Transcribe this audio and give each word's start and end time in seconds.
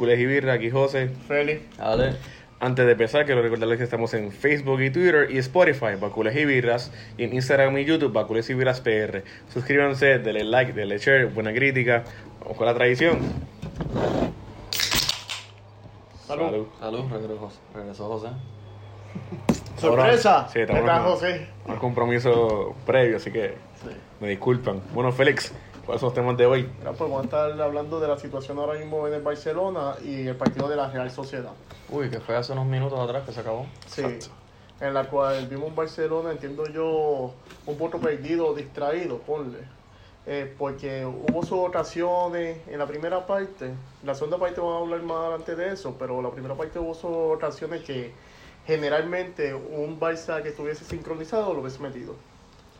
Culés 0.00 0.18
y 0.18 0.24
Birra, 0.24 0.54
aquí 0.54 0.70
José. 0.70 1.10
Feli. 1.28 1.60
Dale. 1.76 2.14
Antes 2.58 2.86
de 2.86 2.92
empezar, 2.92 3.26
quiero 3.26 3.42
recordarles 3.42 3.76
que 3.76 3.84
estamos 3.84 4.14
en 4.14 4.32
Facebook 4.32 4.80
y 4.80 4.88
Twitter 4.88 5.28
y 5.30 5.36
Spotify, 5.36 5.96
Bacules 6.00 6.34
y 6.36 6.46
Birras, 6.46 6.90
y 7.18 7.24
en 7.24 7.34
Instagram 7.34 7.76
y 7.76 7.84
YouTube, 7.84 8.10
Bacules 8.10 8.48
y 8.48 8.54
Birras 8.54 8.80
PR. 8.80 9.24
Suscríbanse, 9.52 10.18
denle 10.20 10.44
like, 10.44 10.72
denle 10.72 10.96
share, 10.96 11.26
buena 11.26 11.52
crítica. 11.52 12.04
Vamos 12.40 12.56
con 12.56 12.66
la 12.66 12.72
tradición. 12.74 13.18
Salud. 16.26 16.66
Salud, 16.78 17.04
regresó, 17.12 17.52
regresó 17.74 18.08
José. 18.08 18.28
Sorpresa. 19.76 20.48
Sí, 20.50 20.60
estamos. 20.60 21.22
Un 21.66 21.76
compromiso 21.76 22.74
previo, 22.86 23.18
así 23.18 23.30
que 23.30 23.48
Sí. 23.82 23.90
me 24.20 24.28
disculpan. 24.30 24.80
Bueno, 24.94 25.12
Félix, 25.12 25.52
¿cuáles 25.90 26.02
son 26.02 26.06
los 26.06 26.14
temas 26.14 26.36
de 26.36 26.46
hoy? 26.46 26.70
Ahora, 26.78 26.92
pues 26.92 27.10
vamos 27.10 27.20
a 27.20 27.24
estar 27.24 27.60
hablando 27.60 27.98
de 27.98 28.06
la 28.06 28.16
situación 28.16 28.56
ahora 28.60 28.78
mismo 28.78 29.08
en 29.08 29.14
el 29.14 29.22
Barcelona 29.22 29.96
y 30.04 30.28
el 30.28 30.36
partido 30.36 30.68
de 30.68 30.76
la 30.76 30.88
Real 30.88 31.10
Sociedad. 31.10 31.50
Uy, 31.88 32.08
que 32.08 32.20
fue 32.20 32.36
hace 32.36 32.52
unos 32.52 32.66
minutos 32.66 32.96
atrás 32.96 33.24
que 33.26 33.32
se 33.32 33.40
acabó. 33.40 33.66
Sí. 33.88 34.02
Exacto. 34.02 34.26
En 34.80 34.94
la 34.94 35.08
cual 35.08 35.48
vimos 35.48 35.70
un 35.70 35.74
Barcelona, 35.74 36.30
entiendo 36.30 36.64
yo, 36.68 37.34
un 37.66 37.76
poco 37.76 37.98
perdido, 37.98 38.54
distraído, 38.54 39.18
ponle. 39.18 39.58
Eh, 40.26 40.54
porque 40.56 41.04
hubo 41.04 41.42
sus 41.42 41.58
ocasiones 41.58 42.58
en 42.68 42.78
la 42.78 42.86
primera 42.86 43.26
parte. 43.26 43.72
La 44.04 44.14
segunda 44.14 44.38
parte 44.38 44.60
vamos 44.60 44.76
a 44.76 44.84
hablar 44.84 45.02
más 45.02 45.16
adelante 45.16 45.56
de 45.56 45.72
eso, 45.72 45.96
pero 45.98 46.22
la 46.22 46.30
primera 46.30 46.54
parte 46.54 46.78
hubo 46.78 46.94
sus 46.94 47.10
ocasiones 47.36 47.82
que 47.82 48.12
generalmente 48.64 49.54
un 49.54 49.98
Barça 49.98 50.40
que 50.40 50.50
estuviese 50.50 50.84
sincronizado 50.84 51.52
lo 51.52 51.62
hubiese 51.62 51.80
metido. 51.80 52.14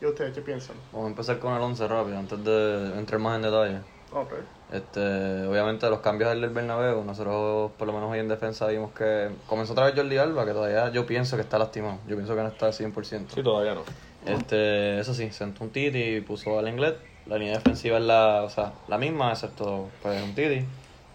¿Y 0.00 0.06
ustedes 0.06 0.34
qué 0.34 0.40
piensan? 0.40 0.76
Vamos 0.92 1.06
a 1.06 1.10
empezar 1.10 1.38
con 1.38 1.54
el 1.54 1.60
11 1.60 1.88
rápido, 1.88 2.18
antes 2.18 2.42
de 2.42 2.98
entrar 2.98 3.20
más 3.20 3.36
en 3.36 3.42
detalle. 3.42 3.78
Ok. 4.12 4.32
Este, 4.72 5.46
obviamente 5.46 5.90
los 5.90 6.00
cambios 6.00 6.30
del 6.30 6.48
Bernabéu, 6.48 7.04
nosotros 7.04 7.72
por 7.76 7.86
lo 7.86 7.92
menos 7.92 8.10
hoy 8.10 8.20
en 8.20 8.28
defensa 8.28 8.66
vimos 8.68 8.92
que 8.92 9.30
comenzó 9.46 9.72
otra 9.72 9.86
vez 9.86 9.94
Jordi 9.94 10.16
Alba, 10.16 10.46
que 10.46 10.52
todavía 10.52 10.90
yo 10.90 11.06
pienso 11.06 11.36
que 11.36 11.42
está 11.42 11.58
lastimado, 11.58 11.98
yo 12.08 12.16
pienso 12.16 12.34
que 12.34 12.42
no 12.42 12.48
está 12.48 12.66
al 12.66 12.72
100%. 12.72 13.26
Sí, 13.34 13.42
todavía 13.42 13.74
no. 13.74 13.82
Este, 14.26 15.00
eso 15.00 15.12
sí, 15.12 15.30
sentó 15.32 15.64
un 15.64 15.70
Titi 15.70 15.98
y 15.98 16.20
puso 16.20 16.58
al 16.58 16.68
inglés. 16.68 16.94
La 17.26 17.36
línea 17.36 17.54
defensiva 17.54 17.98
es 17.98 18.04
la, 18.04 18.42
o 18.42 18.50
sea, 18.50 18.72
la 18.88 18.96
misma, 18.96 19.32
excepto 19.32 19.88
pues 20.02 20.22
un 20.22 20.34
Titi. 20.34 20.64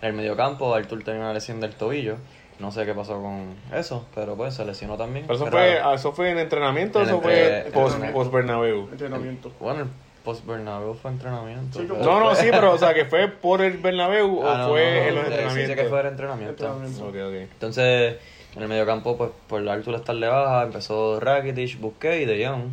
En 0.02 0.10
el 0.10 0.14
mediocampo, 0.14 0.74
Artur 0.76 1.04
tenía 1.04 1.22
una 1.22 1.34
lesión 1.34 1.60
del 1.60 1.74
tobillo. 1.76 2.18
No 2.60 2.72
sé 2.72 2.86
qué 2.86 2.94
pasó 2.94 3.22
con 3.22 3.54
eso, 3.74 4.06
pero 4.16 4.36
pues 4.36 4.54
se 4.54 4.64
lesionó 4.66 4.96
también. 4.98 5.26
¿Pero 5.28 5.36
eso, 5.36 5.46
Pero, 5.46 5.58
fue, 5.58 5.80
ah, 5.84 5.94
eso 5.94 6.14
fue 6.14 6.32
en 6.32 6.40
entrenamiento 6.40 7.00
o 7.00 7.02
En 7.02 7.08
eso 7.10 7.18
entre- 7.18 7.32
fue 7.34 7.72
post, 7.72 7.76
entrenamiento. 7.96 8.14
post 8.20 8.32
Bernabéu? 8.34 8.90
Entrenamiento. 8.92 9.52
Bueno, 9.60 9.82
el 9.82 9.88
post 10.24 10.46
Bernabéu 10.46 10.94
fue 10.94 11.12
entrenamiento. 11.12 11.80
Sí, 11.80 11.86
No, 11.88 12.20
no, 12.20 12.28
fue- 12.32 12.36
sí, 12.44 12.48
pero 12.52 12.72
o 12.74 12.78
sea, 12.78 12.94
que 12.94 13.06
fue 13.06 13.28
por 13.28 13.62
el 13.62 13.78
Bernabéu 13.78 14.40
o 14.40 14.50
Ah, 14.50 14.58
no, 14.60 14.70
fue 14.70 14.82
no, 14.84 15.08
en 15.10 15.16
los 15.16 15.26
entrenamientos. 15.26 15.76
sí 15.76 15.84
que 15.84 15.90
fue 15.90 16.00
el 16.00 16.06
entrenamiento. 16.08 16.52
Entrenamiento. 16.66 17.08
Ok, 17.08 17.16
ok. 17.28 17.52
Entonces, 17.54 18.16
en 18.56 18.62
el 18.62 18.68
mediocampo, 18.70 19.18
pues 19.18 19.32
por 19.48 19.68
Artur 19.68 19.96
estar 19.96 20.16
de 20.16 20.28
baja, 20.28 20.64
empezó 20.64 21.20
Rakitic, 21.20 21.80
Busquets 21.82 22.22
y 22.22 22.26
De 22.26 22.48
Jong. 22.48 22.64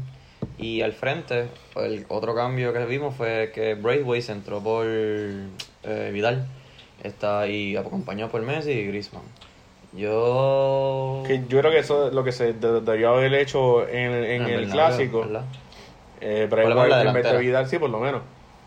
Y 0.58 0.82
al 0.82 0.92
frente, 0.92 1.48
el 1.76 2.06
otro 2.08 2.34
cambio 2.36 2.72
que 2.72 2.84
vimos 2.86 3.16
fue 3.16 3.50
que 3.52 3.74
Braithwaite 3.74 4.26
se 4.26 4.32
entró 4.32 4.60
por 4.60 4.86
eh, 4.86 6.10
Vidal. 6.12 6.46
Está 7.02 7.40
ahí 7.40 7.76
acompañado 7.76 8.30
por 8.30 8.42
Messi 8.42 8.70
y 8.70 8.86
Griezmann. 8.86 9.22
Yo... 9.94 11.22
Que 11.26 11.42
yo 11.48 11.58
creo 11.60 11.70
que 11.70 11.78
eso 11.78 12.08
es 12.08 12.14
lo 12.14 12.24
que 12.24 12.32
se 12.32 12.52
de- 12.54 12.80
debió 12.80 13.10
haber 13.10 13.32
hecho 13.34 13.86
en, 13.88 14.12
en 14.12 14.42
el 14.42 14.60
Bernabéu, 14.66 14.70
clásico. 14.72 15.20
¿verdad? 15.20 15.44
Eh, 16.20 16.48
la 16.50 16.56
White 16.82 17.00
en 17.08 17.12
vez 17.14 17.24
de. 17.30 17.38
Vidal, 17.38 17.66
sí, 17.68 17.78
por 17.78 17.90
lo 17.90 17.98
menos. 17.98 18.22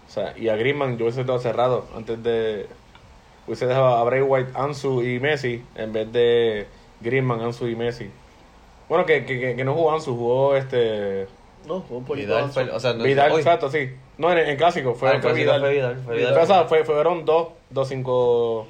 O 0.08 0.12
sea, 0.12 0.34
y 0.38 0.50
a 0.50 0.56
Griezmann 0.56 0.98
yo 0.98 1.06
hubiese 1.06 1.22
estado 1.22 1.40
cerrado 1.40 1.86
antes 1.96 2.22
de. 2.22 2.68
Hubiese 3.48 3.66
dejado 3.68 3.88
a 3.96 4.04
Bray 4.04 4.22
White, 4.22 4.52
Ansu 4.56 5.04
y 5.04 5.20
Messi 5.20 5.64
en 5.76 5.94
vez 5.94 6.12
de 6.12 6.68
Griezmann, 7.02 7.42
Ansu 7.42 7.68
y 7.68 7.76
Messi. 7.76 8.10
Bueno, 8.90 9.06
que, 9.06 9.26
que, 9.26 9.40
que, 9.40 9.56
que 9.56 9.64
no 9.64 9.74
jugó 9.74 9.94
Ansu, 9.94 10.16
jugó 10.16 10.56
este. 10.56 11.28
No, 11.66 11.82
fue 11.82 11.98
un 11.98 12.06
poquito 12.06 12.28
Vidal, 12.28 12.50
fue- 12.52 12.70
o 12.70 12.80
sea, 12.80 12.94
no- 12.94 13.04
Vidal, 13.04 13.32
exacto, 13.32 13.72
sí. 13.72 13.90
No, 14.18 14.32
en, 14.32 14.38
en 14.40 14.58
clásico 14.58 14.94
fue, 14.94 15.10
Ah, 15.10 15.16
en 15.16 15.22
fue 15.22 15.32
clásico 15.32 15.52
Vidal. 15.54 15.62
fue 15.62 15.74
Vidal, 15.74 16.02
fue 16.06 16.16
Vidal. 16.18 16.32
Pero, 16.34 16.44
o 16.44 16.48
sea, 16.48 16.64
fue, 16.66 16.84
fueron 16.84 17.26
dos, 17.26 17.48
dos, 17.70 17.88
cinco. 17.88 18.68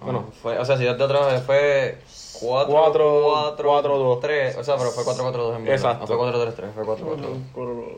Bueno, 0.00 0.24
fue, 0.42 0.58
o 0.58 0.64
sea, 0.64 0.76
si 0.76 0.84
yo 0.84 0.96
te 0.96 1.02
otra 1.02 1.26
vez 1.26 1.42
fue 1.42 1.98
4 2.40 2.72
Cuatro- 2.72 3.32
4 3.56 3.68
cuatro, 3.68 3.98
dos. 3.98 4.20
3, 4.20 4.56
o 4.56 4.64
sea, 4.64 4.76
pero 4.76 4.90
fue 4.90 5.04
4 5.04 5.22
4 5.24 5.42
2 5.44 5.56
en 5.56 5.64
verdad. 5.64 5.74
Exacto. 5.76 6.00
No 6.02 6.06
fue 6.06 6.16
4 6.16 6.40
3 6.42 6.54
3, 6.54 6.70
fue 6.74 6.84
4 6.84 7.06
4 7.06 7.74
2. 7.74 7.88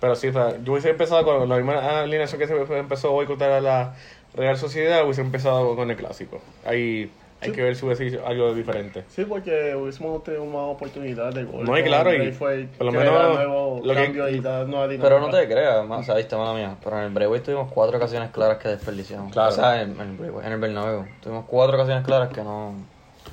pero 0.00 0.16
sí, 0.16 0.28
o 0.28 0.32
sea, 0.32 0.58
yo 0.62 0.72
hubiese 0.72 0.90
empezado 0.90 1.24
con 1.24 1.48
la 1.48 1.56
misma 1.56 2.00
alineación 2.00 2.38
que 2.40 2.46
se 2.46 2.54
empezó 2.78 3.12
hoy 3.12 3.26
contra 3.26 3.60
la 3.60 3.94
Real 4.34 4.56
Sociedad, 4.58 5.04
hubiese 5.04 5.20
empezado 5.20 5.76
con 5.76 5.90
el 5.90 5.96
clásico. 5.96 6.40
Ahí 6.64 7.10
hay 7.44 7.50
Sí. 7.50 7.56
que 7.56 7.62
ver 7.62 7.76
si 7.76 7.84
hubiese 7.86 8.18
algo 8.24 8.54
diferente. 8.54 9.04
Sí, 9.08 9.24
porque 9.24 9.74
hubiésemos 9.74 10.22
tenido 10.24 10.44
más 10.46 10.62
oportunidad 10.74 11.32
de 11.32 11.44
gol. 11.44 11.64
No, 11.64 11.78
y 11.78 11.82
claro, 11.82 12.12
y 12.14 12.32
fue 12.32 12.68
por 12.78 12.86
lo 12.86 12.92
que 12.92 12.98
menos 12.98 13.14
era 13.14 13.34
nuevo 13.34 13.80
lo 13.84 13.94
que- 13.94 14.02
cambio 14.04 14.28
y 14.28 14.40
dar 14.40 14.66
nueva 14.66 14.88
dinámica. 14.88 15.08
Pero 15.08 15.20
no 15.20 15.30
te 15.30 15.46
creas, 15.48 15.86
ma- 15.86 15.98
o 15.98 16.02
sea, 16.02 16.14
viste, 16.16 16.36
mala 16.36 16.54
mía. 16.54 16.76
Pero 16.82 16.98
en 16.98 17.04
el 17.04 17.10
Braithwaite 17.10 17.44
tuvimos 17.46 17.70
cuatro 17.72 17.96
ocasiones 17.98 18.30
claras 18.30 18.58
que 18.58 18.68
desperdiciamos. 18.68 19.32
Claro. 19.32 19.50
O 19.50 19.52
sea, 19.52 19.82
en, 19.82 19.92
en 19.92 20.00
el 20.00 20.16
Braithwaite, 20.16 20.46
en 20.46 20.52
el 20.54 20.60
Bernabéu. 20.60 21.04
Tuvimos 21.22 21.44
cuatro 21.46 21.76
ocasiones 21.76 22.04
claras 22.04 22.30
que 22.30 22.42
no... 22.42 22.74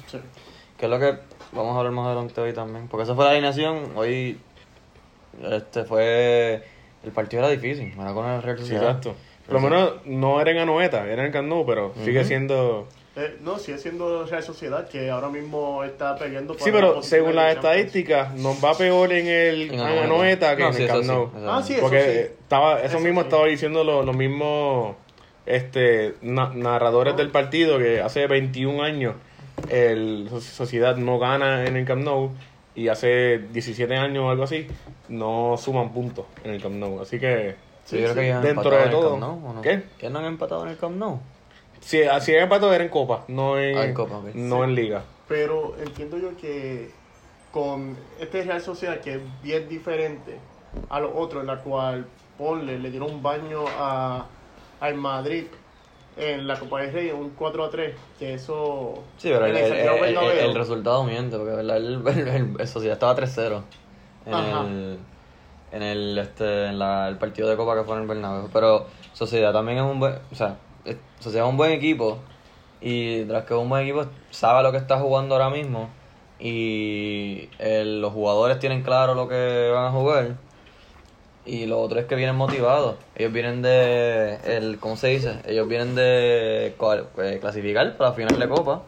Sí. 0.08 0.20
Que 0.78 0.86
es 0.86 0.90
lo 0.92 1.00
que 1.00 1.16
vamos 1.54 1.76
a 1.76 1.80
hablar 1.80 1.94
más 1.94 2.08
adelante 2.08 2.42
hoy 2.42 2.54
también. 2.54 2.88
Porque 2.88 3.04
esa 3.04 3.16
fue 3.16 3.26
la 3.26 3.32
alineación. 3.32 3.92
Hoy 3.96 4.40
este 5.52 5.84
fue... 5.84 6.64
El 7.04 7.12
partido 7.12 7.42
era 7.44 7.52
difícil, 7.52 7.94
era 8.00 8.14
con 8.14 8.28
el 8.30 8.42
Real 8.44 8.58
Sí, 8.58 8.64
Sociedad. 8.64 8.84
exacto. 8.90 9.16
Por 9.46 9.56
lo 9.56 9.62
menos 9.70 9.94
no 10.06 10.40
era 10.40 10.52
en 10.52 10.60
Anoeta, 10.60 11.06
era 11.08 11.26
en 11.26 11.50
Nou, 11.50 11.66
pero 11.66 11.94
sigue 12.04 12.24
siendo... 12.24 12.88
Eh, 13.16 13.38
no, 13.42 13.58
sigue 13.60 13.78
siendo 13.78 14.26
Real 14.26 14.42
Sociedad 14.42 14.88
que 14.88 15.10
ahora 15.10 15.28
mismo 15.28 15.84
está 15.84 16.16
peleando 16.16 16.54
por 16.54 16.64
Sí, 16.64 16.72
pero 16.72 17.04
según 17.04 17.36
las 17.36 17.56
estadísticas, 17.56 18.34
nos 18.36 18.64
va 18.64 18.74
peor 18.74 19.12
en 19.12 19.28
el 19.28 19.80
Anoeta. 19.82 20.56
Que 20.56 20.62
No, 20.64 20.70
en 20.70 20.74
sí, 20.76 20.82
el 20.84 20.88
Camp 20.88 21.04
Nou. 21.04 21.30
Ah, 21.46 21.62
sí, 21.62 21.74
eso 21.74 21.82
Porque 21.82 22.04
sí. 22.04 22.34
estaba, 22.44 22.78
eso, 22.80 22.86
Eso 22.86 23.00
mismo 23.02 23.20
sí. 23.22 23.28
estaba 23.28 23.46
diciendo 23.48 23.84
lo- 23.84 24.04
los 24.04 24.16
mismos 24.16 24.96
este, 25.46 26.16
na- 26.22 26.54
narradores 26.54 27.18
del 27.18 27.30
partido 27.32 27.78
que 27.80 28.00
hace 28.00 28.28
21 28.28 28.82
años 28.82 29.16
el 29.70 30.28
So- 30.30 30.40
Sociedad 30.40 30.96
no 30.96 31.20
gana 31.20 31.66
en 31.66 31.76
el 31.76 31.86
Camp 31.86 32.04
Nou 32.04 32.32
y 32.76 32.88
hace 32.88 33.40
17 33.52 33.94
años 33.98 34.24
o 34.24 34.30
algo 34.30 34.44
así 34.44 34.68
no 35.10 35.58
suman 35.58 35.92
puntos 35.92 36.26
en 36.46 36.52
el 36.52 36.62
Camp 36.62 36.76
Nou. 36.76 37.02
Así 37.02 37.20
que 37.20 37.56
Sí, 37.84 37.98
yo 37.98 38.04
creo 38.04 38.16
que 38.16 38.24
ellos 38.28 38.38
han 38.38 38.44
Dentro 38.44 38.72
de 38.72 38.88
todo. 38.88 39.10
Camp 39.10 39.22
Nou, 39.22 39.50
¿o 39.50 39.54
no? 39.56 39.62
¿Qué? 39.62 39.84
¿Que 39.98 40.10
no 40.10 40.20
han 40.20 40.26
empatado 40.26 40.64
en 40.64 40.70
el 40.70 40.78
Camp 40.78 40.96
Nou? 40.96 41.20
Si 41.82 42.04
así 42.04 42.34
es 42.34 42.44
empate 42.44 42.66
era 42.68 42.84
en 42.84 42.90
Copa, 42.90 43.26
no 43.28 43.60
en, 43.60 43.78
Ah, 43.78 43.86
en 43.86 43.94
Copa, 43.94 44.18
ok. 44.18 44.34
no 44.36 44.58
Sí. 44.58 44.62
en 44.64 44.76
Liga. 44.76 45.04
Pero 45.28 45.76
entiendo 45.84 46.18
yo 46.18 46.36
que 46.38 46.92
con 47.52 47.98
este 48.20 48.44
Real 48.44 48.62
Sociedad 48.62 49.00
que 49.02 49.16
es 49.16 49.22
bien 49.44 49.68
diferente 49.68 50.38
a 50.90 51.00
los 51.00 51.12
otros, 51.14 51.42
en 51.42 51.48
la 51.48 51.58
cual 51.58 52.06
ponle, 52.38 52.80
le 52.80 52.90
dieron 52.92 53.12
un 53.12 53.22
baño 53.24 53.66
a, 53.78 54.26
al 54.80 54.96
Madrid 54.96 55.46
en 56.18 56.48
la 56.48 56.58
Copa 56.60 56.82
del 56.82 56.94
Rey, 56.94 57.12
un 57.12 57.32
4 57.32 57.64
a 57.66 57.70
3, 57.70 57.96
que 58.20 58.34
eso... 58.34 58.96
Sí, 59.18 59.30
pero 59.32 59.46
el, 59.46 59.56
el, 59.56 59.72
el- 59.74 60.18
el- 60.40 60.56
resultado 60.56 61.04
miente, 61.04 61.38
porque. 61.38 61.54
El, 61.60 61.70
el, 61.70 62.08
el- 62.08 62.56
el 62.60 62.68
Sociedad 62.68 62.94
estaba 62.94 63.16
3-0 63.16 63.62
en 64.26 64.34
Ajá. 64.34 64.62
el, 64.68 64.98
en 65.72 65.82
el, 65.84 66.18
este, 66.18 66.68
en 66.68 66.80
la, 66.80 67.08
el 67.08 67.18
partido 67.18 67.50
de 67.50 67.56
Copa 67.56 67.76
que 67.78 67.84
fue 67.84 67.96
en 67.96 68.02
el 68.02 68.08
Bernabéu. 68.08 68.50
Pero 68.52 68.88
Sociedad 69.14 69.54
también 69.54 69.78
es 69.80 69.84
un 69.86 70.00
buen, 70.00 70.16
o 70.32 70.36
sea, 70.36 70.58
es- 70.86 70.98
Sociedad 71.20 71.46
es 71.48 71.52
un 71.52 71.58
buen 71.58 71.72
equipo 71.72 72.20
y 72.82 73.24
tras 73.26 73.46
que 73.46 73.54
es 73.54 73.60
un 73.60 73.70
buen 73.70 73.84
equipo 73.84 74.06
sabe 74.32 74.64
lo 74.64 74.72
que 74.72 74.78
está 74.78 75.00
jugando 75.00 75.36
ahora 75.36 75.50
mismo 75.50 75.90
y 76.40 77.50
el- 77.60 78.02
los 78.02 78.14
jugadores 78.14 78.60
tienen 78.60 78.82
claro 78.84 79.14
lo 79.14 79.28
que 79.28 79.70
van 79.74 79.86
a 79.86 79.92
jugar. 79.92 80.36
Y 81.46 81.66
lo 81.66 81.80
otro 81.82 82.00
es 82.00 82.06
que 82.06 82.16
vienen 82.16 82.36
motivados. 82.36 82.98
Ellos 83.16 83.34
vienen 83.34 83.62
de. 83.64 84.36
El, 84.46 84.78
¿Cómo 84.80 84.96
se 84.96 85.08
dice? 85.08 85.40
Ellos 85.48 85.68
vienen 85.68 85.96
de 85.96 86.76
cual- 86.78 87.08
eh, 87.18 87.40
clasificar 87.42 87.98
para 87.98 88.12
la 88.12 88.16
final 88.16 88.38
de 88.40 88.48
Copa. 88.48 88.84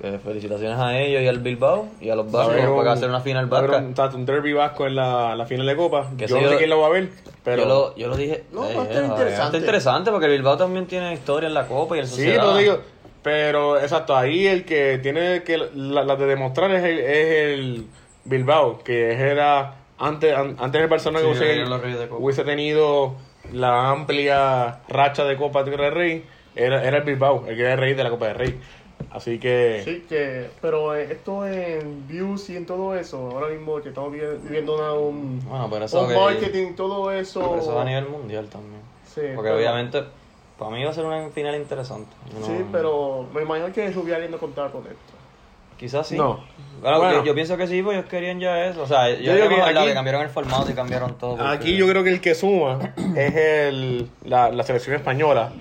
Que 0.00 0.18
felicitaciones 0.20 0.78
a 0.78 0.96
ellos 0.98 1.22
y 1.22 1.26
al 1.26 1.38
Bilbao 1.40 1.88
y 2.00 2.08
a 2.10 2.14
los 2.14 2.32
Va 2.32 2.44
a 2.44 2.46
vascos 2.48 2.76
para 2.78 2.92
hacer 2.92 3.08
una 3.08 3.20
final 3.20 3.46
vasca. 3.46 3.78
Un, 3.78 3.94
un 4.14 4.26
derby 4.26 4.52
vasco 4.52 4.86
en 4.86 4.94
la, 4.94 5.34
la 5.34 5.44
final 5.44 5.66
de 5.66 5.74
Copa. 5.76 6.10
Que 6.16 6.26
yo 6.28 6.40
no 6.40 6.48
sé 6.50 6.56
quién 6.56 6.70
lo 6.70 6.80
va 6.80 6.86
a 6.86 6.90
ver, 6.90 7.08
pero... 7.42 7.62
Yo, 7.62 7.68
lo, 7.68 7.96
yo 7.96 8.06
lo 8.08 8.16
dije. 8.16 8.44
No, 8.52 8.64
eh, 8.68 8.74
va 8.76 8.82
a 8.82 8.84
estar 8.86 9.02
eh, 9.02 9.06
interesante. 9.06 9.44
está 9.44 9.58
interesante 9.58 10.10
porque 10.12 10.26
el 10.26 10.32
Bilbao 10.32 10.56
también 10.56 10.86
tiene 10.86 11.12
historia 11.14 11.48
en 11.48 11.54
la 11.54 11.66
Copa 11.66 11.96
y 11.96 12.00
el 12.00 12.06
Sí, 12.06 12.12
Sociedad. 12.14 12.44
lo 12.44 12.56
digo. 12.56 12.78
Pero, 13.22 13.78
exacto, 13.80 14.16
ahí 14.16 14.46
el 14.46 14.64
que 14.64 14.98
tiene 14.98 15.42
que 15.42 15.58
la, 15.58 16.04
la 16.04 16.14
de 16.16 16.26
demostrar 16.26 16.70
es 16.70 16.84
el, 16.84 16.98
es 17.00 17.26
el 17.58 17.86
Bilbao, 18.24 18.78
que 18.84 19.10
era 19.12 19.74
antes, 19.98 20.32
an- 20.36 20.56
antes 20.60 20.80
el 20.80 20.86
Barcelona 20.86 21.18
Sí, 21.18 21.24
que 21.24 21.30
hubiese, 21.30 22.42
de 22.42 22.48
tenido 22.48 23.16
la 23.52 23.90
amplia 23.90 24.78
racha 24.88 25.24
de 25.24 25.36
Copa 25.36 25.64
del 25.64 25.90
Rey, 25.92 26.24
era, 26.54 26.84
era 26.84 26.98
el 26.98 27.02
Bilbao, 27.02 27.44
el 27.48 27.56
que 27.56 27.62
era 27.62 27.72
el 27.72 27.78
rey 27.80 27.94
de 27.94 28.04
la 28.04 28.10
Copa 28.10 28.28
del 28.28 28.36
Rey. 28.36 28.60
Así 29.10 29.38
que, 29.38 29.82
Sí, 29.84 30.04
que, 30.08 30.48
pero 30.60 30.94
eh, 30.94 31.08
esto 31.10 31.46
en 31.46 32.06
views 32.06 32.50
y 32.50 32.56
en 32.56 32.66
todo 32.66 32.94
eso, 32.94 33.30
ahora 33.32 33.48
mismo 33.48 33.80
que 33.80 33.88
estamos 33.88 34.12
vi- 34.12 34.20
viviendo 34.42 34.76
una, 34.76 34.92
un, 34.92 35.40
Bueno, 35.48 35.68
pero 35.70 35.84
eso 35.86 36.02
un 36.02 36.08
que- 36.08 36.14
marketing, 36.14 36.74
todo 36.74 37.10
eso. 37.10 37.40
Pero 37.40 37.60
eso 37.62 37.72
es 37.72 37.78
a 37.78 37.84
nivel 37.84 38.08
mundial 38.08 38.46
también. 38.48 38.80
Sí, 39.06 39.20
Porque 39.34 39.48
pero- 39.50 39.56
obviamente 39.56 40.02
Para 40.58 40.72
mí 40.72 40.82
va 40.82 40.90
a 40.90 40.92
ser 40.92 41.04
una 41.04 41.28
final 41.28 41.54
interesante. 41.54 42.10
No- 42.38 42.44
Sí, 42.44 42.64
pero 42.72 43.28
me 43.32 43.42
imagino 43.42 43.72
que 43.72 43.92
Rubiales 43.92 44.28
no 44.28 44.38
contaba 44.38 44.72
con 44.72 44.82
esto. 44.82 44.96
Quizás 45.78 46.08
sí. 46.08 46.16
No. 46.16 46.40
Claro, 46.80 46.98
Bueno. 46.98 47.18
yo, 47.20 47.26
yo 47.26 47.34
pienso 47.36 47.56
que 47.56 47.68
sí, 47.68 47.80
pues 47.80 47.96
ellos 47.96 48.10
querían 48.10 48.40
ya 48.40 48.66
eso. 48.66 48.82
O 48.82 48.86
sea, 48.88 49.08
yo, 49.10 49.20
Yo 49.20 49.32
habíamos 49.44 49.54
que 49.70 49.78
aquí- 49.78 49.86
que 49.86 49.94
cambiaron 49.94 50.22
el 50.22 50.28
formato 50.30 50.68
y 50.68 50.74
cambiaron 50.74 51.14
todo. 51.16 51.36
porque- 51.36 51.52
Aquí 51.52 51.76
yo 51.76 51.86
creo 51.88 52.02
que 52.02 52.10
el 52.10 52.20
que 52.20 52.34
suma 52.34 52.92
es 53.16 53.34
el, 53.36 54.10
la, 54.24 54.50
la 54.50 54.64
selección 54.64 54.96
española, 54.96 55.52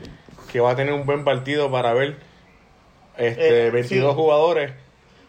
que 0.51 0.59
va 0.59 0.71
a 0.71 0.75
tener 0.75 0.91
un 0.95 1.05
buen 1.05 1.23
partido 1.23 1.69
para 1.71 1.93
ver 1.93 2.17
este, 3.17 3.67
Eh, 3.67 3.71
22 3.71 4.11
sí. 4.11 4.15
jugadores, 4.15 4.71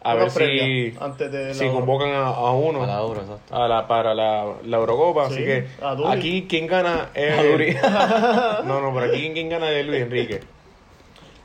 a 0.01 0.13
Una 0.15 0.23
ver 0.23 0.31
si, 0.31 0.93
antes 0.99 1.31
de 1.31 1.53
si 1.53 1.67
convocan 1.67 2.09
a, 2.11 2.27
a 2.27 2.51
uno 2.53 2.83
A 2.83 2.87
la 2.87 2.99
Euro, 2.99 3.21
exacto. 3.21 3.53
a 3.55 3.67
la, 3.67 3.87
para 3.87 4.13
la, 4.15 4.45
la 4.65 4.77
Eurocopa. 4.77 5.27
Sí, 5.29 5.33
así 5.35 5.43
que 5.45 5.67
a 5.81 6.11
aquí 6.11 6.45
quien 6.47 6.67
gana 6.67 7.09
es... 7.13 7.37
A 7.37 7.43
Duri. 7.43 7.75
no, 8.65 8.79
no, 8.81 8.93
pero 8.93 9.11
aquí 9.11 9.31
quien 9.33 9.49
gana 9.49 9.69
es 9.71 9.85
Luis 9.85 10.01
Enrique. 10.03 10.39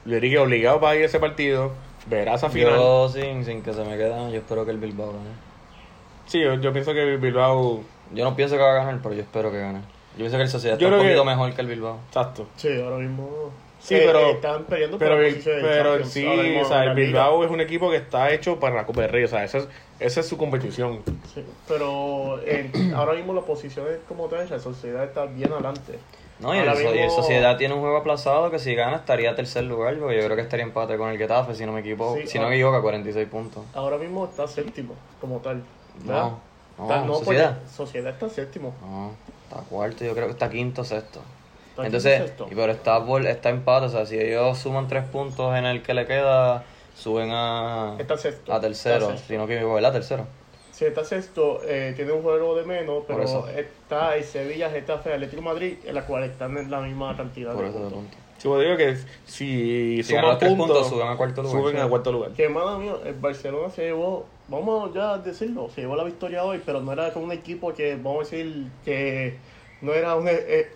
Luis 0.04 0.16
Enrique 0.16 0.38
obligado 0.38 0.80
para 0.80 0.96
ir 0.96 1.02
a 1.02 1.06
ese 1.06 1.18
partido, 1.18 1.72
verá 2.06 2.34
esa 2.34 2.48
final. 2.50 2.74
Yo, 2.74 3.08
sin, 3.08 3.44
sin 3.44 3.62
que 3.62 3.72
se 3.72 3.82
me 3.84 3.96
quede, 3.96 4.10
yo 4.30 4.36
espero 4.38 4.64
que 4.64 4.70
el 4.70 4.78
Bilbao 4.78 5.08
gane. 5.08 5.30
Sí, 6.26 6.40
yo, 6.40 6.54
yo 6.54 6.72
pienso 6.72 6.92
que 6.94 7.16
Bilbao... 7.16 7.80
Yo 8.12 8.22
no 8.24 8.36
pienso 8.36 8.56
que 8.56 8.62
va 8.62 8.70
a 8.70 8.74
ganar, 8.74 9.00
pero 9.02 9.14
yo 9.14 9.22
espero 9.22 9.50
que 9.50 9.58
gane. 9.58 9.80
Yo 10.12 10.18
pienso 10.18 10.36
que 10.36 10.42
el 10.44 10.48
Sociedad 10.48 10.78
Yo 10.78 10.86
está 10.86 10.96
un 10.98 11.02
que- 11.02 11.08
poquito 11.08 11.24
mejor 11.24 11.52
que 11.54 11.60
el 11.62 11.66
Bilbao. 11.66 11.98
Exacto. 12.08 12.46
Sí, 12.56 12.68
ahora 12.80 12.96
mismo. 12.98 13.50
Sí, 13.84 13.96
eh, 13.96 14.02
pero, 14.06 14.20
eh, 14.20 14.30
están 14.30 14.64
peleando 14.64 14.98
por 14.98 15.06
pero, 15.06 15.22
posición 15.22 15.56
de 15.56 15.62
pero 15.62 16.04
sí, 16.06 16.26
o 16.26 16.64
sea, 16.64 16.84
el. 16.84 16.94
Bilbao 16.94 17.44
es 17.44 17.50
un 17.50 17.60
equipo 17.60 17.90
que 17.90 17.98
está 17.98 18.32
hecho 18.32 18.58
para 18.58 18.74
la 18.76 18.86
Copa 18.86 19.02
del 19.02 19.10
Rey, 19.10 19.24
o 19.24 19.28
sea, 19.28 19.44
esa 19.44 19.58
es, 19.58 19.68
esa 20.00 20.20
es 20.20 20.26
su 20.26 20.38
competición. 20.38 21.02
Sí, 21.34 21.44
pero 21.68 22.40
eh, 22.46 22.70
ahora 22.96 23.12
mismo 23.12 23.34
la 23.34 23.42
posición 23.42 23.86
es 23.88 23.98
como 24.08 24.26
tal, 24.28 24.48
la 24.48 24.58
sociedad 24.58 25.04
está 25.04 25.26
bien 25.26 25.52
adelante. 25.52 25.98
No, 26.40 26.54
y 26.54 26.58
el, 26.58 26.68
el 26.68 27.10
Sociedad 27.10 27.56
tiene 27.58 27.74
un 27.74 27.80
juego 27.80 27.98
aplazado 27.98 28.50
que 28.50 28.58
si 28.58 28.74
gana 28.74 28.96
estaría 28.96 29.30
a 29.30 29.34
tercer 29.36 29.64
lugar, 29.64 29.96
porque 29.98 30.16
yo 30.16 30.24
creo 30.24 30.36
que 30.36 30.42
estaría 30.42 30.64
empate 30.64 30.96
con 30.96 31.10
el 31.10 31.18
Getafe, 31.18 31.54
si 31.54 31.64
no 31.66 31.72
me 31.72 31.80
equivoco. 31.80 32.16
Sí, 32.16 32.26
si 32.26 32.38
no 32.38 32.46
ah. 32.46 32.48
me 32.48 32.56
equivoco, 32.56 32.76
a 32.76 32.82
46 32.82 33.28
puntos. 33.28 33.62
Ahora 33.74 33.98
mismo 33.98 34.24
está 34.24 34.48
séptimo, 34.48 34.94
como 35.20 35.38
tal. 35.38 35.62
¿verdad? 36.00 36.22
No, 36.22 36.40
no, 36.78 36.84
Está- 36.84 37.06
porque 37.06 37.24
Sociedad. 37.24 37.58
Sociedad 37.70 38.12
está 38.14 38.28
séptimo. 38.30 38.74
No, 38.80 39.12
está 39.44 39.62
cuarto, 39.68 40.04
yo 40.04 40.14
creo 40.14 40.26
que 40.26 40.32
está 40.32 40.50
quinto, 40.50 40.82
sexto. 40.84 41.20
Entonces, 41.78 42.32
y 42.50 42.54
pero 42.54 42.72
está, 42.72 43.04
por, 43.04 43.26
está 43.26 43.50
empate, 43.50 43.86
o 43.86 43.88
sea, 43.88 44.06
si 44.06 44.18
ellos 44.18 44.58
suman 44.58 44.86
tres 44.86 45.04
puntos 45.08 45.56
en 45.56 45.64
el 45.64 45.82
que 45.82 45.94
le 45.94 46.06
queda, 46.06 46.64
suben 46.94 47.30
a, 47.32 47.96
Está 47.98 48.16
sexto. 48.16 48.52
a 48.52 48.60
tercero, 48.60 48.96
Está 48.96 49.10
sexto. 49.12 49.26
si 49.26 49.36
no 49.36 49.46
me 49.46 49.54
equivoco, 49.54 49.74
¿verdad? 49.74 49.92
Tercero. 49.92 50.26
Si 50.72 50.84
está 50.84 51.04
sexto, 51.04 51.60
eh, 51.64 51.92
tiene 51.94 52.12
un 52.12 52.22
juego 52.22 52.56
de 52.56 52.64
menos, 52.64 53.04
pero 53.06 53.22
eso. 53.22 53.48
está 53.48 54.16
el 54.16 54.24
Sevilla, 54.24 54.70
Getafe, 54.70 55.12
Atlético 55.12 55.42
Madrid, 55.42 55.78
en 55.84 55.94
la 55.94 56.04
cual 56.04 56.24
están 56.24 56.56
en 56.58 56.70
la 56.70 56.80
misma 56.80 57.16
cantidad 57.16 57.54
Por 57.54 57.62
de 57.64 57.70
eso 57.70 57.78
puntos. 57.78 57.92
punto. 57.94 58.16
Si 58.38 58.48
vos 58.48 58.60
digo 58.60 58.76
que 58.76 58.96
si, 59.24 60.02
suman 60.02 60.38
puntos, 60.38 60.56
puntos, 60.58 60.88
suben 60.88 61.08
a 61.08 61.16
cuarto 61.16 61.42
lugar. 61.42 61.60
suben 61.60 61.76
a 61.78 61.88
cuarto 61.88 62.12
lugar. 62.12 62.32
Que 62.32 62.48
mala 62.48 62.76
mía, 62.78 62.94
el 63.04 63.14
Barcelona 63.14 63.70
se 63.70 63.82
llevó, 63.82 64.26
vamos 64.48 64.92
ya 64.92 65.14
a 65.14 65.18
decirlo, 65.18 65.70
se 65.74 65.82
llevó 65.82 65.96
la 65.96 66.04
victoria 66.04 66.44
hoy, 66.44 66.60
pero 66.64 66.80
no 66.80 66.92
era 66.92 67.12
con 67.12 67.22
un 67.22 67.32
equipo 67.32 67.72
que, 67.72 67.94
vamos 67.94 68.32
a 68.32 68.36
decir, 68.36 68.66
que 68.84 69.36
no 69.80 69.92
era 69.94 70.16
un, 70.16 70.26
eh, 70.28 70.68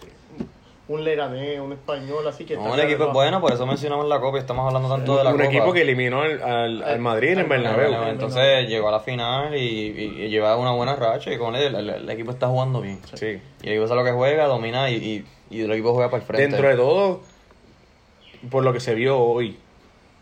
un 0.88 1.05
Leganés, 1.05 1.61
un 1.61 1.73
español, 1.73 2.26
así 2.26 2.44
que... 2.46 2.56
No, 2.56 2.75
el 2.75 2.81
equipo 2.81 3.05
es 3.08 3.12
bueno, 3.12 3.40
por 3.43 3.52
eso 3.52 3.67
mencionamos 3.67 4.08
la 4.08 4.20
Copa 4.20 4.38
y 4.38 4.40
estamos 4.40 4.67
hablando 4.67 4.88
tanto 4.88 5.19
de 5.19 5.25
la 5.25 5.31
Un 5.31 5.37
Copa. 5.37 5.49
equipo 5.50 5.73
que 5.75 5.82
eliminó 5.82 6.23
al, 6.23 6.43
al, 6.43 6.82
al 6.82 6.99
Madrid 6.99 7.32
en 7.32 7.38
el 7.40 7.46
Bernabéu. 7.46 8.05
Entonces 8.05 8.67
llegó 8.69 8.88
a 8.88 8.93
la 8.93 9.00
final 9.00 9.55
y, 9.55 9.58
y- 9.61 10.23
y 10.25 10.29
lleva 10.31 10.56
una 10.56 10.73
buena 10.73 10.96
racha 10.96 11.31
y 11.32 11.37
con 11.37 11.55
él 11.56 11.75
el, 11.75 11.90
el 11.90 12.08
equipo 12.11 12.31
está 12.31 12.49
jugando 12.49 12.81
bien. 12.81 12.99
Sí. 13.14 13.38
Y 13.62 13.67
el 13.67 13.73
equipo 13.75 13.87
sabe 13.87 14.00
lo 14.00 14.06
que 14.06 14.12
juega, 14.12 14.46
domina 14.46 14.88
y, 14.90 14.94
y, 15.50 15.56
y 15.56 15.61
el 15.62 15.70
equipo 15.73 15.93
juega 15.93 16.08
para 16.11 16.23
el 16.23 16.26
frente. 16.26 16.46
Dentro 16.56 16.69
de 16.69 16.76
todo, 16.76 17.20
por 18.50 18.64
lo 18.64 18.73
que 18.73 18.81
se 18.81 18.94
vio 18.94 19.19
hoy, 19.19 19.58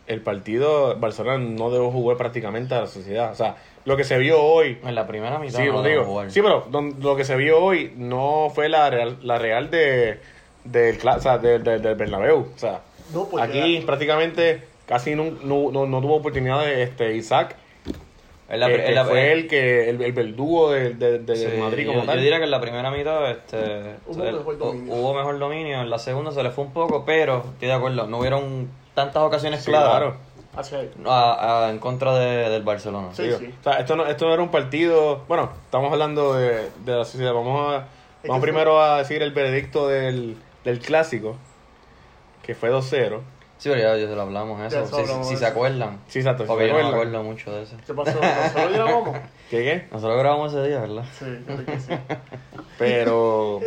el 0.08 0.20
partido 0.20 0.96
Barcelona 0.98 1.38
no 1.38 1.70
dejó 1.70 1.90
jugar 1.90 2.16
prácticamente 2.16 2.74
a 2.74 2.80
la 2.82 2.86
sociedad. 2.86 3.30
O 3.32 3.34
sea, 3.34 3.56
lo 3.84 3.96
que 3.96 4.02
se 4.02 4.18
vio 4.18 4.42
hoy 4.42 4.78
En 4.84 4.96
la 4.96 5.06
primera 5.06 5.38
mitad 5.38 5.60
Sí, 5.60 5.66
no 5.66 5.74
lo 5.74 5.82
dejó 5.82 6.00
digo. 6.00 6.04
jugar. 6.10 6.30
Sí, 6.32 6.42
pero 6.42 6.66
don- 6.70 6.96
lo 7.00 7.14
que 7.16 7.24
se 7.24 7.36
vio 7.36 7.62
hoy 7.62 7.92
no 7.96 8.50
fue 8.54 8.68
la 8.68 8.90
real, 8.90 9.18
la 9.22 9.38
real 9.38 9.70
de, 9.70 10.20
del, 10.70 10.98
cla- 11.00 11.16
o 11.16 11.20
sea, 11.20 11.38
del, 11.38 11.62
del, 11.62 11.80
del 11.82 11.94
Bernabéu. 11.94 12.48
O 12.54 12.58
sea, 12.58 12.80
No, 13.12 13.28
aquí 13.40 13.76
era- 13.76 13.86
prácticamente 13.86 14.62
casi 14.86 15.14
no, 15.14 15.24
no, 15.42 15.70
no, 15.72 15.86
no 15.86 16.00
tuvo 16.00 16.16
oportunidad 16.16 16.60
de 16.64 16.82
este, 16.82 17.14
Isaac, 17.16 17.56
En 18.48 18.60
la- 18.60 18.68
que, 18.68 18.74
en 18.76 18.84
que 18.84 18.92
la- 18.94 19.04
fue 19.04 19.32
el, 19.32 19.48
que, 19.48 19.90
el, 19.90 20.00
el 20.00 20.12
verdugo 20.12 20.70
de, 20.70 20.90
de- 20.94 21.18
de 21.18 21.36
Sí, 21.36 21.48
Madrid 21.58 21.84
yo, 21.84 21.88
como 21.92 22.02
yo 22.02 22.06
tal. 22.06 22.20
diría 22.20 22.38
que 22.38 22.44
en 22.44 22.50
la 22.52 22.60
primera 22.60 22.90
mitad 22.92 23.28
este, 23.30 23.96
Hubo 24.06 24.22
el- 24.24 24.36
mejor 24.36 24.58
dominio. 24.58 24.94
hubo 24.94 25.14
mejor 25.14 25.38
dominio. 25.38 25.80
En 25.80 25.90
la 25.90 25.98
segunda 25.98 26.30
se 26.30 26.42
le 26.42 26.50
fue 26.50 26.64
un 26.64 26.72
poco, 26.72 27.04
pero 27.04 27.38
estoy 27.54 27.68
de 27.68 27.74
acuerdo, 27.74 28.06
no 28.06 28.18
hubieron 28.18 28.68
tantas 28.94 29.22
ocasiones 29.24 29.60
Sí, 29.64 29.70
claras 29.72 29.90
claro. 29.90 30.16
hacia 30.56 30.78
ahí. 30.78 30.90
a- 31.06 31.66
a- 31.66 31.70
en 31.70 31.78
contra 31.80 32.14
de- 32.14 32.48
del 32.50 32.62
Barcelona. 32.62 33.08
Sí, 33.14 33.24
Digo, 33.24 33.38
sí. 33.38 33.52
O 33.60 33.64
sea, 33.64 33.80
esto 33.80 33.96
no, 33.96 34.06
esto 34.06 34.26
no 34.26 34.32
era 34.34 34.42
un 34.42 34.50
partido. 34.50 35.24
Bueno, 35.26 35.50
estamos 35.64 35.92
hablando 35.92 36.34
de, 36.34 36.70
de 36.84 36.92
la 36.96 37.04
sociedad. 37.04 37.32
Vamos 37.34 37.74
a, 37.74 37.88
vamos 38.28 38.42
primero 38.42 38.80
a 38.80 38.98
decir 38.98 39.22
el 39.22 39.32
veredicto 39.32 39.88
del, 39.88 40.36
del 40.66 40.80
clásico, 40.80 41.36
que 42.42 42.54
fue 42.54 42.70
2-0. 42.70 43.20
Sí, 43.58 43.70
pero 43.70 43.76
ya, 43.80 43.96
ya 43.96 44.06
se 44.06 44.14
lo 44.14 44.20
hablamos 44.20 44.60
eso. 44.60 44.76
Ya 44.80 44.84
eso 44.84 44.96
si 45.22 45.22
si 45.22 45.28
se 45.30 45.34
eso. 45.36 45.46
acuerdan. 45.46 45.98
Sí, 46.08 46.18
exacto. 46.18 46.42
¿se 46.42 46.48
Porque 46.48 46.66
yo 46.66 46.74
no 46.74 46.78
me 46.80 46.84
acuerdan? 46.88 47.08
acuerdo 47.14 47.22
mucho 47.24 47.52
de 47.52 47.62
eso. 47.62 47.76
¿Qué 47.86 47.94
pasó? 47.94 48.20
¿Nosotros 48.20 48.72
ya 48.76 48.84
vamos? 48.84 49.08
¿Qué 49.50 49.58
qué? 49.64 49.88
Nosotros 49.90 50.18
grabamos 50.18 50.52
ese 50.52 50.68
día, 50.68 50.80
¿verdad? 50.80 51.04
Sí, 51.18 51.24
que 51.64 51.80
sí. 51.80 51.92
Pero. 52.78 53.60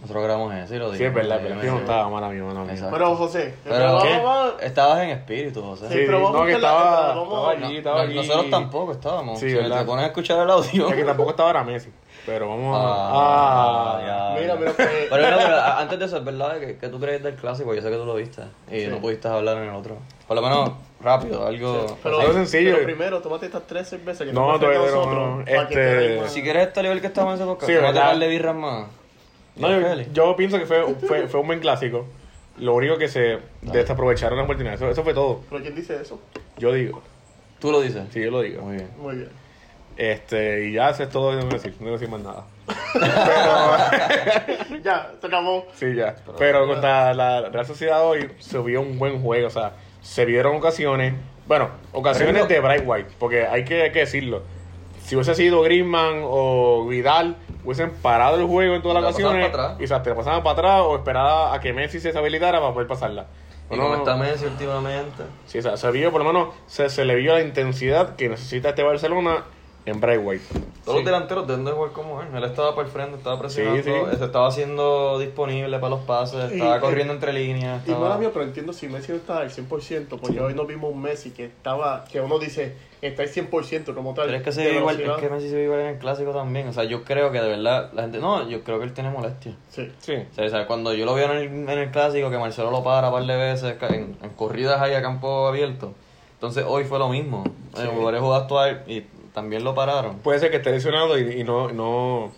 Nosotros 0.00 0.22
grabamos 0.22 0.54
ese 0.54 0.76
y 0.76 0.78
lo 0.78 0.92
Sí, 0.92 0.98
dijimos. 0.98 1.08
es 1.10 1.14
verdad, 1.28 1.40
yo 1.42 1.48
pero 1.48 1.60
que 1.60 1.66
no 1.66 1.78
estaba 1.78 2.08
mala 2.08 2.28
mía. 2.28 2.72
Exacto. 2.72 2.94
Pero 2.96 3.16
José, 3.16 3.54
Pero 3.64 3.98
¿qué? 4.60 4.66
estabas 4.66 5.00
en 5.02 5.10
espíritu, 5.10 5.60
José. 5.60 5.88
Sí, 5.88 5.94
Sí, 5.94 6.00
pero 6.06 6.22
vamos 6.22 6.38
no, 6.40 6.46
que 6.46 6.52
estaba, 6.52 7.08
estaba 7.20 7.50
allí, 7.50 7.76
estaba 7.78 7.96
no, 7.96 8.02
allí. 8.02 8.14
nosotros 8.14 8.50
tampoco 8.50 8.92
estábamos. 8.92 9.40
Sí, 9.40 9.48
si 9.50 9.56
¿verdad? 9.56 9.80
te 9.80 9.84
pones 9.86 10.04
a 10.04 10.06
escuchar 10.08 10.38
el 10.44 10.50
audio. 10.50 10.88
Es 10.88 10.94
que 10.94 11.02
tampoco 11.04 11.30
estaba 11.30 11.48
ahora 11.48 11.64
Messi. 11.64 11.90
Pero 12.28 12.48
vamos 12.50 12.76
a. 12.76 12.80
Ah, 12.80 13.98
Ah, 13.98 14.34
ya. 14.36 14.40
Mira, 14.40 14.54
mira, 14.56 14.72
pues- 14.72 14.88
Pero, 15.10 15.30
no, 15.30 15.36
pero 15.38 15.56
antes 15.62 15.98
de 15.98 16.04
eso, 16.04 16.16
es 16.18 16.24
verdad 16.24 16.60
que, 16.60 16.76
que 16.76 16.88
tú 16.88 17.00
crees 17.00 17.22
del 17.22 17.34
clásico. 17.36 17.74
Yo 17.74 17.80
sé 17.80 17.90
que 17.90 17.96
tú 17.96 18.04
lo 18.04 18.14
viste. 18.14 18.42
Y 18.70 18.86
no 18.86 18.98
pudiste 19.00 19.28
hablar 19.28 19.56
en 19.56 19.70
el 19.70 19.74
otro. 19.74 19.96
Por 20.26 20.36
lo 20.36 20.42
menos 20.42 20.72
rápido, 21.00 21.46
algo. 21.46 21.96
Pero, 22.02 22.20
Algo 22.20 22.32
sencillo. 22.34 22.72
pero 22.74 22.84
primero, 22.84 23.20
tómate 23.22 23.46
estas 23.46 23.66
tres 23.66 23.88
cervezas 23.88 24.26
que 24.26 24.32
No, 24.34 24.58
todavía 24.60 24.78
no, 24.90 25.38
no, 25.38 25.40
este- 25.46 26.28
Si 26.28 26.42
quieres 26.42 26.68
este 26.68 26.82
nivel 26.82 27.00
que 27.00 27.06
estamos 27.06 27.30
en 27.30 27.36
ese 27.36 27.44
podcast, 27.46 27.66
Sí, 27.66 27.74
¿verdad? 27.74 27.94
darle 27.94 28.28
birras 28.28 28.54
más. 28.54 28.88
No, 29.56 29.68
yo, 30.12 30.36
pienso 30.36 30.58
que 30.58 30.66
fue, 30.66 30.84
fue, 31.06 31.26
fue 31.28 31.40
un 31.40 31.46
buen 31.46 31.60
clásico. 31.60 32.06
Lo 32.58 32.74
único 32.74 32.98
que 32.98 33.08
se 33.08 33.38
desaprovecharon 33.62 34.36
la 34.36 34.44
oportunidad. 34.44 34.74
Eso, 34.74 34.90
eso 34.90 35.02
fue 35.02 35.14
todo. 35.14 35.40
¿Pero 35.48 35.62
quién 35.62 35.74
dice 35.74 36.00
eso? 36.00 36.20
Yo 36.58 36.72
digo. 36.72 37.00
Tú 37.60 37.72
lo 37.72 37.80
dices. 37.80 38.04
Sí, 38.12 38.22
yo 38.22 38.30
lo 38.30 38.40
digo. 38.42 38.62
Muy 38.62 38.76
bien. 38.76 38.90
Muy 38.98 39.16
bien. 39.16 39.30
Este, 39.98 40.66
y 40.66 40.72
ya 40.74 40.90
eso 40.90 41.02
es 41.02 41.10
todo. 41.10 41.32
No 41.32 41.40
voy 41.40 41.48
a 41.50 41.54
decir, 41.54 41.74
no 41.80 41.86
voy 41.86 41.88
a 41.88 41.92
decir 41.98 42.08
más 42.08 42.20
nada. 42.20 42.44
ya, 44.82 45.10
se 45.20 45.26
acabó. 45.26 45.66
Sí, 45.74 45.94
ya. 45.94 46.14
Pero 46.38 46.66
contra 46.68 47.12
la 47.14 47.48
Real 47.48 47.66
Sociedad 47.66 48.06
hoy 48.06 48.30
se 48.38 48.58
vio 48.60 48.80
un 48.80 48.98
buen 48.98 49.20
juego. 49.20 49.48
O 49.48 49.50
sea, 49.50 49.72
se 50.00 50.24
vieron 50.24 50.56
ocasiones. 50.56 51.14
Bueno, 51.46 51.70
ocasiones 51.92 52.34
Pero- 52.34 52.46
de 52.46 52.60
Bright 52.60 52.84
White. 52.86 53.10
Porque 53.18 53.46
hay 53.46 53.64
que, 53.64 53.82
hay 53.82 53.92
que 53.92 54.00
decirlo. 54.00 54.42
Si 55.02 55.16
hubiese 55.16 55.34
sido 55.34 55.62
Griezmann 55.62 56.20
o 56.22 56.86
Vidal, 56.86 57.36
hubiesen 57.64 57.90
parado 57.90 58.38
el 58.38 58.46
juego 58.46 58.74
en 58.76 58.82
todas 58.82 59.02
las 59.02 59.14
ocasiones. 59.14 59.50
Y 59.80 59.84
o 59.84 59.88
sea, 59.88 60.02
te 60.02 60.14
pasaban 60.14 60.42
para 60.44 60.52
atrás 60.52 60.80
o 60.84 60.96
esperaba 60.96 61.52
a 61.54 61.60
que 61.60 61.72
Messi 61.72 61.98
se 61.98 62.16
habilitara 62.16 62.60
para 62.60 62.72
poder 62.72 62.86
pasarla. 62.86 63.26
Y 63.70 63.76
No, 63.76 63.82
como 63.82 63.94
no, 63.96 64.02
está 64.02 64.16
Messi 64.16 64.44
últimamente. 64.44 65.24
Sí, 65.46 65.58
o 65.58 65.62
sea, 65.62 65.76
se 65.76 65.90
vio, 65.90 66.12
por 66.12 66.22
lo 66.22 66.32
menos, 66.32 66.54
se, 66.66 66.88
se 66.88 67.04
le 67.04 67.16
vio 67.16 67.34
la 67.34 67.40
intensidad 67.40 68.16
que 68.16 68.28
necesita 68.28 68.70
este 68.70 68.82
Barcelona 68.82 69.44
en 69.88 70.00
Bright 70.00 70.20
White. 70.22 70.44
Todos 70.84 70.96
los 70.98 71.04
delanteros 71.04 71.46
deben 71.46 71.64
de 71.64 71.72
jugar 71.72 71.92
como 71.92 72.22
él. 72.22 72.28
Él 72.34 72.44
estaba 72.44 72.74
por 72.74 72.84
el 72.84 72.90
frente, 72.90 73.16
estaba 73.16 73.38
presionando, 73.38 73.82
Sí, 73.82 73.90
sí. 73.90 74.16
se 74.18 74.24
estaba 74.24 74.48
haciendo 74.48 75.18
disponible 75.18 75.78
para 75.78 75.90
los 75.90 76.00
pases, 76.00 76.50
Y- 76.50 76.54
estaba 76.54 76.78
y- 76.78 76.80
corriendo 76.80 77.12
entre 77.12 77.32
líneas. 77.32 77.82
Y 77.86 77.90
estaba- 77.90 78.08
mala 78.08 78.18
mía, 78.20 78.30
pero 78.32 78.44
entiendo 78.44 78.72
si 78.72 78.88
Messi 78.88 79.12
no 79.12 79.18
está 79.18 79.38
al 79.38 79.50
100%, 79.50 80.16
porque 80.18 80.40
hoy 80.40 80.54
nos 80.54 80.66
vimos 80.66 80.92
un 80.92 81.02
Messi 81.02 81.30
que 81.30 81.44
estaba, 81.46 82.04
que 82.10 82.20
uno 82.20 82.38
dice, 82.38 82.74
está 83.02 83.22
al 83.22 83.28
100% 83.28 83.94
como 83.94 84.14
tal. 84.14 84.26
Pero 84.26 84.38
es 84.38 84.42
que, 84.44 84.52
se 84.52 84.64
ve 84.64 84.76
igual, 84.78 85.00
es 85.00 85.10
que 85.20 85.28
Messi 85.28 85.48
se 85.50 85.56
ve 85.56 85.64
igual 85.64 85.80
en 85.80 85.86
el 85.88 85.98
clásico 85.98 86.30
también. 86.32 86.68
O 86.68 86.72
sea, 86.72 86.84
yo 86.84 87.04
creo 87.04 87.30
que 87.32 87.40
de 87.40 87.48
verdad 87.48 87.90
la 87.92 88.02
gente. 88.02 88.18
No, 88.18 88.48
yo 88.48 88.64
creo 88.64 88.78
que 88.78 88.84
él 88.86 88.92
tiene 88.94 89.10
molestia. 89.10 89.54
Sí. 89.70 89.90
Sí. 89.98 90.14
O 90.38 90.48
sea, 90.48 90.66
cuando 90.66 90.94
yo 90.94 91.04
lo 91.04 91.14
vi 91.14 91.22
en 91.22 91.30
el, 91.32 91.42
en 91.44 91.68
el 91.68 91.90
clásico, 91.90 92.30
que 92.30 92.38
Marcelo 92.38 92.70
lo 92.70 92.82
para 92.82 93.08
un 93.08 93.12
par 93.14 93.24
de 93.26 93.36
veces 93.36 93.76
en, 93.90 94.16
en 94.22 94.30
corridas 94.30 94.80
ahí 94.80 94.94
a 94.94 95.02
campo 95.02 95.46
abierto. 95.48 95.92
Entonces 96.34 96.64
hoy 96.66 96.84
fue 96.84 96.98
lo 96.98 97.08
mismo. 97.08 97.44
Sí. 97.74 97.82
El 97.82 97.88
jugador 97.88 98.20
jugó 98.20 98.34
a 98.34 98.38
actuar 98.38 98.84
y 98.86 99.04
también 99.38 99.62
lo 99.64 99.74
pararon. 99.74 100.16
Puede 100.18 100.40
ser 100.40 100.50
que 100.50 100.56
esté 100.58 100.70
lesionado 100.70 101.16
y, 101.18 101.40
y 101.40 101.44
no, 101.44 101.70
no, 101.70 102.32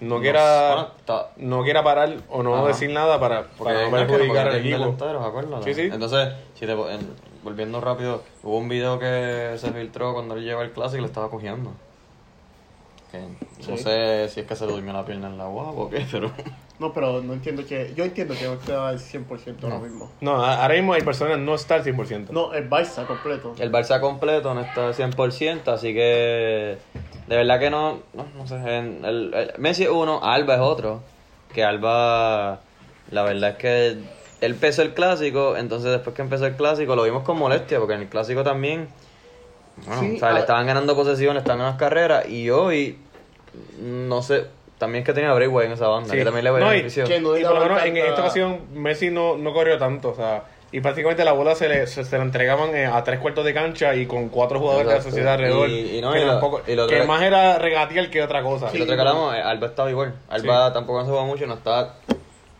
no 0.00 0.20
quiera, 0.20 0.92
no 1.36 1.62
quiera 1.64 1.82
parar 1.82 2.14
o 2.30 2.42
no 2.44 2.54
Ajá. 2.56 2.68
decir 2.68 2.90
nada 2.90 3.18
para, 3.18 3.48
Porque 3.58 3.74
para 3.74 3.88
no 3.90 3.96
es 3.98 4.02
que- 4.06 4.12
perjudicar 4.12 4.48
al 4.48 4.56
equipo. 4.56 4.96
Sí, 5.64 5.74
sí. 5.74 5.80
Entonces, 5.92 6.28
si 6.54 6.66
te, 6.66 6.72
en- 6.72 7.32
volviendo 7.42 7.80
rápido, 7.80 8.22
hubo 8.44 8.58
un 8.58 8.68
video 8.68 8.98
que 9.00 9.54
se 9.58 9.72
filtró 9.72 10.12
cuando 10.14 10.34
él 10.36 10.44
lleva 10.44 10.62
el 10.62 10.70
clásico 10.70 10.98
y 10.98 11.00
lo 11.00 11.06
estaba 11.06 11.28
cogiendo. 11.28 11.72
Que 13.10 13.18
no 13.68 13.76
sé 13.76 14.28
si 14.30 14.40
es 14.40 14.46
que 14.46 14.56
se 14.56 14.64
le 14.66 14.72
durmió 14.72 14.92
la 14.92 15.04
pierna 15.04 15.26
en 15.26 15.36
la 15.38 15.46
guapa 15.46 15.72
o 15.72 15.90
qué, 15.90 16.06
pero. 16.12 16.30
No, 16.82 16.92
pero 16.92 17.22
no 17.22 17.32
entiendo 17.32 17.64
que. 17.64 17.92
Yo 17.94 18.04
entiendo 18.04 18.34
que 18.34 18.44
no 18.44 18.54
está 18.54 18.88
al 18.88 18.98
100% 18.98 19.62
ahora 19.62 19.76
No. 19.78 19.82
mismo. 19.84 20.10
No, 20.20 20.44
ahora 20.44 20.74
mismo 20.74 20.92
hay 20.94 21.02
personas 21.02 21.38
no 21.38 21.54
está 21.54 21.76
al 21.76 21.84
100%. 21.84 22.32
No, 22.32 22.52
el 22.52 22.68
Barça 22.68 23.06
completo. 23.06 23.54
El 23.58 23.70
Barça 23.70 24.00
completo 24.00 24.52
no 24.52 24.60
está 24.62 24.88
al 24.88 24.94
100%, 24.94 25.68
así 25.72 25.94
que. 25.94 26.76
De 27.28 27.36
verdad 27.36 27.60
que 27.60 27.70
no. 27.70 28.00
No, 28.14 28.26
no 28.36 28.46
sé. 28.48 28.56
en- 28.56 29.04
el, 29.04 29.32
el- 29.32 29.52
Messi 29.58 29.84
es 29.84 29.90
uno, 29.90 30.20
Alba 30.24 30.54
es 30.56 30.60
otro. 30.60 31.02
Que 31.54 31.62
Alba. 31.62 32.60
La 33.10 33.22
verdad 33.22 33.50
es 33.50 33.56
que. 33.58 33.86
Él 34.40 34.52
empezó 34.54 34.82
el 34.82 34.92
clásico, 34.92 35.56
entonces 35.56 35.92
después 35.92 36.16
que 36.16 36.22
empezó 36.22 36.46
el 36.46 36.56
clásico 36.56 36.96
lo 36.96 37.04
vimos 37.04 37.22
con 37.22 37.38
molestia, 37.38 37.78
porque 37.78 37.94
en 37.94 38.00
el 38.00 38.08
clásico 38.08 38.42
también. 38.42 38.88
Bueno, 39.86 40.00
Sí, 40.00 40.16
o 40.16 40.18
sea, 40.18 40.32
le 40.32 40.40
estaban 40.40 40.66
ganando 40.66 40.96
posesión, 40.96 41.34
le 41.34 41.38
estaban 41.38 41.60
ganando 41.60 41.74
las 41.74 41.78
carreras, 41.78 42.28
y 42.28 42.50
hoy. 42.50 42.98
No 43.80 44.20
sé. 44.20 44.46
También 44.82 45.02
es 45.02 45.06
que 45.06 45.12
tenía 45.12 45.32
Braithwaite 45.32 45.66
en 45.68 45.72
esa 45.74 45.86
banda, 45.86 46.10
Sí. 46.10 46.16
que 46.18 46.24
también 46.24 46.42
le 46.42 46.50
No, 46.50 46.58
y- 46.58 46.78
benefició. 46.78 47.04
no 47.20 47.38
Y 47.38 47.44
por 47.44 47.54
lo 47.54 47.60
menos 47.60 47.84
en 47.84 47.96
esta 47.98 48.20
ocasión 48.20 48.62
Messi 48.74 49.10
no, 49.10 49.36
no 49.36 49.52
corrió 49.52 49.78
tanto, 49.78 50.08
o 50.08 50.14
sea, 50.16 50.42
y 50.72 50.80
prácticamente 50.80 51.24
la 51.24 51.30
bola 51.30 51.54
se 51.54 51.68
le, 51.68 51.86
se, 51.86 52.02
se 52.04 52.16
la 52.18 52.24
entregaban 52.24 52.74
eh, 52.74 52.86
a 52.86 53.04
tres 53.04 53.20
cuartos 53.20 53.44
de 53.44 53.54
cancha 53.54 53.94
y 53.94 54.06
con 54.06 54.28
cuatro 54.28 54.58
jugadores 54.58 54.88
de 54.88 54.92
la 54.94 54.96
Exacto. 54.98 55.10
sociedad 55.14 55.34
alrededor. 55.34 55.68
Y- 55.70 55.98
y 55.98 56.00
no, 56.00 56.10
que, 56.12 56.18
y 56.18 56.24
lo- 56.24 56.30
tampoco- 56.32 56.62
y 56.66 56.74
lo 56.74 56.88
que 56.88 57.04
más 57.04 57.22
era 57.22 57.58
regatear 57.60 58.10
que 58.10 58.22
otra 58.24 58.42
cosa. 58.42 58.70
Y 58.72 58.78
lo 58.78 58.82
otro 58.84 58.96
que 58.96 59.00
hablamos, 59.02 59.36
eh, 59.36 59.40
Alba 59.40 59.68
estaba 59.68 59.88
igual. 59.88 60.14
Alba 60.28 60.72
tampoco 60.72 60.98
no 60.98 61.04
se 61.04 61.10
juega 61.12 61.26
mucho, 61.26 61.46
no 61.46 61.54
está. 61.54 61.94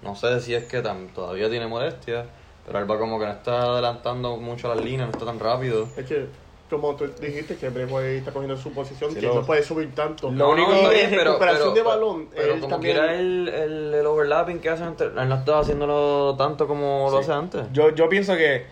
No 0.04 0.14
sé 0.14 0.40
si 0.40 0.54
es 0.54 0.66
que 0.66 0.80
tan- 0.80 1.08
todavía 1.08 1.50
tiene 1.50 1.66
molestia, 1.66 2.26
pero 2.64 2.78
Alba 2.78 2.98
como 3.00 3.18
que 3.18 3.26
no 3.26 3.32
está 3.32 3.62
adelantando 3.62 4.36
mucho 4.36 4.68
las 4.72 4.78
líneas, 4.84 5.08
no 5.08 5.12
está 5.12 5.24
tan 5.26 5.40
rápido. 5.40 5.88
Es 5.96 6.06
que, 6.06 6.26
como 6.72 6.96
tú 6.96 7.06
dijiste, 7.20 7.56
que 7.56 7.68
Brevoy 7.68 8.16
está 8.16 8.32
cogiendo 8.32 8.56
su 8.56 8.72
posición, 8.72 9.10
Sí, 9.12 9.20
que 9.20 9.26
lo- 9.26 9.34
no 9.36 9.46
puede 9.46 9.62
subir 9.62 9.94
tanto. 9.94 10.28
Lo 10.30 10.36
No, 10.36 10.50
único 10.50 10.70
no, 10.72 10.90
Y 10.90 10.94
bien, 10.94 11.04
en 11.06 11.10
pero, 11.10 11.24
recuperación 11.32 11.72
pero- 11.72 11.74
de 11.74 11.82
balón, 11.82 12.28
pero 12.34 12.54
él 12.54 12.60
como 12.60 12.68
también- 12.74 12.96
quiera 12.96 13.14
el, 13.14 13.48
el, 13.48 13.94
el 13.94 14.06
overlapping 14.06 14.58
que 14.60 14.68
hace 14.70 14.82
entre, 14.84 15.06
él 15.06 15.28
no 15.28 15.34
estaba 15.36 15.60
haciéndolo 15.60 16.34
tanto 16.36 16.66
como 16.66 17.08
lo 17.10 17.18
hace 17.18 17.32
antes. 17.32 17.62
Yo, 17.72 17.90
yo 17.90 18.08
pienso 18.08 18.34
que 18.36 18.64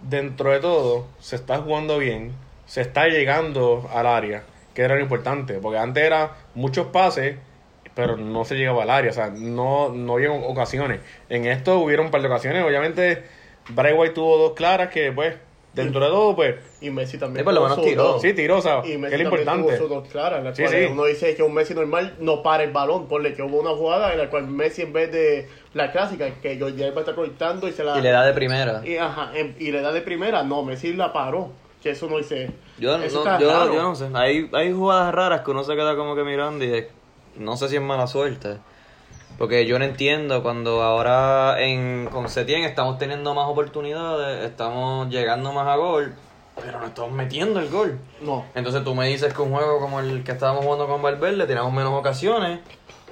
dentro 0.00 0.50
de 0.50 0.60
todo 0.60 1.06
se 1.20 1.36
está 1.36 1.58
jugando 1.58 1.98
bien, 1.98 2.32
se 2.66 2.80
está 2.82 3.06
llegando 3.08 3.88
al 3.94 4.06
área, 4.06 4.42
que 4.74 4.82
era 4.82 4.94
lo 4.96 5.00
importante, 5.00 5.54
porque 5.54 5.78
antes 5.78 6.04
era 6.04 6.32
muchos 6.54 6.88
pases, 6.88 7.36
pero 7.94 8.16
no 8.16 8.44
se 8.44 8.56
llegaba 8.56 8.82
al 8.82 8.90
área, 8.90 9.10
o 9.10 9.14
sea, 9.14 9.30
no, 9.30 9.88
no 9.90 10.14
había 10.14 10.32
ocasiones. 10.32 11.00
En 11.28 11.46
esto 11.46 11.78
hubieron 11.78 12.06
un 12.06 12.10
par 12.10 12.22
de 12.22 12.26
ocasiones, 12.28 12.64
obviamente 12.64 13.22
Braithwaite 13.68 14.14
tuvo 14.14 14.36
dos 14.36 14.52
claras 14.52 14.88
que 14.90 15.10
pues 15.12 15.36
dentro 15.74 16.00
de 16.04 16.06
todo 16.10 16.36
pues 16.36 16.54
Y 16.80 16.90
Messi 16.90 17.18
también. 17.18 17.40
Sí, 17.40 17.44
por 17.44 17.52
lo 17.54 17.62
menos 17.62 17.82
tiró. 17.82 18.18
sí 18.20 18.32
tiró, 18.32 18.58
o 18.58 18.62
sea, 18.62 18.80
Y 18.84 18.90
que 18.92 18.98
Messi 18.98 19.14
es 19.14 19.20
lo 19.20 19.24
importante. 19.24 19.62
tuvo 19.68 19.76
sus 19.76 19.88
dos 19.88 20.08
claras, 20.08 20.38
en 20.38 20.44
las 20.44 20.56
Sí, 20.56 20.62
cuales 20.62 20.86
sí. 20.86 20.92
uno 20.92 21.04
dice 21.04 21.34
que 21.34 21.42
un 21.42 21.54
Messi 21.54 21.74
normal 21.74 22.14
no 22.20 22.42
para 22.42 22.62
el 22.64 22.72
balón, 22.72 23.08
ponle 23.08 23.34
que 23.34 23.42
hubo 23.42 23.60
una 23.60 23.70
jugada 23.70 24.12
en 24.12 24.18
la 24.18 24.30
cual 24.30 24.46
Messi 24.46 24.82
en 24.82 24.92
vez 24.92 25.10
de 25.12 25.48
la 25.74 25.90
clásica, 25.92 26.30
que 26.40 26.58
Jordi 26.58 26.82
Alba 26.84 27.00
está 27.00 27.14
conectando 27.14 27.66
y 27.68 27.72
se 27.72 27.82
la... 27.84 27.98
Y 27.98 28.02
le 28.02 28.10
da 28.10 28.24
de 28.24 28.32
primera. 28.32 28.82
y, 28.84 28.96
ajá, 28.96 29.30
en- 29.34 29.56
y 29.58 29.70
le 29.72 29.80
da 29.80 29.92
de 29.92 30.00
primera, 30.02 30.42
no, 30.42 30.62
Messi 30.62 30.92
la 30.94 31.12
paró, 31.12 31.50
que 31.82 31.90
eso 31.90 32.08
no 32.08 32.18
dice... 32.18 32.50
Yo, 32.78 32.96
eso 32.96 33.24
no, 33.24 33.38
yo, 33.40 33.82
no 33.82 33.94
sé. 33.94 34.08
Hay, 34.14 34.48
hay 34.52 34.72
jugadas 34.72 35.14
raras 35.14 35.42
que 35.42 35.50
uno 35.52 35.62
se 35.64 35.74
queda 35.76 35.94
como 35.96 36.14
que 36.16 36.24
mirando 36.24 36.64
y 36.64 36.72
es- 36.72 36.86
no 37.36 37.56
sé 37.56 37.68
si 37.68 37.76
es 37.76 37.82
mala 37.82 38.06
suerte. 38.06 38.58
Porque 39.38 39.66
yo 39.66 39.78
no 39.78 39.84
entiendo 39.84 40.42
cuando 40.42 40.82
ahora 40.82 41.60
en, 41.60 42.06
con 42.10 42.28
Setien 42.28 42.62
estamos 42.64 42.98
teniendo 42.98 43.34
más 43.34 43.48
oportunidades, 43.48 44.44
estamos 44.44 45.08
llegando 45.08 45.52
más 45.52 45.66
a 45.66 45.76
gol, 45.76 46.14
pero 46.62 46.78
no 46.78 46.86
estamos 46.86 47.10
metiendo 47.12 47.58
el 47.60 47.68
gol. 47.68 47.98
No, 48.20 48.44
Entonces 48.54 48.84
tú 48.84 48.94
me 48.94 49.08
dices 49.08 49.34
que 49.34 49.42
un 49.42 49.50
juego 49.52 49.80
como 49.80 49.98
el 50.00 50.22
que 50.22 50.32
estábamos 50.32 50.64
jugando 50.64 50.86
con 50.86 51.02
Valverde, 51.02 51.46
teníamos 51.46 51.72
menos 51.72 51.92
ocasiones, 51.92 52.60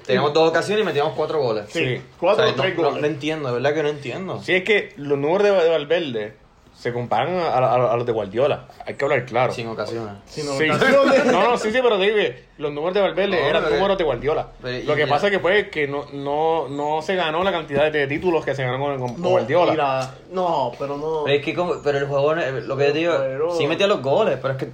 teníamos 0.07 0.33
dos 0.33 0.49
ocasiones 0.49 0.85
y 0.85 0.87
metíamos 0.87 1.15
cuatro 1.15 1.41
goles. 1.41 1.65
sí, 1.71 1.97
Sí. 1.97 2.03
cuatro 2.21 2.45
O 2.45 2.47
sea, 2.47 2.57
no- 2.57 2.63
tres 2.63 2.77
no, 2.79 2.85
goles. 2.85 3.01
no 3.01 3.07
entiendo, 3.09 3.49
de 3.49 3.55
verdad 3.55 3.75
que 3.75 3.83
no 3.83 3.89
entiendo. 3.89 4.41
Si 4.43 4.53
es 4.55 4.63
que 4.63 4.93
los 4.97 5.19
números 5.19 5.43
de, 5.49 5.65
de 5.65 5.71
Valverde 5.71 6.35
se 6.83 6.93
comparan 6.93 7.37
a, 7.37 7.49
a- 7.59 7.93
a 7.93 7.97
los 7.97 8.05
de 8.05 8.11
Guardiola, 8.11 8.67
hay 8.85 8.95
que 8.95 9.05
hablar 9.05 9.25
claro. 9.25 9.53
Sin 9.53 9.69
ocasiones. 9.69 10.15
Sin 10.27 10.43
Sí. 10.45 10.69
ocasiones. 10.69 11.25
No, 11.33 11.51
no, 11.51 11.57
sí, 11.57 11.71
sí, 11.71 11.79
pero 11.81 11.97
David, 11.97 12.33
los 12.59 12.73
números 12.73 12.93
de 12.95 13.01
Valverde 13.03 13.41
No, 13.41 13.47
eran 13.49 13.63
números 13.71 13.97
de 13.97 14.03
Guardiola. 14.05 14.49
pero- 14.61 14.85
Lo 14.85 14.95
que 14.97 15.03
ya. 15.03 15.09
pasa 15.09 15.27
es 15.27 15.33
que 15.33 15.39
pues 15.39 15.69
que 15.69 15.87
no, 15.87 16.07
no, 16.13 16.67
no 16.69 17.01
se 17.01 17.15
ganó 17.15 17.45
la 17.45 17.53
cantidad 17.53 17.93
de 17.93 18.09
títulos 18.09 18.45
que 18.45 18.57
se 18.57 18.65
ganó 18.65 18.79
con, 18.85 18.99
con 19.13 19.23
No, 19.23 19.29
Guardiola. 19.29 19.71
mira, 19.71 20.15
no, 20.33 20.73
pero 20.77 20.97
no... 20.97 21.23
Pero 21.25 21.37
es 21.39 21.45
que 21.45 21.55
como, 21.55 21.75
pero 21.85 21.99
el 21.99 22.07
juego, 22.07 22.35
eh, 22.35 22.63
lo 22.63 22.77
que 22.77 22.87
te 22.87 22.93
digo, 22.95 23.15
Pero- 23.17 23.55
sí 23.55 23.67
metía 23.69 23.87
los 23.87 24.03
goles, 24.03 24.39
pero 24.43 24.55
es 24.55 24.59
que 24.59 24.71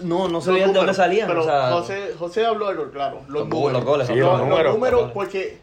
no, 0.00 0.28
no 0.28 0.40
se 0.40 0.46
Los 0.48 0.54
veía 0.54 0.66
de 0.68 0.72
dónde 0.72 0.94
salían. 0.94 1.28
Pero 1.28 1.42
o 1.42 1.44
sea, 1.44 1.70
José, 1.72 2.14
José 2.18 2.46
habló 2.46 2.68
de 2.68 2.74
lo 2.76 2.90
claro. 2.90 3.18
Los, 3.28 3.42
Los 3.42 3.48
números. 3.48 3.60
goles, 3.60 3.74
los 3.74 3.84
goles, 3.84 4.06
Sí, 4.08 4.14
Los, 4.14 4.40
números. 4.78 5.10
porque, 5.12 5.58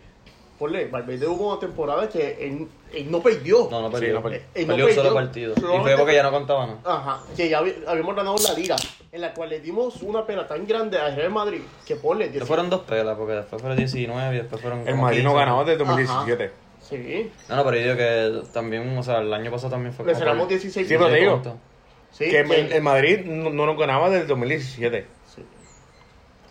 ponle, 0.60 0.88
Valverde 0.88 1.25
hubo 1.28 1.51
una 1.51 1.60
temporada 1.60 2.08
que 2.10 2.38
él, 2.46 2.68
él 2.94 3.10
no 3.10 3.22
perdió. 3.22 3.68
no, 3.72 3.82
no 3.82 3.88
Sí, 3.88 3.94
perdió. 3.94 4.13
no 4.16 4.22
perdió. 4.24 4.39
No 4.56 4.68
perdió 4.68 4.86
un 4.88 4.94
solo 4.94 5.13
partido. 5.13 5.54
Y 5.58 5.62
fue 5.82 5.96
porque 5.98 6.13
ya 6.13 6.24
no 6.24 6.32
contaba 6.32 6.68
nada. 6.68 6.80
Ajá, 6.84 7.24
que 7.36 7.48
ya 7.50 7.60
habíamos 7.88 8.16
ganado 8.16 8.36
la 8.48 8.54
liga, 8.54 8.75
en 9.12 9.22
la 9.22 9.34
cual 9.34 9.50
le 9.50 9.60
dimos 9.62 10.01
una 10.04 10.25
pena 10.25 10.46
tan 10.48 10.68
grande 10.68 11.00
al 11.00 11.16
Real 11.16 11.32
Madrid 11.32 11.62
que 11.88 11.96
ponle 11.96 12.25
Después 12.25 12.39
10 12.42 12.48
fueron 12.48 12.70
dos 12.70 12.82
pelas, 12.82 13.18
porque 13.18 13.34
después 13.34 13.62
fueron 13.62 13.78
19 13.78 14.36
y 14.36 14.38
después 14.39 14.62
fueron. 14.62 14.80
El 14.82 14.92
como 14.92 15.04
Madrid 15.04 15.24
no 15.24 15.30
15. 15.32 15.39
ganaba 15.39 15.63
desde 15.63 15.78
2017. 15.78 16.51
Sí, 16.82 17.32
No, 17.48 17.56
no, 17.58 17.63
pero 17.63 17.78
yo 17.78 17.84
digo 17.84 17.98
que 17.98 18.42
también, 18.51 18.98
o 18.98 19.04
sea, 19.04 19.20
el 19.20 19.32
año 19.34 19.51
pasado 19.51 19.72
también 19.72 19.94
fue. 19.94 20.06
le 20.06 20.16
cerramos 20.16 20.44
por- 20.44 20.50
16 20.50 20.88
Sí, 20.88 20.94
pero 20.98 21.10
te 21.10 21.16
digo, 21.18 21.34
puntos. 21.34 21.54
Sí, 22.12 22.25
que 22.25 22.44
que- 22.44 22.60
el, 22.62 22.72
el 22.74 22.82
Madrid 22.82 23.20
no, 23.25 23.50
no 23.51 23.66
nos 23.68 23.78
ganaba 23.78 24.10
desde 24.10 24.25
2017. 24.25 25.06
sí. 25.36 25.44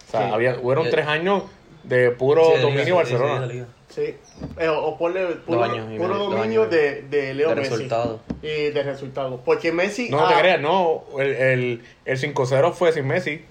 O 0.06 0.10
sea, 0.10 0.28
Sí. 0.28 0.32
había, 0.32 0.54
fueron 0.54 0.88
tres 0.88 1.06
años 1.06 1.42
de 1.88 2.10
puro 2.10 2.42
Sí, 2.44 2.50
de 2.50 2.56
liga, 2.56 2.62
dominio 2.68 2.84
sí, 2.86 2.92
Barcelona. 2.92 3.34
sí, 3.42 3.48
de 3.48 3.54
liga. 3.54 3.66
Sí, 3.88 4.14
eh, 4.60 4.68
o 4.68 4.96
ponle 4.98 5.26
puro, 5.46 5.64
años 5.64 5.86
puro 5.96 6.14
medio, 6.14 6.30
dominio 6.30 6.66
de, 6.66 7.02
de 7.02 7.34
Leo 7.34 7.48
De 7.50 7.54
Messi. 7.56 7.70
resultado. 7.70 8.20
Y 8.42 8.70
de 8.70 8.82
resultados. 8.82 9.40
Porque 9.44 9.72
Messi. 9.72 10.10
No 10.10 10.26
ah, 10.26 10.28
te 10.34 10.40
creas, 10.40 10.60
no. 10.60 11.04
El, 11.18 11.28
el, 11.34 11.82
el 12.04 12.18
5-0 12.20 12.72
fue 12.74 12.92
sin 12.92 13.06
Messi. 13.06 13.42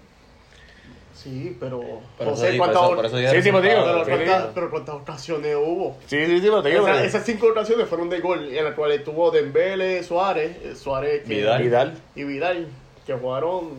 Sí, 1.15 1.57
pero. 1.59 1.81
Pero 2.19 2.29
José, 2.31 2.49
por 2.49 2.57
¿cuántas 2.57 2.83
eso- 2.83 2.95
por 2.95 3.05
eso 3.07 3.17
Sí, 3.17 3.41
sí, 3.41 3.51
pues 3.51 3.63
digo, 3.63 3.75
pero, 3.83 4.05
sí, 4.05 4.11
¿cuántas, 4.11 4.43
sí. 4.43 4.49
pero 4.53 4.69
¿cuántas 4.69 4.95
ocasiones 4.95 5.55
hubo? 5.55 5.97
Sí, 6.05 6.25
sí, 6.25 6.35
sí, 6.39 6.41
pero 6.43 6.61
te 6.61 6.69
digo. 6.69 6.87
Esa- 6.87 7.01
que- 7.01 7.07
esas 7.07 7.25
cinco 7.25 7.47
ocasiones 7.47 7.87
fueron 7.89 8.09
de 8.09 8.19
gol, 8.19 8.55
en 8.55 8.63
las 8.63 8.75
cuales 8.75 9.03
tuvo 9.03 9.31
Dembele, 9.31 10.03
Suárez, 10.03 10.55
eh, 10.63 10.75
Suárez 10.75 11.23
que- 11.23 11.29
Vidal. 11.35 11.63
Vidal. 11.63 11.97
y 12.15 12.23
Vidal, 12.23 12.67
que 13.07 13.13
jugaron. 13.13 13.69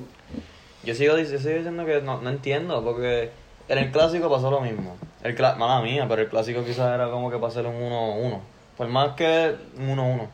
Yo 0.83 0.95
sigo, 0.95 1.17
yo 1.17 1.25
sigo 1.25 1.39
diciendo 1.39 1.87
que 1.87 2.01
no, 2.03 2.21
no 2.21 2.31
entiendo, 2.31 2.83
porque 2.83 3.31
en 3.69 3.79
el 3.79 3.91
clásico 3.91 4.31
pasó 4.31 4.51
lo 4.51 4.61
mismo. 4.61 4.97
El 5.23 5.37
cla- 5.37 5.57
mala 5.57 5.81
mía, 5.83 6.07
pero 6.09 6.23
el 6.23 6.29
clásico 6.29 6.65
quizás 6.65 6.95
era 6.95 7.11
como 7.11 7.31
que 7.31 7.39
pasar 7.39 7.67
un 7.67 7.75
1-1. 7.75 8.39
Por 8.77 8.89
más 8.89 9.15
que 9.15 9.55
un 9.77 9.89
1-1. 9.89 10.27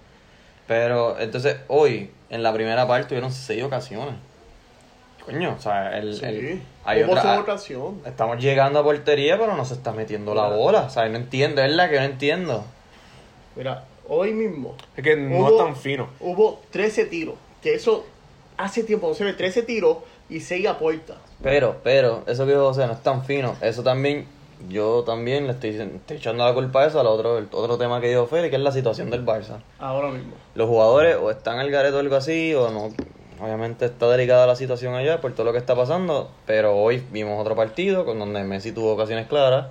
Pero 0.66 1.18
entonces 1.18 1.56
hoy, 1.68 2.10
en 2.30 2.42
la 2.42 2.52
primera 2.52 2.86
parte, 2.86 3.08
tuvieron 3.08 3.32
seis 3.32 3.62
ocasiones. 3.62 4.14
Coño, 5.24 5.54
o 5.58 5.60
sea, 5.60 5.96
el, 5.98 6.14
Sí, 6.16 6.24
el- 6.24 6.62
hay 6.84 7.02
hubo 7.02 7.12
otra. 7.12 7.40
ocasión. 7.40 8.02
Estamos 8.04 8.38
llegando 8.42 8.78
a 8.78 8.82
portería, 8.82 9.38
pero 9.38 9.56
no 9.56 9.64
se 9.64 9.74
está 9.74 9.92
metiendo 9.92 10.34
la 10.34 10.48
bola. 10.48 10.82
O 10.82 10.90
sea, 10.90 11.08
no 11.08 11.16
entiendo, 11.16 11.62
es 11.62 11.72
la 11.72 11.88
que 11.88 11.98
no 11.98 12.04
entiendo. 12.04 12.64
Mira, 13.56 13.84
hoy 14.08 14.32
mismo 14.34 14.74
Es 14.96 15.02
que 15.02 15.16
no 15.16 15.38
Hubo- 15.38 15.48
es 15.50 15.64
tan 15.64 15.76
fino. 15.76 16.08
hubo 16.20 16.60
13 16.70 17.06
tiros, 17.06 17.36
que 17.62 17.74
eso 17.74 18.04
hace 18.58 18.82
tiempo 18.84 19.08
no 19.08 19.14
se 19.14 19.24
ve 19.24 19.32
13 19.32 19.62
tiros 19.62 19.98
y 20.28 20.40
6 20.40 20.66
a 20.66 20.78
puerta. 20.78 21.16
Pero, 21.44 21.76
pero, 21.84 22.22
eso 22.26 22.46
que 22.46 22.52
dijo 22.52 22.64
José 22.66 22.86
no 22.86 22.94
es 22.94 23.02
tan 23.02 23.24
fino. 23.24 23.54
Eso 23.60 23.82
también, 23.82 24.26
yo 24.68 25.04
también 25.04 25.46
le 25.46 25.52
estoy, 25.52 25.70
diciendo- 25.70 25.96
estoy 25.96 26.16
echando 26.16 26.44
la 26.44 26.54
culpa 26.54 26.82
a 26.82 26.86
eso, 26.86 26.98
al 26.98 27.06
otro, 27.06 27.38
el 27.38 27.48
otro 27.52 27.76
tema 27.78 28.00
que 28.00 28.08
dijo 28.08 28.26
Félix, 28.26 28.50
que 28.50 28.56
es 28.56 28.62
la 28.62 28.72
situación 28.72 29.10
del 29.10 29.24
Barça. 29.24 29.58
Ahora 29.78 30.08
mismo. 30.08 30.32
Los 30.54 30.68
jugadores 30.68 31.16
o 31.20 31.30
están 31.30 31.58
al 31.58 31.70
gareto 31.70 31.96
o 31.96 32.00
algo 32.00 32.16
así, 32.16 32.54
o 32.54 32.70
no. 32.70 32.88
Obviamente 33.40 33.84
está 33.84 34.08
delicada 34.08 34.46
la 34.46 34.56
situación 34.56 34.94
allá 34.94 35.20
por 35.20 35.32
todo 35.32 35.44
lo 35.44 35.52
que 35.52 35.58
está 35.58 35.74
pasando, 35.74 36.30
pero 36.46 36.76
hoy 36.76 37.02
vimos 37.10 37.40
otro 37.40 37.54
partido 37.56 38.04
con 38.04 38.18
donde 38.18 38.42
Messi 38.44 38.72
tuvo 38.72 38.92
ocasiones 38.92 39.26
claras. 39.26 39.66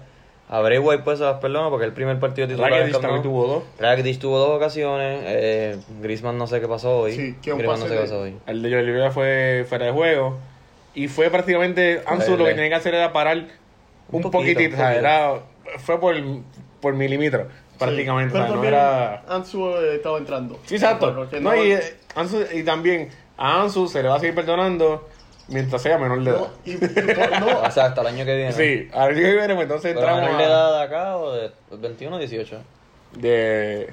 A 0.50 0.60
Braithwaite 0.60 1.04
pues 1.04 1.20
se 1.20 1.26
las 1.26 1.40
porque 1.40 1.86
el 1.86 1.94
primer 1.94 2.20
partido 2.20 2.48
titular 2.48 2.70
Rakitic 2.70 3.02
también 3.02 3.24
tuvo 3.24 3.48
dos. 3.48 3.64
Rakitic 3.80 4.20
tuvo 4.20 4.38
dos 4.38 4.50
ocasiones, 4.50 5.22
eh, 5.26 5.78
Griezmann 6.02 6.38
no 6.38 6.46
sé 6.46 6.60
qué 6.60 6.68
pasó 6.68 7.00
hoy. 7.00 7.14
Sí, 7.14 7.36
un 7.52 7.58
Griezmann 7.58 7.80
no 7.80 7.88
sé 7.88 7.94
qué 7.96 8.02
pasó 8.02 8.20
hoy. 8.20 8.38
El 8.46 8.62
de 8.62 8.82
Rivera 8.82 9.10
fue 9.12 9.66
fuera 9.68 9.86
de 9.86 9.92
juego. 9.94 10.38
Y 10.96 11.08
fue 11.08 11.30
prácticamente. 11.30 12.02
Ansu 12.06 12.38
lo 12.38 12.46
que 12.46 12.54
tenía 12.54 12.70
que 12.70 12.76
hacer 12.76 12.94
era 12.96 13.12
parar 13.14 13.38
un, 13.38 13.48
Un 14.12 14.22
poquito, 14.22 14.32
poquitito. 14.32 14.70
un 14.70 14.74
o 14.76 14.78
sea, 14.78 14.96
era, 14.96 15.34
fue 15.80 16.00
por, 16.00 16.16
por 16.82 16.94
milímetro, 16.94 17.48
prácticamente. 17.80 18.34
Sí, 18.34 18.40
o 18.40 18.42
pero 18.44 18.54
sea, 18.54 18.56
no 18.62 18.64
era. 18.68 19.24
Ansu 19.28 19.70
eh, 19.78 19.96
estaba 19.96 20.18
entrando. 20.18 20.60
Sí, 20.66 20.76
exacto. 20.76 21.28
Que 21.30 21.40
No, 21.40 21.56
y, 21.56 21.72
eh, 21.72 21.98
Ansu- 22.16 22.48
y 22.54 22.64
también 22.64 23.10
a 23.38 23.62
Ansu 23.64 23.88
se 23.88 24.04
le 24.04 24.10
va 24.10 24.16
a 24.18 24.20
seguir 24.20 24.36
perdonando 24.36 25.08
mientras 25.48 25.82
sea 25.82 25.98
menor 25.98 26.24
de 26.24 26.30
edad. 26.32 26.40
no, 26.40 26.50
y- 26.64 26.76
no, 27.40 27.60
O 27.68 27.72
sea, 27.72 27.86
hasta 27.86 28.02
el 28.02 28.08
año 28.08 28.26
que 28.26 28.36
viene. 28.36 28.52
Sí, 28.54 28.88
al 28.94 29.10
año 29.10 29.16
que 29.22 29.32
viene, 29.34 29.56
pues 29.56 29.62
entonces 29.64 29.94
¿Pero 29.96 30.00
entramos 30.08 30.22
menor 30.24 30.38
de 30.38 30.44
edad 30.46 30.78
de 30.78 30.84
acá 30.84 31.18
o 31.18 31.32
de 31.34 31.52
21 31.72 32.16
o 32.16 32.20
18? 32.20 32.58
de 33.18 33.90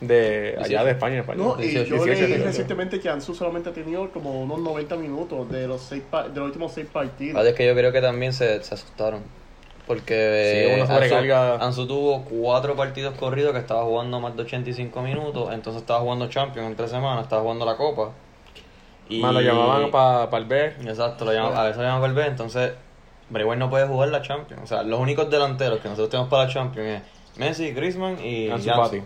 de 0.00 0.56
allá 0.62 0.84
de 0.84 0.90
España. 0.92 1.20
España. 1.20 1.42
No, 1.42 1.56
y 1.58 1.68
18, 1.68 1.96
yo 1.96 2.04
leí 2.06 2.14
18. 2.16 2.44
recientemente 2.44 3.00
que 3.00 3.08
Ansu 3.08 3.34
solamente 3.34 3.70
ha 3.70 3.72
tenido 3.72 4.10
como 4.10 4.42
unos 4.42 4.58
90 4.60 4.96
minutos 4.96 5.50
de 5.50 5.66
los 5.66 5.80
seis 5.80 6.02
pa- 6.10 6.28
de 6.28 6.36
los 6.38 6.46
últimos 6.46 6.72
seis 6.72 6.86
partidos. 6.92 7.34
Vale, 7.34 7.50
es 7.50 7.54
que 7.54 7.66
yo 7.66 7.74
creo 7.74 7.92
que 7.92 8.00
también 8.00 8.32
se, 8.32 8.62
se 8.62 8.74
asustaron. 8.74 9.22
Porque 9.86 10.74
Sí, 10.76 11.32
Ansu, 11.60 11.86
tuvo 11.86 12.24
cuatro 12.24 12.74
partidos 12.74 13.14
corridos 13.16 13.52
que 13.52 13.60
estaba 13.60 13.84
jugando 13.84 14.18
más 14.20 14.36
de 14.36 14.42
85 14.42 15.00
minutos. 15.00 15.48
Entonces 15.52 15.80
estaba 15.82 16.00
jugando 16.00 16.28
Champions 16.28 16.68
en 16.68 16.76
tres 16.76 16.90
semanas, 16.90 17.22
estaba 17.22 17.42
jugando 17.42 17.64
la 17.64 17.76
Copa. 17.76 18.10
Y... 19.08 19.20
Más 19.22 19.32
lo 19.32 19.40
llamaban 19.40 19.90
para 19.92 20.36
el 20.38 20.44
B. 20.44 20.66
Exacto, 20.86 21.24
lo 21.24 21.32
llamaban, 21.32 21.58
a 21.58 21.62
veces 21.62 21.76
lo 21.78 21.82
llamaban 21.84 22.00
para 22.02 22.10
el 22.20 22.26
B. 22.26 22.30
Entonces, 22.32 22.72
Braithwaite 23.30 23.60
no 23.60 23.70
puede 23.70 23.86
jugar 23.86 24.08
la 24.08 24.22
Champions. 24.22 24.62
O 24.64 24.66
sea, 24.66 24.82
los 24.82 24.98
únicos 24.98 25.30
delanteros 25.30 25.78
que 25.78 25.88
nosotros 25.88 26.10
tenemos 26.10 26.28
para 26.30 26.44
la 26.46 26.50
Champions 26.52 26.88
es 26.88 27.38
Messi, 27.38 27.70
Griezmann 27.70 28.18
y 28.24 28.50
Ansu 28.50 28.68
Janssen. 28.68 29.04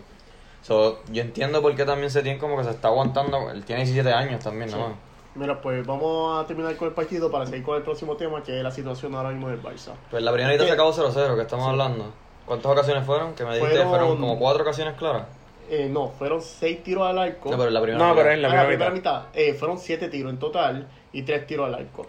So, 0.62 1.00
yo 1.10 1.22
entiendo 1.22 1.62
por 1.62 1.74
qué 1.74 1.84
también 1.84 2.10
se 2.10 2.22
tiene 2.22 2.38
como 2.38 2.56
que 2.58 2.64
se 2.64 2.70
está 2.70 2.88
aguantando. 2.88 3.50
Él 3.50 3.64
tiene 3.64 3.82
17 3.84 4.12
años 4.12 4.42
también, 4.44 4.70
¿no? 4.70 4.94
Mira, 5.34 5.60
pues 5.60 5.86
vamos 5.86 6.42
a 6.42 6.46
terminar 6.46 6.76
con 6.76 6.88
el 6.88 6.94
partido 6.94 7.30
para 7.30 7.46
seguir 7.46 7.62
con 7.62 7.76
el 7.76 7.82
próximo 7.82 8.16
tema, 8.16 8.42
que 8.42 8.58
es 8.58 8.62
la 8.62 8.70
situación 8.70 9.14
ahora 9.14 9.30
mismo 9.30 9.48
del 9.48 9.62
Barça. 9.62 9.92
Pues 10.10 10.22
la 10.22 10.32
primera 10.32 10.52
mitad 10.52 10.66
se 10.66 10.72
acabó 10.72 10.92
0-0, 10.92 11.36
que 11.36 11.42
estamos 11.42 11.66
hablando. 11.68 12.12
¿Cuántas 12.44 12.70
ocasiones 12.72 13.04
fueron? 13.06 13.34
Que 13.34 13.44
me 13.44 13.54
dijiste, 13.54 13.74
Fueron- 13.76 13.88
fueron, 13.90 14.16
como 14.20 14.38
cuatro 14.38 14.62
ocasiones 14.62 14.94
claras. 14.94 15.26
Eh, 15.70 15.88
no, 15.88 16.08
fueron 16.08 16.42
seis 16.42 16.82
tiros 16.82 17.06
al 17.06 17.16
arco. 17.16 17.48
No, 17.48 17.56
pero 17.56 17.68
en 17.68 17.74
la 17.74 17.80
primera 17.80 18.04
No, 18.04 18.10
mitad. 18.10 18.22
pero 18.22 18.34
en 18.34 18.42
la 18.42 18.48
Ah, 18.62 18.66
primera 18.66 18.90
mitad. 18.90 19.22
eh, 19.32 19.54
fueron 19.54 19.78
siete 19.78 20.08
tiros 20.08 20.32
en 20.32 20.38
total 20.40 20.88
y 21.12 21.22
tres 21.22 21.46
tiros 21.46 21.68
al 21.68 21.74
arco. 21.76 22.06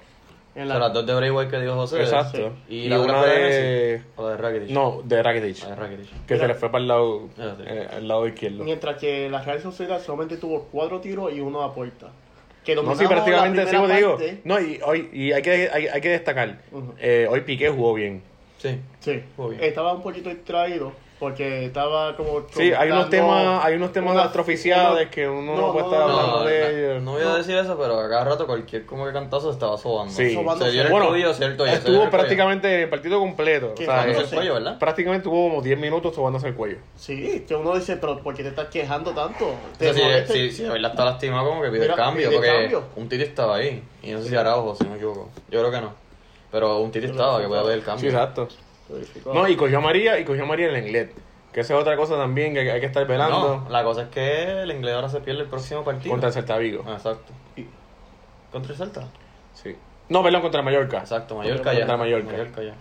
En 0.53 0.63
O 0.63 0.65
la- 0.65 0.73
sea, 0.73 0.79
las 0.79 0.93
dos 0.93 1.05
de 1.05 1.15
Braithwaite 1.15 1.51
que 1.51 1.61
dijo 1.61 1.75
José. 1.75 2.01
Exacto. 2.01 2.51
Y, 2.67 2.75
Y 2.79 2.89
la 2.89 2.99
otra 2.99 3.19
una 3.21 3.25
de. 3.25 4.01
O 4.17 4.27
de 4.27 4.37
Rakitic. 4.37 4.69
No, 4.71 5.01
de 5.03 5.23
Rakitic. 5.23 5.63
La 5.63 5.69
de 5.69 5.75
Rakitic. 5.75 6.25
Que 6.25 6.37
se 6.37 6.47
le 6.47 6.53
fue 6.55 6.69
para 6.69 6.81
el 6.81 6.87
lado, 6.89 7.29
Ah, 7.39 7.53
sí. 7.57 7.63
eh, 7.67 7.87
lado 8.01 8.27
izquierdo. 8.27 8.63
Mientras 8.63 8.97
que 8.97 9.29
la 9.29 9.41
Real 9.41 9.61
Sociedad 9.61 10.01
solamente 10.01 10.35
tuvo 10.37 10.67
cuatro 10.71 10.99
tiros 10.99 11.31
y 11.33 11.39
uno 11.39 11.61
a 11.63 11.73
puerta. 11.73 12.09
Que 12.65 12.75
No, 12.75 12.95
sí, 12.95 13.07
prácticamente 13.07 13.65
sí, 13.65 13.75
digo. 13.95 14.17
No, 14.43 14.59
y, 14.59 14.79
hoy, 14.85 15.09
y 15.13 15.31
hay, 15.31 15.41
que, 15.41 15.69
hay, 15.73 15.87
hay 15.87 15.99
que 16.01 16.09
destacar, 16.09 16.59
eh, 16.99 17.27
hoy 17.29 17.41
Piqué 17.41 17.69
jugó 17.69 17.93
bien. 17.95 18.21
Sí. 18.59 18.79
Sí, 18.99 19.23
Muy 19.37 19.55
bien. 19.55 19.63
estaba 19.63 19.93
un 19.93 20.03
poquito 20.03 20.29
distraído 20.29 20.91
porque 21.21 21.65
estaba 21.65 22.15
como... 22.17 22.41
Sí, 22.49 22.73
hay 22.73 22.89
unos 22.89 23.11
temas, 23.11 23.63
hay 23.63 23.75
unos 23.75 23.91
temas 23.93 24.13
una- 24.13 24.23
astroficiales 24.23 25.01
una- 25.03 25.11
que 25.11 25.29
uno 25.29 25.53
no, 25.55 25.67
no, 25.67 25.71
puede 25.71 25.85
estar 25.85 25.99
no, 25.99 26.05
hablando 26.05 26.39
No, 26.39 26.45
de 26.45 26.59
la- 26.61 26.69
ellos. 26.71 27.03
no 27.03 27.11
voy 27.11 27.21
a 27.21 27.35
decir 27.35 27.55
eso, 27.57 27.77
pero 27.79 27.99
a 27.99 28.09
cada 28.09 28.23
rato 28.23 28.47
cualquier 28.47 28.87
como 28.87 29.05
que 29.05 29.13
cantazo 29.13 29.49
se 29.49 29.53
estaba 29.53 29.77
sobando. 29.77 30.11
Sí. 30.11 30.33
Sobando 30.33 30.65
Se 30.65 30.71
dio 30.71 30.81
el 30.81 30.89
Bueno, 30.89 31.33
¿cierto? 31.35 31.67
Y 31.67 31.69
Estuvo 31.69 31.91
el 31.93 31.97
cuello. 31.99 32.09
prácticamente 32.09 32.81
el 32.81 32.89
partido 32.89 33.19
completo. 33.19 33.73
O 33.73 33.77
sea, 33.77 34.07
eh, 34.07 34.17
el 34.17 34.25
cuello, 34.25 34.53
¿verdad? 34.55 34.79
prácticamente 34.79 35.23
tuvo 35.25 35.47
como 35.49 35.61
10 35.61 35.77
minutos 35.77 36.15
sobándose 36.15 36.47
el 36.47 36.55
cuello. 36.55 36.77
Sí, 36.95 37.45
que 37.47 37.53
uno 37.53 37.75
dice, 37.75 37.97
pero 37.97 38.17
¿por 38.23 38.33
qué 38.35 38.41
te 38.41 38.49
estás 38.49 38.69
quejando 38.69 39.11
tanto? 39.11 39.49
O 39.49 39.77
Te 39.77 39.93
sea, 39.93 40.25
si, 40.25 40.33
si, 40.49 40.51
si 40.51 40.63
verdad 40.63 40.89
está 40.89 41.05
lastimado, 41.05 41.47
como 41.49 41.61
que 41.61 41.67
pide 41.69 41.81
Mira, 41.81 41.93
el 41.93 41.97
cambio. 41.99 42.29
pide 42.29 42.37
porque 42.37 42.51
cambio. 42.61 42.83
un 42.95 43.07
Titi 43.07 43.23
estaba 43.25 43.57
ahí. 43.57 43.83
Y 44.01 44.09
no 44.11 44.23
sé 44.23 44.29
si 44.29 44.35
Araujo, 44.35 44.73
si 44.73 44.85
no 44.85 44.89
me 44.89 44.95
equivoco. 44.95 45.29
Yo 45.51 45.59
creo 45.59 45.69
que 45.71 45.81
no. 45.81 45.93
Pero 46.51 46.79
un 46.79 46.91
Titi 46.91 47.05
estaba, 47.05 47.39
que 47.39 47.47
puede 47.47 47.61
pedir 47.61 47.75
el 47.75 47.81
Sí, 47.81 47.85
cambio. 47.85 48.09
exacto. 48.09 48.47
No, 49.25 49.47
y 49.47 49.55
cogió 49.55 49.77
a 49.77 49.81
María 49.81 50.19
y 50.19 50.25
cogió 50.25 50.43
a 50.43 50.47
María 50.47 50.67
en 50.69 50.75
el 50.75 50.85
inglés. 50.85 51.09
Que 51.51 51.59
esa 51.61 51.73
es 51.75 51.81
otra 51.81 51.97
cosa 51.97 52.15
también 52.15 52.53
que 52.53 52.71
hay 52.71 52.79
que 52.79 52.85
estar 52.85 53.05
velando 53.05 53.61
No, 53.65 53.69
la 53.69 53.83
cosa 53.83 54.03
es 54.03 54.07
que 54.09 54.61
el 54.61 54.71
inglés 54.71 54.95
ahora 54.95 55.09
se 55.09 55.19
pierde 55.19 55.41
el 55.41 55.47
próximo 55.47 55.83
partido. 55.83 56.11
contra 56.11 56.27
el 56.29 56.33
Celta 56.33 56.57
Vigo. 56.57 56.83
Ah, 56.87 56.93
exacto. 56.93 57.33
Y- 57.57 57.65
¿Contra 58.51 58.71
el 58.71 58.77
Celta? 58.77 59.07
Sí. 59.53 59.75
No, 60.09 60.23
perdón, 60.23 60.41
contra 60.41 60.61
Mallorca. 60.61 60.99
Exacto, 60.99 61.35
Mallorca 61.35 61.71
Contra 61.73 61.87
ya. 61.87 61.97
Mallorca. 61.97 62.63
ya. 62.63 62.73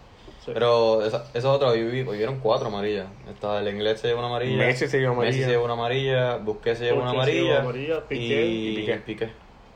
Sí. 0.44 0.52
Pero 0.54 1.04
esa, 1.04 1.18
eso 1.18 1.30
es 1.34 1.44
otro, 1.44 1.68
hoy, 1.68 1.82
vi- 1.84 2.02
hoy 2.08 2.16
vieron 2.16 2.38
cuatro 2.40 2.68
amarillas. 2.68 3.06
Está 3.28 3.58
el 3.58 3.68
inglés 3.68 4.00
se 4.00 4.06
lleva 4.08 4.20
una 4.20 4.28
amarilla. 4.28 4.56
Messi 4.56 4.86
se 4.88 4.98
lleva 4.98 5.12
amarilla. 5.12 5.32
Messi 5.32 5.44
se 5.44 5.50
lleva 5.50 5.64
una 5.64 5.72
amarilla. 5.74 6.36
Busquets 6.38 6.78
se 6.78 6.84
lleva 6.86 7.02
una 7.02 7.10
amarilla. 7.10 7.42
lleva 7.42 7.60
amarilla, 7.60 8.00
Piqué 8.08 8.46
y, 8.46 8.68
y 8.68 8.76
Piqué. 8.76 8.96
Piqué. 8.98 9.30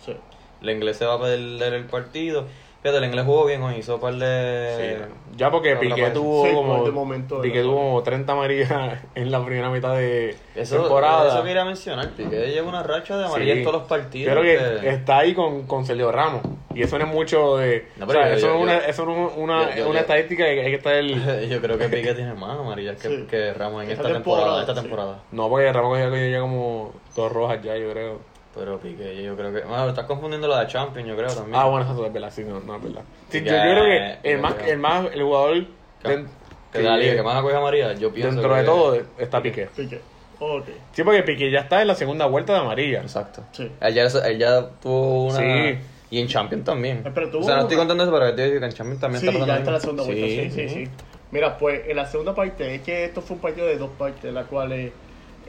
Sí. 0.05 0.17
El 0.63 0.71
inglés 0.71 0.97
se 0.97 1.05
va 1.05 1.15
a 1.15 1.21
perder 1.21 1.75
el 1.75 1.85
partido. 1.87 2.47
Fíjate, 2.85 2.99
el 2.99 3.05
inglés 3.07 3.25
jugó 3.25 3.47
bien 3.47 3.63
hoy, 3.63 3.77
hizo 3.77 3.95
un 3.95 4.01
par 4.03 4.13
de... 4.15 4.99
Sí. 5.09 5.15
Ya 5.39 5.51
porque 5.51 5.73
No, 5.75 5.81
Piqué 5.81 6.11
tuvo 6.11 6.45
sí, 6.47 6.53
como 6.53 6.85
el 6.85 6.93
momento, 6.93 7.41
Piqué 7.41 7.57
¿verdad? 7.61 7.71
tuvo 7.71 7.81
como 7.81 8.03
30 8.03 8.33
amarillas 8.35 8.99
en 9.15 9.31
la 9.33 9.43
primera 9.43 9.71
mitad 9.71 9.95
de 9.97 10.37
Eso, 10.55 10.81
temporada. 10.81 11.29
eso 11.33 11.43
quería 11.43 11.65
mencionar, 11.65 12.11
Piqué 12.11 12.51
lleva 12.51 12.69
una 12.69 12.83
racha 12.83 13.17
de 13.17 13.25
amarilla 13.25 13.55
Sí. 13.55 13.59
en 13.61 13.65
todos 13.65 13.79
los 13.81 13.89
partidos. 13.89 14.33
Creo 14.35 14.43
que 14.43 14.81
que- 14.83 14.89
está 14.91 15.17
ahí 15.21 15.33
con, 15.35 15.67
con 15.67 15.87
Sergio 15.87 16.13
Ramos. 16.13 16.43
Y 16.75 16.83
eso 16.83 16.99
no 16.99 17.07
es 17.07 17.11
mucho 17.11 17.57
de. 17.57 17.87
No, 17.97 18.05
o 18.05 18.09
pero 18.09 18.21
sea, 18.21 18.29
yo- 18.33 18.37
eso 18.37 18.47
yo- 18.49 18.55
es 18.57 18.63
una, 18.63 18.73
yo- 18.81 18.87
eso 18.87 19.07
no 19.07 19.27
es 19.29 19.33
una, 19.37 19.71
yo- 19.71 19.77
yo- 19.77 19.85
una 19.87 19.95
yo- 19.95 20.01
estadística 20.01 20.45
que 20.45 20.61
hay 20.61 20.71
que 20.71 20.75
estar. 20.77 21.03
Yo 21.49 21.61
creo 21.63 21.79
que 21.79 21.89
Piqué 21.89 22.15
tiene 22.15 22.35
más 22.35 22.59
amarillas 22.59 23.01
que, 23.01 23.09
Sí. 23.09 23.27
que 23.31 23.55
Ramos 23.55 23.85
en 23.85 23.91
Esta 23.93 24.03
esta, 24.03 24.13
temporada. 24.13 24.45
temporada, 24.45 24.61
Esta 24.61 24.75
sí. 24.75 24.81
temporada. 24.83 25.23
No, 25.33 25.49
porque 25.49 25.73
Ramos 25.73 25.99
ya, 25.99 26.29
ya 26.29 26.41
como 26.41 26.93
dos 27.17 27.33
rojas 27.33 27.63
ya, 27.63 27.77
yo 27.79 27.91
creo. 27.93 28.34
Pero 28.55 28.79
Piqué, 28.79 29.23
yo 29.23 29.37
creo 29.37 29.53
que... 29.53 29.61
Bueno, 29.63 29.89
estás 29.89 30.05
confundiendo 30.07 30.47
la 30.47 30.61
de 30.61 30.67
Champions, 30.69 31.09
yo 31.09 31.17
creo 31.17 31.29
también. 31.29 31.57
Ah, 31.57 31.65
bueno, 31.67 31.85
eso 31.93 32.07
es 32.07 32.13
verdad, 32.13 32.31
sí, 32.31 32.45
no, 32.45 32.61
no 32.61 32.77
es 32.77 32.83
verdad. 32.83 33.03
Sí, 33.29 33.41
yo, 33.41 33.51
creo 33.51 33.85
que 33.85 34.19
el 34.33 34.39
más, 34.41 34.55
el 34.67 34.79
más, 34.79 35.07
el 35.13 35.23
jugador 35.23 35.67
Que, 36.03 36.09
den- 36.09 36.29
que 36.73 36.79
de 36.79 36.85
la 36.85 36.97
liga 36.97 37.15
que 37.17 37.23
más 37.23 37.37
ha 37.37 37.43
cogido 37.43 37.59
amarilla, 37.59 37.93
yo 37.95 38.13
pienso 38.13 38.33
dentro 38.37 38.53
que- 38.55 38.61
de 38.61 38.65
todo 38.65 39.01
está 39.19 39.43
Piqué. 39.43 39.69
Piqué. 39.75 40.01
Ok. 40.39 40.67
Sí, 40.93 41.03
porque 41.03 41.23
Piqué 41.25 41.51
ya 41.51 41.61
está 41.61 41.83
en 41.83 41.89
la 41.89 41.95
segunda 41.97 42.27
vuelta 42.27 42.53
de 42.53 42.59
amarilla. 42.61 43.01
Exacto. 43.01 43.43
Sí. 43.53 43.71
Él 43.81 43.95
ya, 43.95 44.05
él 44.05 44.39
ya 44.39 44.69
tuvo 44.81 45.25
una... 45.27 45.39
Sí. 45.39 45.79
Y 46.11 46.21
en 46.21 46.29
Champions 46.29 46.65
también. 46.65 46.99
Eh, 47.05 47.11
pero 47.13 47.29
tuvo 47.31 47.43
o 47.43 47.45
sea, 47.45 47.57
no 47.57 47.63
estoy 47.63 47.77
contando 47.77 48.05
eso, 48.05 48.13
pero 48.13 48.33
te 48.37 48.45
digo 48.47 48.61
que 48.61 48.67
en 48.67 48.73
Champions 48.73 49.01
también 49.01 49.21
Sí, 49.21 49.27
está 49.27 49.39
pasando 49.41 49.53
ya 49.53 49.55
lo 49.55 49.59
está 49.61 49.71
la 49.73 49.81
segunda 49.81 50.03
vuelta. 50.05 50.27
Sí, 50.27 50.51
sí, 50.51 50.69
sí. 50.69 50.91
Mira, 51.33 51.59
pues 51.59 51.83
en 51.89 51.97
la 51.97 52.07
segunda 52.07 52.35
parte, 52.37 52.73
es 52.77 52.83
que 52.83 53.05
esto 53.07 53.21
fue 53.21 53.35
un 53.35 53.41
partido 53.41 53.67
de 53.67 53.79
dos 53.79 53.91
partes, 53.99 54.33
la 54.33 54.45
cual 54.45 54.73
eh, 54.73 54.93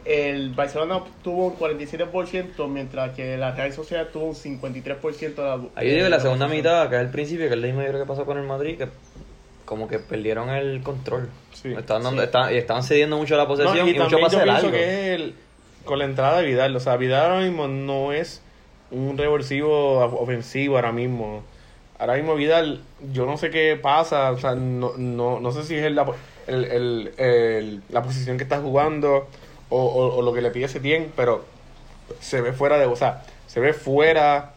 el 0.05 0.51
Barcelona 0.51 1.01
tuvo 1.23 1.47
un 1.47 1.55
47%, 1.57 2.67
mientras 2.67 3.15
que 3.15 3.37
la 3.37 3.51
Real 3.53 3.73
Sociedad 3.73 4.07
tuvo 4.13 4.25
un 4.25 4.35
53% 4.35 5.35
de 5.35 5.43
la 5.43 5.59
Ahí 5.75 5.89
digo, 5.89 6.07
la 6.09 6.19
segunda 6.19 6.47
mitad, 6.47 6.89
que 6.89 6.95
es 6.95 7.01
el 7.01 7.09
principio, 7.09 7.47
que 7.47 7.55
es 7.55 7.59
lo 7.59 7.65
mismo 7.67 7.81
yo 7.81 7.87
creo 7.89 8.01
que 8.01 8.07
pasó 8.07 8.25
con 8.25 8.37
el 8.37 8.45
Madrid, 8.45 8.77
que 8.77 8.87
como 9.65 9.87
que 9.87 9.97
perdieron 9.97 10.49
el 10.49 10.81
control. 10.83 11.29
Sí. 11.53 11.73
Estaban 11.75 12.03
dando- 12.03 12.21
Sí. 12.21 12.25
estaban- 12.27 12.53
y 12.53 12.57
estaban 12.57 12.83
cediendo 12.83 13.17
mucho 13.17 13.35
la 13.35 13.47
posesión 13.47 13.75
No, 13.77 13.81
y, 13.89 13.93
mucho 13.93 14.01
también 14.03 14.21
pase 14.21 14.37
yo 14.37 14.43
pienso 14.43 14.61
largo. 14.63 14.71
que 14.77 14.83
es 15.13 15.19
el, 15.21 15.35
con 15.85 15.97
la 15.99 16.05
entrada 16.05 16.39
de 16.39 16.45
Vidal. 16.45 16.75
O 16.75 16.79
sea, 16.79 16.97
Vidal 16.97 17.31
ahora 17.31 17.43
mismo 17.45 17.67
no 17.67 18.11
es 18.13 18.41
un 18.91 19.17
revulsivo 19.17 19.99
of- 20.05 20.13
ofensivo 20.21 20.75
ahora 20.75 20.91
mismo. 20.91 21.43
Ahora 21.97 22.13
mismo 22.15 22.35
Vidal, 22.35 22.81
yo 23.11 23.25
no 23.25 23.37
sé 23.37 23.49
qué 23.49 23.75
pasa. 23.81 24.29
O 24.31 24.37
sea, 24.37 24.53
no, 24.53 24.93
no, 24.97 25.39
no 25.39 25.51
sé 25.51 25.63
si 25.63 25.73
es 25.75 25.91
la, 25.91 26.05
el, 26.45 26.65
el, 26.65 27.11
el- 27.17 27.81
la 27.89 28.03
posición 28.03 28.37
que 28.37 28.43
está 28.43 28.59
jugando 28.61 29.27
o, 29.75 29.85
o, 29.85 30.15
o 30.17 30.21
lo 30.21 30.33
que 30.33 30.41
le 30.41 30.51
pide 30.51 30.67
Setien, 30.67 31.11
pero 31.15 31.45
se 32.19 32.41
ve 32.41 32.53
fuera 32.53 32.77
de... 32.77 32.85
O 32.85 32.95
sea, 32.95 33.23
se 33.47 33.59
ve 33.59 33.73
fuera 33.73 34.53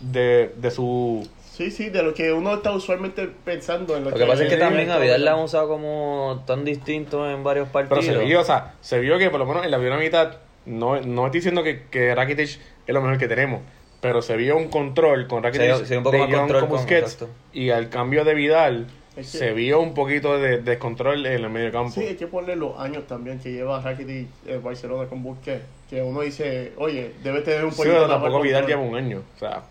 de, 0.00 0.52
de 0.56 0.70
su... 0.70 1.28
Sí, 1.52 1.70
sí, 1.70 1.88
de 1.88 2.02
lo 2.02 2.12
que 2.12 2.32
uno 2.34 2.54
está 2.54 2.72
usualmente 2.72 3.26
pensando 3.44 3.96
en 3.96 4.04
lo, 4.04 4.10
Lo 4.10 4.16
que 4.16 4.26
pasa 4.26 4.42
es 4.44 4.50
que 4.50 4.56
también 4.58 4.90
a 4.90 4.98
Vidal 4.98 5.24
la 5.24 5.32
han 5.32 5.38
usado 5.38 5.68
como 5.68 6.42
tan 6.46 6.64
distinto 6.66 7.28
en 7.30 7.42
varios 7.42 7.68
Pero 7.72 7.88
partidos. 7.88 8.04
se 8.04 8.24
vio, 8.24 8.40
o 8.40 8.44
sea, 8.44 8.74
se 8.82 8.98
vio 9.00 9.16
que 9.18 9.30
por 9.30 9.38
lo 9.40 9.46
menos 9.46 9.64
en 9.64 9.70
la 9.70 9.78
primera 9.78 9.96
mitad, 9.96 10.36
no, 10.66 11.00
no 11.00 11.24
estoy 11.26 11.38
diciendo 11.40 11.62
que, 11.62 11.84
que 11.90 12.14
Rakitic 12.14 12.60
es 12.86 12.94
lo 12.94 13.00
mejor 13.00 13.16
que 13.16 13.26
tenemos, 13.26 13.62
pero 14.02 14.20
se 14.20 14.36
vio 14.36 14.54
un 14.58 14.68
control 14.68 15.28
con 15.28 15.42
Rakitic 15.42 15.62
Se 15.62 15.66
vio- 15.78 15.86
se 15.86 15.88
vio 15.94 15.98
un 15.98 16.04
poco 16.04 16.16
de 16.16 16.26
más 16.26 16.38
control 16.40 16.60
con 16.60 16.68
Busquets, 16.68 17.24
y 17.54 17.70
al 17.70 17.88
cambio 17.88 18.24
de 18.26 18.34
Vidal 18.34 18.86
que- 19.16 19.38
se 19.38 19.52
vio 19.52 19.80
un 19.80 19.94
poquito 19.94 20.38
de 20.38 20.58
descontrol 20.62 21.24
en 21.26 21.44
el 21.44 21.50
medio 21.50 21.72
campo. 21.72 21.90
Sí, 21.92 22.00
hay 22.00 22.16
que 22.16 22.26
ponerle 22.26 22.56
los 22.56 22.78
años 22.78 23.06
también 23.06 23.38
que 23.38 23.52
lleva 23.52 23.80
Rakitic 23.80 24.28
en 24.46 24.62
Barcelona 24.62 25.08
con 25.08 25.22
Busquets. 25.22 25.64
Que 25.88 26.02
uno 26.02 26.20
dice, 26.22 26.72
oye, 26.78 27.12
debe 27.22 27.42
tener 27.42 27.64
un 27.64 27.70
Sí, 27.70 27.76
poquito 27.78 27.94
pero 27.94 28.06
de 28.08 28.12
tampoco 28.14 28.40
Vidal 28.40 28.66
lleva 28.66 28.82
un 28.82 28.96
año, 28.96 29.22
o 29.36 29.38
sea, 29.38 29.62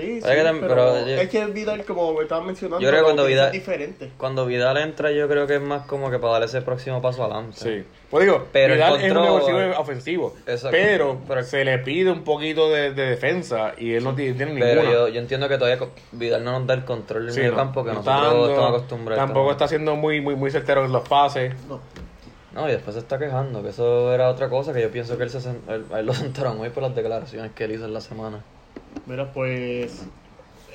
Sí, 0.00 0.20
sí, 0.20 0.28
que 0.28 0.44
tam- 0.44 0.60
pero, 0.60 0.68
pero 0.74 1.06
yo- 1.06 1.16
es 1.20 1.28
que 1.28 1.46
Vidal, 1.46 1.84
como 1.84 2.12
me 2.14 2.22
estabas 2.22 2.44
mencionando, 2.46 2.80
Yo 2.80 2.88
creo 2.88 3.00
que 3.00 3.04
cuando 3.04 3.24
Vidal- 3.26 3.50
diferente. 3.52 4.10
Cuando 4.16 4.46
Vidal 4.46 4.76
entra, 4.78 5.10
yo 5.10 5.28
creo 5.28 5.46
que 5.46 5.56
es 5.56 5.60
más 5.60 5.86
como 5.86 6.10
que 6.10 6.18
para 6.18 6.34
dar 6.34 6.42
ese 6.44 6.62
próximo 6.62 7.00
paso 7.02 7.24
adelante. 7.24 7.56
sí. 7.58 7.84
Pues 8.10 8.24
digo, 8.24 8.46
Pero 8.52 8.72
Vidal 8.74 8.96
es 9.02 9.10
un 9.12 9.22
revulsivo 9.22 9.58
ofensivo, 9.78 10.34
Exacto. 10.46 10.70
pero, 10.70 11.18
Pero- 11.28 11.42
se 11.42 11.62
le 11.64 11.78
pide 11.80 12.10
un 12.10 12.24
poquito 12.24 12.70
de, 12.70 12.92
de 12.94 13.02
defensa 13.10 13.74
y 13.76 13.92
él 13.92 14.02
no 14.04 14.14
tiene, 14.14 14.32
tiene 14.34 14.58
Pero 14.58 14.80
ninguna. 14.82 14.98
yo, 14.98 15.08
yo 15.08 15.20
entiendo 15.20 15.46
que 15.48 15.58
todavía 15.58 15.86
Vidal 16.12 16.42
no 16.42 16.52
nos 16.58 16.66
da 16.66 16.72
el 16.74 16.84
control 16.86 17.26
del 17.26 17.34
Sí, 17.34 17.40
medio 17.40 17.52
no, 17.52 17.58
campo 17.58 17.82
que 17.84 17.90
no 17.90 17.96
nosotros 17.96 18.48
estamos 18.50 18.68
acostumbrados. 18.76 19.26
Tampoco 19.26 19.50
está 19.50 19.68
siendo 19.68 19.94
muy, 19.96 20.22
muy, 20.22 20.36
muy 20.36 20.50
certero 20.50 20.86
en 20.86 20.92
los 20.92 21.06
pases. 21.06 21.54
No. 21.68 21.80
No, 22.54 22.66
y 22.66 22.72
después 22.72 22.94
se 22.94 23.00
está 23.00 23.18
quejando, 23.18 23.62
que 23.62 23.68
eso 23.68 24.12
era 24.12 24.30
otra 24.30 24.48
cosa 24.48 24.72
que 24.72 24.80
yo 24.80 24.90
pienso 24.90 25.16
que 25.18 25.24
él, 25.24 25.30
se 25.30 25.38
él- 25.50 26.06
lo 26.06 26.12
sentaron 26.14 26.58
hoy 26.58 26.70
por 26.70 26.82
las 26.82 26.94
declaraciones 26.94 27.52
que 27.52 27.64
él 27.64 27.72
hizo 27.72 27.84
en 27.84 27.92
la 27.92 28.00
semana. 28.00 28.42
Mira, 29.08 29.32
pues 29.32 30.04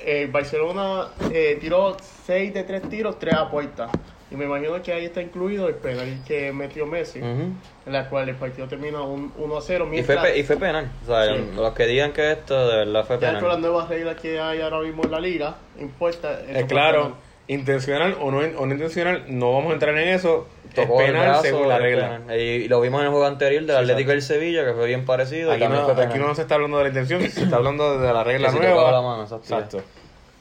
eh, 0.04 0.28
Barcelona 0.30 1.08
eh, 1.32 1.56
tiró 1.60 1.96
6 2.26 2.52
de 2.52 2.64
3 2.64 2.88
tiros, 2.88 3.18
3 3.18 3.34
a 3.34 3.50
puerta. 3.50 3.88
Y 4.30 4.36
me 4.36 4.46
imagino 4.46 4.82
que 4.82 4.92
ahí 4.92 5.04
está 5.04 5.22
incluido 5.22 5.68
el 5.68 5.76
penal 5.76 6.18
que 6.26 6.50
metió 6.52 6.86
Messi, 6.86 7.20
Ujú. 7.20 7.52
en 7.86 7.92
la 7.92 8.08
cual 8.08 8.28
el 8.28 8.34
partido 8.34 8.66
termina 8.66 9.02
un 9.02 9.32
1 9.38 9.56
a 9.56 9.60
0. 9.60 9.84
y, 9.92 10.02
fue, 10.02 10.14
Mientras, 10.16 10.36
y 10.36 10.42
fue 10.42 10.56
penal. 10.56 10.90
O 11.04 11.06
sea, 11.06 11.26
Sí. 11.36 11.50
los 11.54 11.72
que 11.74 11.86
digan 11.86 12.12
que 12.12 12.32
esto 12.32 12.66
de 12.68 12.78
verdad 12.78 13.04
fue 13.06 13.16
ya 13.20 13.26
con 13.28 13.34
las 13.34 13.42
penal. 13.42 13.60
nuevas 13.60 13.88
reglas 13.88 14.16
que 14.20 14.40
hay 14.40 14.60
ahora 14.62 14.80
mismo 14.80 15.04
en 15.04 15.10
la 15.12 15.20
liga, 15.20 15.54
impuestas. 15.78 16.40
eso 16.48 16.58
Eh, 16.58 16.66
claro, 16.66 17.02
penal. 17.02 17.14
Intencional 17.48 18.16
o 18.20 18.30
no, 18.30 18.38
o 18.38 18.66
no 18.66 18.72
intencional, 18.72 19.24
no 19.28 19.52
vamos 19.52 19.70
a 19.70 19.74
entrar 19.74 19.96
en 19.98 20.08
eso. 20.08 20.46
tocó 20.74 21.00
el 21.00 21.06
penal 21.08 21.26
brazo, 21.28 21.42
según 21.42 21.68
la 21.68 21.76
es 21.76 21.82
regla. 21.82 22.20
Y 22.36 22.68
lo 22.68 22.80
vimos 22.80 23.00
en 23.00 23.06
el 23.06 23.10
juego 23.10 23.26
anterior 23.26 23.62
del 23.64 23.76
Sí, 23.76 23.82
Atlético 23.82 24.10
del 24.10 24.22
Sevilla, 24.22 24.64
que 24.64 24.72
fue 24.72 24.86
bien 24.86 25.04
parecido. 25.04 25.52
Aquí 25.52 25.64
no, 25.68 25.84
fue 25.84 25.94
penal. 25.94 26.10
aquí 26.10 26.18
no 26.18 26.34
se 26.34 26.42
está 26.42 26.54
hablando 26.56 26.78
de 26.78 26.84
la 26.84 26.88
intención, 26.88 27.20
se 27.30 27.42
está 27.44 27.56
hablando 27.56 27.98
de 27.98 28.12
la 28.12 28.24
regla 28.24 28.50
nueva. 28.50 28.90
la 28.92 29.02
mano, 29.02 29.22
exacto. 29.22 29.44
Exacto, 29.54 29.82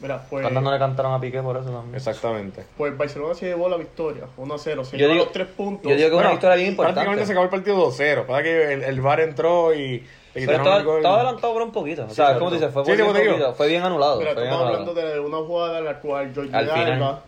Mira, 0.03 0.21
pues, 0.29 0.41
¿Cuántas 0.43 0.61
no 0.61 0.71
le 0.71 0.77
cantaron 0.77 1.13
a 1.13 1.19
Piqué 1.19 1.41
por 1.41 1.55
eso 1.57 1.69
también? 1.71 1.95
exactamente. 1.95 2.63
pues 2.77 2.95
Barcelona 2.97 3.33
se 3.33 3.45
llevó 3.47 3.69
la 3.69 3.77
victoria, 3.77 4.25
1-0. 4.37 4.83
Se 4.83 4.97
Yo 4.97 4.97
llevó 4.99 5.13
digo- 5.13 5.23
los 5.23 5.31
tres 5.33 5.47
puntos. 5.47 5.89
yo 5.89 5.95
digo 5.97 6.09
que- 6.09 6.15
una 6.15 6.31
victoria 6.31 6.55
bien 6.57 6.67
importante. 6.69 6.93
Prácticamente 6.95 7.25
se 7.25 7.31
acabó 7.31 7.45
el 7.45 7.49
partido 7.49 7.77
2-0. 7.77 8.25
Para 8.27 8.43
que 8.43 8.73
el, 8.73 8.83
el 8.83 9.01
VAR 9.01 9.21
entró 9.21 9.73
y 9.73 10.05
Pero 10.33 10.51
estaba, 10.51 10.79
estaba 10.79 11.15
adelantado 11.21 11.53
por 11.53 11.61
un 11.61 11.71
poquito. 11.71 12.05
O 12.05 12.09
sea, 12.09 12.37
como 12.37 12.51
dices, 12.51 12.69
fue, 12.73 12.83
Sí, 12.85 12.91
sí, 12.91 12.97
bien 13.01 13.13
poquito. 13.13 13.53
fue 13.53 13.67
bien 13.69 13.83
anulado. 13.83 14.19
Mira, 14.19 14.31
estamos 14.31 14.61
hablando 14.61 14.93
de 14.93 15.19
una 15.21 15.37
jugada 15.37 15.79
en 15.79 15.85
la 15.85 15.99
cual 15.99 16.31
Jordi. 16.35 16.49
Alba 16.53 17.21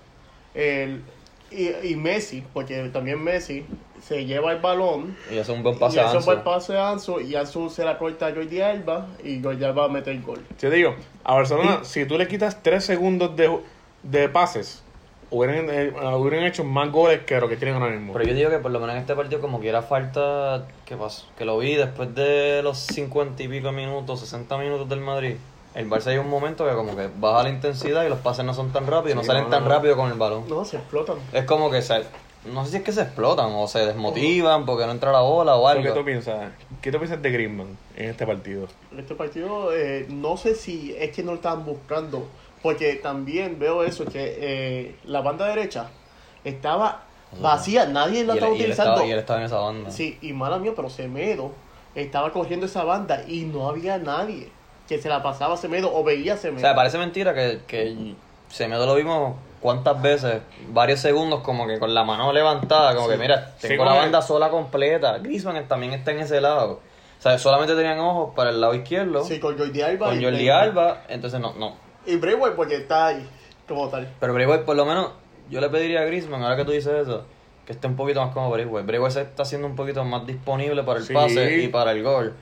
el, 0.53 1.01
y, 1.55 1.91
y 1.91 1.95
Messi, 1.95 2.43
porque 2.53 2.89
también 2.89 3.23
Messi 3.23 3.65
se 4.01 4.25
lleva 4.25 4.51
el 4.51 4.59
balón 4.59 5.15
Y 5.31 5.37
hace 5.39 5.51
un 5.51 5.63
buen 5.63 5.79
pase 5.79 5.97
y 5.97 5.99
a 5.99 6.05
hace 6.05 6.17
un 6.17 6.17
Ansu. 6.17 6.25
buen 6.25 6.43
pase 6.43 6.77
a 6.77 6.89
Ansu 6.91 7.19
y 7.21 7.35
Ansu 7.35 7.69
se 7.69 7.83
la 7.83 7.97
corta 7.97 8.27
a 8.27 8.33
Jordi 8.33 8.61
Alba 8.61 9.07
y 9.23 9.41
Jordi 9.41 9.63
Alba 9.63 9.87
mete 9.89 10.11
el 10.11 10.21
gol. 10.21 10.39
Yo 10.59 10.69
te 10.69 10.75
digo, 10.75 10.95
a 11.23 11.33
Barcelona, 11.35 11.79
si 11.83 12.05
tú 12.05 12.17
le 12.17 12.27
quitas 12.27 12.61
3 12.61 12.83
segundos 12.83 13.35
de, 13.35 13.57
de 14.03 14.29
pases, 14.29 14.83
hubieran, 15.31 15.67
eh, 15.69 15.91
hubieran 16.17 16.43
hecho 16.43 16.63
más 16.63 16.91
goles 16.91 17.21
que 17.21 17.39
lo 17.39 17.47
que 17.49 17.57
tienen 17.57 17.81
ahora 17.81 17.95
mismo. 17.95 18.13
Pero 18.13 18.25
yo 18.25 18.35
digo 18.35 18.49
que 18.51 18.59
por 18.59 18.71
lo 18.71 18.79
menos 18.79 18.95
en 18.95 19.01
este 19.01 19.15
partido 19.15 19.41
como 19.41 19.59
que 19.59 19.69
era 19.69 19.81
falta... 19.81 20.67
¿Qué 20.85 20.95
pasó? 20.95 21.25
Que 21.37 21.45
lo 21.45 21.57
vi 21.57 21.75
después 21.75 22.13
de 22.13 22.61
los 22.63 22.77
50 22.77 23.41
y 23.41 23.47
pico 23.47 23.71
minutos, 23.71 24.19
60 24.19 24.57
minutos 24.59 24.87
del 24.87 24.99
Madrid. 24.99 25.35
El 25.75 25.89
Barça 25.89 26.07
hay 26.07 26.17
un 26.17 26.29
momento 26.29 26.65
que 26.65 26.73
como 26.73 26.95
que 26.95 27.09
baja 27.19 27.43
la 27.43 27.49
intensidad 27.49 28.05
y 28.05 28.09
los 28.09 28.19
pases 28.19 28.45
no 28.45 28.53
son 28.53 28.71
tan 28.71 28.87
rápidos, 28.87 29.17
no 29.17 29.23
salen 29.25 29.43
no, 29.43 29.49
tan 29.49 29.65
no. 29.65 29.69
rápido 29.69 29.97
con 29.97 30.09
el 30.09 30.17
balón. 30.17 30.47
No, 30.47 30.63
se 30.63 30.77
explotan. 30.77 31.17
Es 31.33 31.43
como 31.43 31.69
que 31.69 31.81
se... 31.81 32.03
No 32.45 32.63
sé 32.63 32.71
si 32.71 32.77
es 32.77 32.83
que 32.83 32.91
se 32.91 33.01
explotan 33.01 33.51
o 33.53 33.67
se 33.67 33.85
desmotivan 33.85 34.65
porque 34.65 34.85
no 34.85 34.91
entra 34.91 35.11
la 35.11 35.21
bola 35.21 35.55
o 35.55 35.67
¿Qué 35.75 35.81
tú 35.81 35.89
algo. 35.89 36.05
piensas? 36.05 36.51
¿Qué 36.81 36.91
tú 36.91 36.99
piensas 36.99 37.21
de 37.21 37.31
Griezmann 37.31 37.77
en 37.97 38.09
este 38.11 38.25
partido? 38.25 38.67
En 38.91 38.99
este 38.99 39.15
partido 39.15 39.75
eh, 39.75 40.05
no 40.09 40.37
sé 40.37 40.55
si 40.55 40.95
es 40.97 41.11
que 41.11 41.23
no 41.23 41.31
lo 41.31 41.37
estaban 41.37 41.65
buscando, 41.65 42.25
porque 42.61 42.93
también 42.95 43.57
veo 43.59 43.83
eso, 43.83 44.05
que 44.05 44.37
eh, 44.39 44.95
la 45.05 45.21
banda 45.21 45.47
derecha 45.47 45.89
estaba 46.43 47.01
vacía, 47.41 47.87
nadie 47.87 48.23
la 48.23 48.35
Y 48.35 48.37
él, 48.37 48.43
estaba 48.43 48.51
y 48.51 48.53
él 48.53 48.61
utilizando. 48.61 48.91
estaba, 48.91 49.07
y 49.07 49.11
él 49.11 49.19
estaba 49.19 49.39
en 49.39 49.45
esa 49.47 49.57
banda. 49.57 49.91
Sí, 49.91 50.17
y 50.21 50.31
mala 50.31 50.59
mía, 50.59 50.73
pero 50.75 50.89
Semedo 50.89 51.51
estaba 51.95 52.31
cogiendo 52.31 52.67
esa 52.67 52.83
banda 52.83 53.23
y 53.27 53.41
no 53.41 53.67
había 53.67 53.97
nadie 53.97 54.49
que 54.87 54.97
se 54.99 55.09
la 55.09 55.23
pasaba 55.23 55.53
a 55.55 55.57
Semedo 55.57 55.93
o 55.93 56.03
veía 56.03 56.33
a 56.33 56.35
O 56.35 56.39
Semedo. 56.39 56.61
sea, 56.61 56.75
parece 56.75 56.97
mentira 56.97 57.33
que, 57.33 57.59
que 57.67 58.13
Semedo 58.49 58.85
lo 58.85 58.95
vimos 58.95 59.35
cuántas 59.61 59.99
veces, 60.01 60.41
varios 60.69 60.99
segundos 60.99 61.41
como 61.41 61.65
que 61.67 61.79
con 61.79 61.93
la 61.93 62.03
mano 62.03 62.31
levantada, 62.31 62.95
como 62.95 63.07
que 63.09 63.17
mira, 63.17 63.55
tengo 63.59 63.83
la 63.83 63.93
banda 63.93 64.21
sola 64.21 64.49
completa. 64.49 65.17
Griezmann 65.17 65.67
también 65.67 65.93
está 65.93 66.11
en 66.11 66.19
ese 66.19 66.39
lado. 66.39 66.81
O 67.17 67.21
sea, 67.21 67.39
solamente 67.39 67.73
tenían 67.75 67.97
ojos 67.97 68.33
para 68.35 68.51
el 68.51 68.61
lado 68.61 68.75
izquierdo 68.75 69.23
Sí, 69.23 69.39
con 69.39 69.57
Jordi 69.57 69.81
Alba. 69.81 70.09
con 70.09 70.21
Jordi. 70.21 70.49
Alba, 70.49 71.03
entonces 71.07 71.39
no, 71.39 71.53
no. 71.55 71.73
Y 72.05 72.17
Braithwaite 72.17 72.55
porque 72.55 72.75
está 72.75 73.07
ahí, 73.07 73.27
como 73.67 73.89
tal. 73.89 74.07
Pero 74.19 74.33
Braithwaite 74.33 74.63
por 74.65 74.75
lo 74.75 74.85
menos, 74.85 75.09
yo 75.49 75.59
le 75.59 75.69
pediría 75.69 76.01
a 76.01 76.05
Griezmann, 76.05 76.43
ahora 76.43 76.55
que 76.57 76.65
tú 76.65 76.71
dices 76.71 76.93
eso, 77.07 77.23
que 77.65 77.71
esté 77.73 77.87
un 77.87 77.95
poquito 77.95 78.23
más 78.23 78.31
como 78.31 78.51
Braithwaite. 78.51 78.85
Braithwaite 78.85 79.13
se 79.15 79.21
está 79.21 79.41
haciendo 79.41 79.65
un 79.67 79.75
poquito 79.75 80.03
más 80.03 80.27
disponible 80.27 80.83
para 80.83 80.99
el 80.99 81.05
Sí. 81.05 81.13
pase 81.13 81.57
y 81.63 81.67
para 81.69 81.91
el 81.93 82.03
gol. 82.03 82.35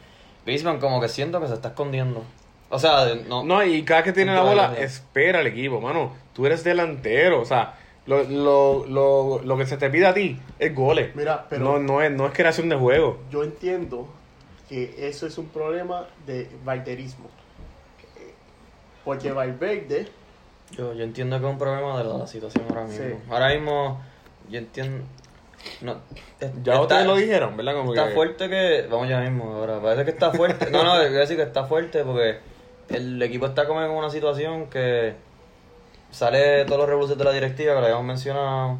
Griezmann 0.45 0.79
como 0.79 0.99
que 1.01 1.07
siento 1.09 1.39
que 1.41 1.47
se 1.47 1.53
está 1.53 1.69
escondiendo. 1.69 2.23
O 2.69 2.79
sea, 2.79 3.05
no, 3.27 3.43
No, 3.43 3.63
y 3.63 3.83
cada 3.83 4.03
que 4.03 4.13
tiene 4.13 4.33
la 4.33 4.41
bola, 4.41 4.73
espera 4.79 5.39
al 5.39 5.47
equipo, 5.47 5.79
mano. 5.79 6.13
Tú 6.33 6.45
eres 6.45 6.63
delantero, 6.63 7.41
o 7.41 7.45
sea, 7.45 7.75
lo, 8.07 8.23
lo, 8.23 8.85
lo, 8.87 9.41
lo 9.43 9.57
que 9.57 9.65
se 9.65 9.77
te 9.77 9.89
pide 9.89 10.07
a 10.07 10.13
ti 10.13 10.39
es 10.59 10.73
goles. 10.75 11.15
Mira, 11.15 11.45
pero- 11.49 11.63
No, 11.63 11.79
no, 11.79 12.01
es, 12.01 12.11
no 12.11 12.25
es 12.25 12.33
creación 12.33 12.69
de 12.69 12.75
juego. 12.75 13.19
Yo 13.29 13.43
entiendo 13.43 14.07
que 14.67 15.07
eso 15.07 15.27
es 15.27 15.37
un 15.37 15.47
problema 15.49 16.07
de 16.25 16.49
valderismo. 16.65 17.29
Porque 19.05 19.31
Valverde, 19.31 20.07
Yo, 20.71 20.93
yo 20.93 21.03
entiendo 21.03 21.37
que 21.39 21.45
es 21.45 21.51
un 21.51 21.57
problema 21.59 21.97
de 21.97 22.05
la, 22.05 22.17
la 22.19 22.27
situación 22.27 22.65
ahora 22.69 22.85
mismo. 22.85 23.05
Sí. 23.05 23.13
Ahora 23.29 23.49
mismo, 23.49 24.01
yo 24.49 24.59
entiendo. 24.59 25.03
No, 25.81 25.97
es- 26.39 26.51
Ya 26.63 26.79
ustedes 26.81 27.05
lo 27.05 27.15
dijeron, 27.15 27.55
¿verdad? 27.57 27.75
Como 27.75 27.93
Está 27.93 28.07
que- 28.09 28.13
fuerte 28.15 28.49
que. 28.49 28.87
Vamos 28.89 29.07
ya 29.09 29.19
mismo, 29.21 29.53
ahora. 29.55 29.79
Parece 29.81 30.05
que 30.05 30.11
está 30.11 30.31
fuerte. 30.31 30.69
No, 30.71 30.83
no, 30.83 30.93
a 30.93 30.99
decir 31.03 31.37
que 31.37 31.43
está 31.43 31.65
fuerte 31.65 32.03
porque 32.03 32.37
el 32.89 33.21
equipo 33.21 33.45
está 33.45 33.65
como 33.67 33.81
en 33.81 33.89
una 33.91 34.09
situación 34.09 34.69
que 34.69 35.13
sale 36.11 36.65
todos 36.65 36.79
los 36.79 36.87
revoluciones 36.87 37.17
de 37.19 37.23
la 37.25 37.31
directiva 37.31 37.73
que 37.73 37.79
lo 37.79 37.85
habíamos 37.85 38.05
mencionado. 38.05 38.77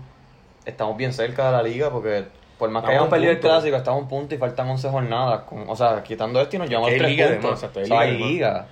Estamos 0.66 0.96
bien 0.98 1.14
cerca 1.14 1.48
de 1.48 1.52
la 1.52 1.64
liga 1.64 1.90
porque. 1.90 2.26
Por 2.58 2.70
más 2.70 2.84
que 2.86 2.92
hayamos 2.92 3.10
perdido 3.10 3.32
el 3.32 3.40
clásico, 3.40 3.76
estamos 3.76 4.00
a 4.00 4.04
un 4.04 4.08
punto 4.08 4.36
y 4.36 4.38
faltan 4.38 4.70
11 4.70 4.88
jornadas. 4.90 5.42
Con, 5.42 5.66
o 5.68 5.76
sea, 5.76 6.02
quitando 6.04 6.40
esto 6.40 6.56
y 6.56 6.60
nos 6.60 6.70
llevamos 6.70 6.92
tres 6.92 7.10
liga, 7.10 7.28
puntos. 7.30 7.64
además, 7.64 7.78
O 7.84 7.86
sea, 7.88 8.00
hay 8.00 8.18
liga. 8.18 8.68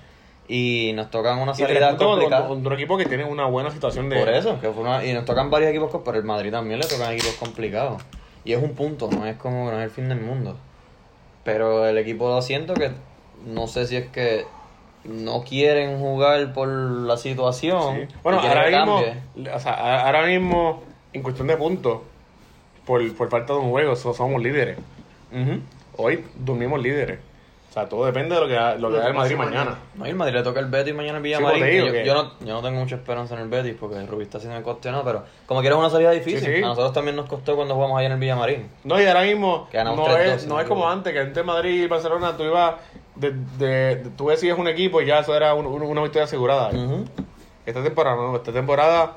Y 0.54 0.92
nos 0.94 1.10
tocan 1.10 1.38
una 1.38 1.52
salida 1.64 1.88
complicada. 2.20 2.48
un 2.50 2.72
equipo 2.74 2.98
que 2.98 3.06
tiene 3.06 3.24
una 3.24 3.46
buena 3.46 3.70
situación 3.70 4.10
de. 4.10 4.18
Por 4.18 4.28
eso, 4.28 4.60
que 4.60 4.68
fue 4.70 4.82
una, 4.82 5.02
y 5.04 5.14
nos 5.14 5.24
tocan 5.24 5.50
varios 5.50 5.70
equipos, 5.70 5.90
pero 6.04 6.18
el 6.18 6.24
Madrid 6.24 6.50
también 6.50 6.78
le 6.78 6.86
tocan 6.86 7.12
equipos 7.12 7.34
complicados. 7.36 8.02
Y 8.44 8.52
es 8.52 8.62
un 8.62 8.74
punto, 8.74 9.08
no 9.10 9.26
es 9.26 9.36
como 9.36 9.70
no 9.70 9.78
es 9.78 9.84
el 9.84 9.90
fin 9.90 10.08
del 10.10 10.20
mundo. 10.20 10.56
Pero 11.44 11.86
el 11.86 11.96
equipo 11.96 12.28
lo 12.28 12.42
siento 12.42 12.74
que 12.74 12.90
no 13.46 13.66
sé 13.66 13.86
si 13.86 13.96
es 13.96 14.10
que 14.10 14.44
no 15.04 15.42
quieren 15.42 15.98
jugar 15.98 16.52
por 16.52 16.68
la 16.68 17.16
situación. 17.16 18.00
Sí. 18.08 18.14
Bueno, 18.22 18.40
ahora 18.50 18.62
mismo, 18.84 19.00
o 19.54 19.58
sea, 19.58 20.04
ahora 20.06 20.26
mismo, 20.26 20.82
en 21.14 21.22
cuestión 21.22 21.46
de 21.48 21.56
puntos, 21.56 22.00
por, 22.84 23.10
por 23.14 23.30
falta 23.30 23.54
de 23.54 23.58
un 23.60 23.70
juego, 23.70 23.96
so- 23.96 24.12
somos 24.12 24.42
líderes. 24.42 24.76
Hoy 25.96 26.24
dormimos 26.36 26.80
líderes. 26.82 27.18
O 27.72 27.74
sea, 27.74 27.88
todo 27.88 28.04
depende 28.04 28.34
de 28.34 28.40
lo 28.42 28.46
que, 28.46 28.54
ha- 28.58 28.74
lo 28.74 28.90
que 28.90 28.98
haga 28.98 29.06
el 29.08 29.14
Madrid 29.14 29.34
mañana. 29.34 29.56
mañana. 29.64 29.78
No, 29.94 30.06
y 30.06 30.10
el 30.10 30.14
Madrid 30.14 30.34
le 30.34 30.42
toca 30.42 30.60
el 30.60 30.66
Betis 30.66 30.94
mañana 30.94 31.16
el 31.16 31.24
Sí, 31.24 31.28
Villamarín. 31.28 31.64
digo 31.70 31.90
que 31.90 32.04
yo, 32.04 32.12
no, 32.12 32.32
yo 32.40 32.52
no 32.52 32.60
tengo 32.60 32.78
mucha 32.80 32.96
esperanza 32.96 33.34
en 33.34 33.40
el 33.40 33.48
Betis 33.48 33.74
porque 33.80 34.04
Rubí 34.04 34.24
está 34.24 34.38
siendo 34.38 34.62
cuestionado, 34.62 35.02
pero 35.04 35.22
como 35.46 35.60
quieras 35.62 35.78
es 35.78 35.80
una 35.80 35.88
salida 35.90 36.10
difícil. 36.10 36.40
Sí, 36.40 36.56
sí. 36.56 36.62
A 36.62 36.66
nosotros 36.66 36.92
también 36.92 37.16
nos 37.16 37.26
costó 37.30 37.56
cuando 37.56 37.74
jugamos 37.74 37.96
allá 37.98 38.08
en 38.08 38.12
el 38.12 38.18
Villamarín. 38.18 38.68
No, 38.84 39.00
y 39.00 39.06
ahora 39.06 39.22
mismo 39.22 39.68
no 39.72 40.04
3-2, 40.06 40.18
es, 40.20 40.46
no 40.46 40.60
es 40.60 40.68
como 40.68 40.86
antes, 40.86 41.14
que 41.14 41.20
entre 41.22 41.42
Madrid 41.44 41.84
y 41.84 41.86
Barcelona 41.86 42.36
tú 42.36 42.42
ibas, 42.44 42.74
de, 43.14 43.30
de, 43.56 43.66
de- 43.96 44.10
tú 44.18 44.28
decías 44.28 44.58
un 44.58 44.68
equipo 44.68 45.00
y 45.00 45.06
ya 45.06 45.20
eso 45.20 45.34
era 45.34 45.54
un- 45.54 45.64
un- 45.64 45.80
una 45.82 46.02
victoria 46.02 46.24
asegurada. 46.24 46.70
Esta 47.64 47.82
temporada 47.82 48.16
no, 48.16 48.36
esta 48.36 48.52
temporada 48.52 49.16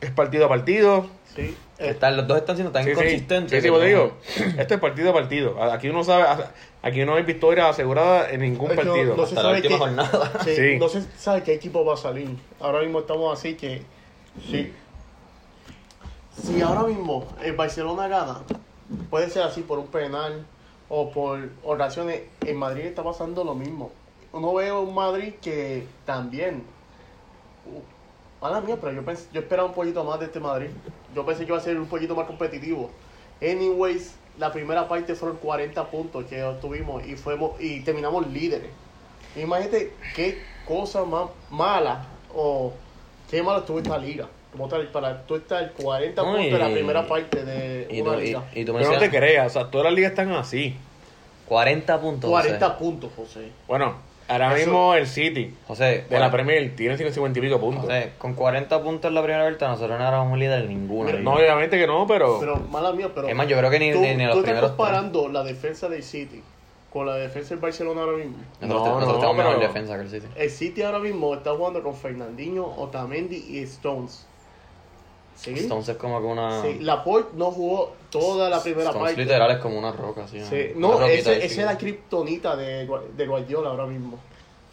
es 0.00 0.10
partido 0.12 0.46
a 0.46 0.48
partido. 0.48 1.06
sí, 1.34 1.54
eh, 1.78 1.90
Están- 1.90 2.16
los 2.16 2.26
dos 2.26 2.38
están 2.38 2.56
siendo 2.56 2.72
tan 2.72 2.82
Sí, 2.82 2.88
sí. 2.88 2.92
inconsistentes. 2.92 3.50
Sí, 3.50 3.56
sí, 3.58 3.62
que 3.62 3.70
pues 3.70 3.86
digo, 3.86 4.12
esto 4.58 4.74
es 4.74 4.80
partido 4.80 5.10
a 5.10 5.12
partido. 5.12 5.62
Aquí 5.62 5.88
uno 5.88 6.02
sabe, 6.02 6.24
aquí 6.82 7.04
no 7.04 7.14
hay 7.14 7.22
victoria 7.22 7.68
asegurada 7.68 8.30
en 8.30 8.40
ningún 8.40 8.70
Es 8.72 8.78
que 8.78 8.84
no- 8.84 8.92
partido. 8.92 9.16
no 9.16 9.26
se 9.26 9.34
Hasta 9.34 9.42
la 9.42 9.48
sabe 9.48 9.56
última 9.58 9.74
qué- 9.74 9.78
jornada. 9.80 10.32
sí, 10.44 10.56
Sí. 10.56 10.76
no 10.78 10.88
se 10.88 11.02
sabe 11.18 11.42
qué 11.42 11.54
equipo 11.54 11.84
va 11.84 11.94
a 11.94 11.96
salir. 11.96 12.36
Ahora 12.60 12.80
mismo 12.80 13.00
estamos 13.00 13.38
así 13.38 13.54
que. 13.54 13.82
Sí. 14.50 14.72
Si 16.42 16.60
ahora 16.62 16.84
mismo 16.84 17.26
el 17.42 17.54
Barcelona 17.56 18.06
gana, 18.08 18.38
puede 19.10 19.28
ser 19.28 19.42
así 19.42 19.62
por 19.62 19.78
un 19.78 19.88
penal 19.88 20.46
o 20.88 21.10
por 21.10 21.48
oraciones. 21.64 22.22
En 22.46 22.56
Madrid 22.56 22.84
está 22.84 23.02
pasando 23.02 23.42
lo 23.44 23.54
mismo. 23.54 23.90
Uno 24.32 24.54
ve 24.54 24.70
un 24.72 24.94
Madrid 24.94 25.34
que 25.42 25.86
también. 26.04 26.62
Uh, 27.66 27.80
Mala 28.40 28.60
mía, 28.60 28.76
pero 28.80 28.92
yo, 28.92 29.02
pens- 29.02 29.26
yo 29.32 29.40
esperaba 29.40 29.66
un 29.68 29.74
poquito 29.74 30.04
más 30.04 30.20
de 30.20 30.26
este 30.26 30.38
Madrid. 30.38 30.68
Yo 31.12 31.26
pensé 31.26 31.40
que 31.44 31.48
iba 31.50 31.58
a 31.58 31.60
ser 31.60 31.76
un 31.76 31.86
poquito 31.88 32.14
más 32.14 32.24
competitivo. 32.28 32.88
Anyways, 33.42 34.14
la 34.38 34.52
primera 34.52 34.88
parte 34.88 35.14
fueron 35.14 35.38
40 35.38 35.84
puntos 35.90 36.24
que 36.26 36.42
obtuvimos 36.42 37.06
y 37.06 37.16
fuimos 37.16 37.60
y 37.60 37.80
terminamos 37.80 38.26
líderes. 38.28 38.70
Imagínate 39.36 39.92
qué 40.14 40.40
cosa 40.66 41.04
más 41.04 41.28
mala 41.50 42.06
o 42.34 42.72
qué 43.30 43.42
malo 43.42 43.60
estuvo 43.60 43.78
esta 43.78 43.98
liga. 43.98 44.26
Como 44.52 44.66
tal, 44.68 44.86
para 44.88 45.22
tú 45.26 45.36
estar 45.36 45.72
40 45.72 46.22
No, 46.22 46.28
puntos 46.32 46.46
en 46.46 46.58
la 46.58 46.70
primera 46.72 47.06
parte 47.06 47.44
de 47.44 47.86
Y 47.90 48.00
una 48.00 48.14
tú, 48.14 48.18
y, 48.20 48.24
liga. 48.24 48.44
y 48.54 48.64
tú 48.64 48.72
Pero 48.74 48.92
no 48.92 48.98
te 48.98 49.10
creas, 49.10 49.46
o 49.48 49.50
sea, 49.60 49.70
todas 49.70 49.84
las 49.86 49.94
ligas 49.94 50.10
están 50.12 50.32
así. 50.32 50.74
40 51.46 52.00
puntos. 52.00 52.30
40 52.30 52.66
José. 52.66 52.78
puntos, 52.78 53.10
José. 53.16 53.48
Bueno, 53.66 53.96
ahora 54.28 54.48
Eso- 54.56 54.56
mismo 54.70 54.94
el 54.94 55.06
City 55.06 55.54
José, 55.66 56.04
de 56.08 56.18
la 56.20 56.30
Premier 56.30 56.74
tiene 56.76 56.96
150 56.96 57.38
y 57.38 57.42
pico 57.42 57.58
puntos. 57.58 57.84
José, 57.84 58.12
con 58.18 58.34
40 58.34 58.82
puntos 58.82 59.08
en 59.08 59.14
la 59.14 59.22
primera 59.22 59.42
vuelta, 59.44 59.68
nosotros 59.68 59.98
no 59.98 60.06
éramos 60.06 60.38
líder 60.38 60.62
en 60.62 60.68
ninguna. 60.68 61.06
Mira, 61.06 61.18
liga. 61.18 61.30
No, 61.30 61.36
obviamente 61.36 61.78
que 61.78 61.86
no, 61.86 62.06
pero, 62.06 62.38
Pero 62.40 62.56
mala 62.70 62.92
mía, 62.92 63.10
pero. 63.14 63.28
Es 63.28 63.34
más, 63.34 63.48
yo 63.48 63.56
creo 63.58 63.70
que 63.70 63.78
ni- 63.78 63.92
tú, 63.92 64.00
ni- 64.00 64.14
ni 64.14 64.24
los 64.24 64.36
tú 64.36 64.42
primeros 64.42 64.70
estás 64.70 64.76
comparando 64.76 65.28
la 65.28 65.42
defensa 65.42 65.88
del 65.88 66.02
City 66.02 66.42
con 66.92 67.06
la 67.06 67.16
defensa 67.16 67.50
del 67.50 67.58
Barcelona 67.58 68.02
ahora 68.02 68.16
mismo. 68.18 68.36
nosotros, 68.60 68.68
No, 68.86 69.00
nosotros 69.00 69.14
no, 69.14 69.20
tenemos 69.30 69.36
mejor 69.36 69.60
defensa 69.60 69.94
que 69.96 70.02
el 70.02 70.10
City. 70.10 70.26
El 70.36 70.50
City 70.50 70.82
ahora 70.82 70.98
mismo 71.00 71.34
está 71.34 71.54
jugando 71.54 71.82
con 71.82 71.94
Fernandinho, 71.94 72.64
Otamendi 72.76 73.36
y 73.48 73.58
Stones. 73.64 74.26
¿Sí? 75.38 75.54
Entonces 75.56 75.96
como 75.96 76.20
que 76.20 76.26
una... 76.26 76.62
Sí, 76.62 76.78
Laporte 76.80 77.30
no 77.36 77.52
jugó 77.52 77.92
toda 78.10 78.50
la 78.50 78.60
primera 78.60 78.88
Stones 78.90 79.10
parte. 79.10 79.22
literal 79.22 79.50
es 79.52 79.58
como 79.58 79.78
una 79.78 79.92
roca. 79.92 80.26
Sí, 80.26 80.38
No, 80.74 81.00
esa 81.06 81.32
es 81.32 81.56
la 81.58 81.78
kriptonita 81.78 82.56
de, 82.56 82.88
de 83.16 83.26
Guardiola 83.26 83.70
ahora 83.70 83.86
mismo. 83.86 84.18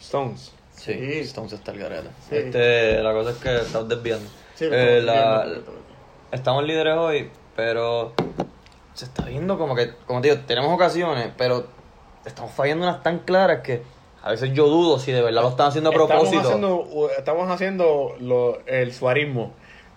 Stones. 0.00 0.52
Sí, 0.74 0.92
Sí. 0.92 1.18
Stones 1.20 1.52
está 1.52 1.70
el 1.72 1.78
garete. 1.78 2.08
Sí. 2.28 2.36
Este, 2.36 3.00
la 3.02 3.12
cosa 3.12 3.30
es 3.30 3.36
que 3.36 3.56
estamos 3.56 3.88
desviando. 3.88 4.28
Sí, 4.56 4.64
Eh, 4.64 4.68
lo 4.70 4.76
estamos 4.76 5.06
la- 5.06 5.44
viendo 5.44 5.64
completamente. 5.64 6.32
estamos 6.32 6.64
líderes 6.64 6.96
hoy, 6.96 7.30
pero 7.54 8.12
se 8.94 9.04
está 9.04 9.24
viendo 9.26 9.56
como 9.58 9.74
que, 9.76 9.92
como 10.06 10.20
te 10.20 10.30
digo, 10.30 10.42
tenemos 10.46 10.72
ocasiones, 10.72 11.30
pero 11.38 11.66
estamos 12.24 12.50
fallando 12.52 12.86
unas 12.88 13.02
tan 13.04 13.20
claras 13.20 13.60
que 13.62 13.82
a 14.22 14.30
veces 14.30 14.50
yo 14.52 14.66
dudo 14.66 14.98
si 14.98 15.12
de 15.12 15.22
verdad 15.22 15.42
lo 15.42 15.50
están 15.50 15.68
haciendo 15.68 15.90
a 15.90 15.92
propósito. 15.92 16.40
Estamos 16.40 16.46
haciendo, 16.46 17.10
estamos 17.16 17.50
haciendo 17.50 18.16
lo- 18.18 18.58
el 18.66 18.92
suarismo. 18.92 19.52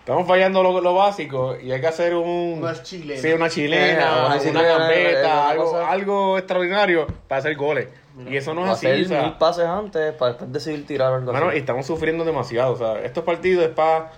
Estamos 0.09 0.27
fallando 0.27 0.63
lo, 0.63 0.81
lo 0.81 0.95
básico 0.95 1.55
y 1.61 1.71
hay 1.71 1.79
que 1.79 1.85
hacer 1.85 2.15
un... 2.15 2.57
Una 2.63 2.81
chilena. 2.81 3.21
Sí, 3.21 3.31
una 3.31 3.45
Eh, 3.45 3.49
chilena, 3.51 4.11
una 4.15 4.25
una, 4.25 4.39
chilena, 4.39 4.61
gambeta, 4.63 5.49
algo, 5.51 5.77
algo 5.77 6.37
extraordinario 6.39 7.05
para 7.27 7.37
hacer 7.37 7.55
goles. 7.55 7.89
y 8.27 8.35
eso 8.35 8.55
no 8.55 8.65
es 8.65 8.71
así. 8.71 8.87
hacer 8.87 9.05
o 9.05 9.07
sea, 9.07 9.21
mil 9.21 9.33
pases 9.33 9.65
antes 9.67 10.13
para 10.13 10.31
después 10.31 10.51
decidir 10.51 10.87
tirar 10.87 11.13
algo 11.13 11.31
Mano, 11.31 11.49
así. 11.49 11.57
y 11.57 11.59
estamos 11.59 11.85
sufriendo 11.85 12.25
demasiado. 12.25 12.73
O 12.73 12.75
sea, 12.75 12.99
estos 13.01 13.23
partidos 13.23 13.65
es 13.65 13.69
para 13.69 14.09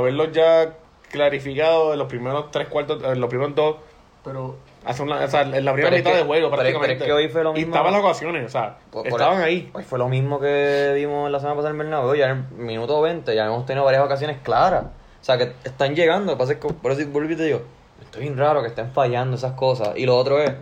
verlos 0.00 0.30
ya 0.30 0.74
clarificados 1.10 1.92
en 1.94 1.98
los 1.98 2.06
primeros 2.06 2.52
tres 2.52 2.68
cuartos, 2.68 3.02
en 3.02 3.20
los 3.20 3.28
primeros 3.28 3.52
dos. 3.56 3.76
Pero 4.22 4.54
Hace 4.84 5.02
una, 5.02 5.24
o 5.24 5.28
sea, 5.28 5.42
en 5.42 5.64
la 5.64 5.72
primera 5.72 5.90
Pero 5.90 5.96
es 5.96 6.00
mitad 6.02 6.10
que- 6.12 6.16
de 6.18 6.24
juego, 6.24 6.50
pero 6.50 6.62
es- 6.62 6.68
pero 6.68 6.78
es 6.84 6.84
prácticamente. 6.98 7.04
que 7.04 7.12
hoy 7.12 7.28
fue 7.28 7.42
lo 7.42 7.50
Y 7.50 7.54
mismo. 7.54 7.74
estaban 7.74 7.92
las 7.92 8.00
ocasiones, 8.00 8.46
o 8.46 8.48
sea, 8.48 8.76
Por- 8.92 9.02
por- 9.08 9.20
estaban 9.20 9.40
ahí. 9.42 9.68
Hoy 9.74 9.82
fue 9.82 9.98
lo 9.98 10.08
mismo 10.08 10.38
que 10.38 10.92
vimos 10.94 11.28
la 11.32 11.40
semana 11.40 11.56
pasada 11.56 11.72
en 11.72 11.78
Bernabéu, 11.78 12.14
ya 12.14 12.26
en 12.30 12.46
el 12.58 12.64
minuto 12.64 13.00
20 13.02 13.34
ya 13.34 13.46
hemos 13.46 13.66
tenido 13.66 13.84
varias 13.84 14.04
ocasiones 14.04 14.38
claras. 14.44 14.84
O 15.22 15.24
sea, 15.24 15.38
que 15.38 15.52
están 15.64 15.94
llegando, 15.94 16.32
lo 16.32 16.36
que 16.36 16.40
pasa 16.40 16.52
es 16.54 16.58
que, 16.58 16.68
por 16.68 16.90
eso 16.92 17.08
vuelvo 17.08 17.32
y 17.32 17.36
te 17.36 17.44
digo, 17.44 17.62
esto 18.02 18.18
es 18.18 18.22
bien 18.24 18.36
raro 18.36 18.60
que 18.60 18.68
estén 18.68 18.90
fallando 18.92 19.36
esas 19.36 19.52
cosas. 19.52 19.90
Y 19.96 20.04
lo 20.04 20.16
otro 20.18 20.42
es 20.42 20.52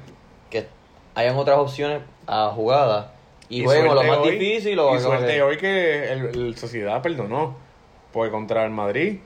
que 0.51 0.67
hayan 1.15 1.37
otras 1.37 1.59
opciones 1.59 2.03
a 2.27 2.51
jugadas 2.55 3.07
y, 3.49 3.65
jueguen 3.65 3.87
lo 3.95 4.03
más 4.05 4.19
hoy- 4.19 4.33
difícil 4.39 4.79
o 4.79 4.95
Y 4.95 5.01
suerte 5.01 5.27
que- 5.35 5.43
hoy 5.43 5.57
que 5.57 6.13
el, 6.13 6.27
el 6.27 6.57
Sociedad 6.59 7.01
perdonó. 7.03 7.57
Porque 8.13 8.31
contra 8.33 8.65
el 8.65 8.71
Madrid 8.71 9.21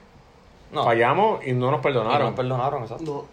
no, 0.71 0.85
fallamos 0.85 1.45
y 1.47 1.53
no 1.53 1.71
nos 1.71 1.81
y 1.81 1.83
perdonaron. 1.83 2.31
no 2.31 2.35
perdonaron, 2.37 2.83
exacto. 2.83 3.05
no. 3.05 3.25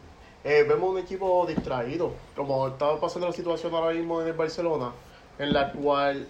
Eh, 0.50 0.66
vemos 0.68 0.90
un 0.90 0.98
equipo 0.98 1.46
distraído, 1.46 2.14
como 2.36 2.70
estaba 2.70 3.00
pasando 3.00 3.28
la 3.28 3.34
situación 3.34 3.76
ahora 3.76 3.94
mismo 3.94 4.22
en 4.22 4.28
el 4.30 4.34
Barcelona, 4.34 4.92
en 5.38 5.54
la 5.54 5.72
cual 5.74 6.28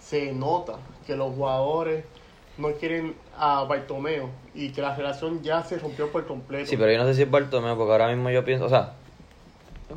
se 0.00 0.32
nota 0.32 0.76
que 1.06 1.14
los 1.14 1.34
jugadores 1.34 2.04
no 2.60 2.72
quieren 2.72 3.14
a 3.36 3.64
Bartomeo 3.64 4.28
y 4.54 4.70
que 4.70 4.82
la 4.82 4.94
relación 4.94 5.42
ya 5.42 5.62
se 5.64 5.78
rompió 5.78 6.10
por 6.12 6.26
completo. 6.26 6.66
Sí, 6.68 6.76
pero 6.76 6.92
yo 6.92 6.98
no 6.98 7.04
sé 7.06 7.14
si 7.14 7.22
es 7.22 7.30
Bartomeu, 7.30 7.76
porque 7.76 7.92
ahora 7.92 8.08
mismo 8.08 8.30
yo 8.30 8.44
pienso, 8.44 8.66
o 8.66 8.68
sea, 8.68 8.92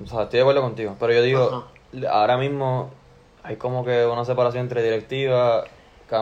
o 0.03 0.07
sea, 0.07 0.23
estoy 0.23 0.37
de 0.37 0.41
acuerdo 0.41 0.61
contigo, 0.61 0.95
pero 0.99 1.13
yo 1.13 1.21
digo, 1.21 1.65
ahora 2.09 2.37
mismo 2.37 2.89
hay 3.43 3.57
como 3.57 3.83
que 3.85 4.05
una 4.05 4.25
separación 4.25 4.63
entre 4.63 4.81
directiva, 4.81 5.65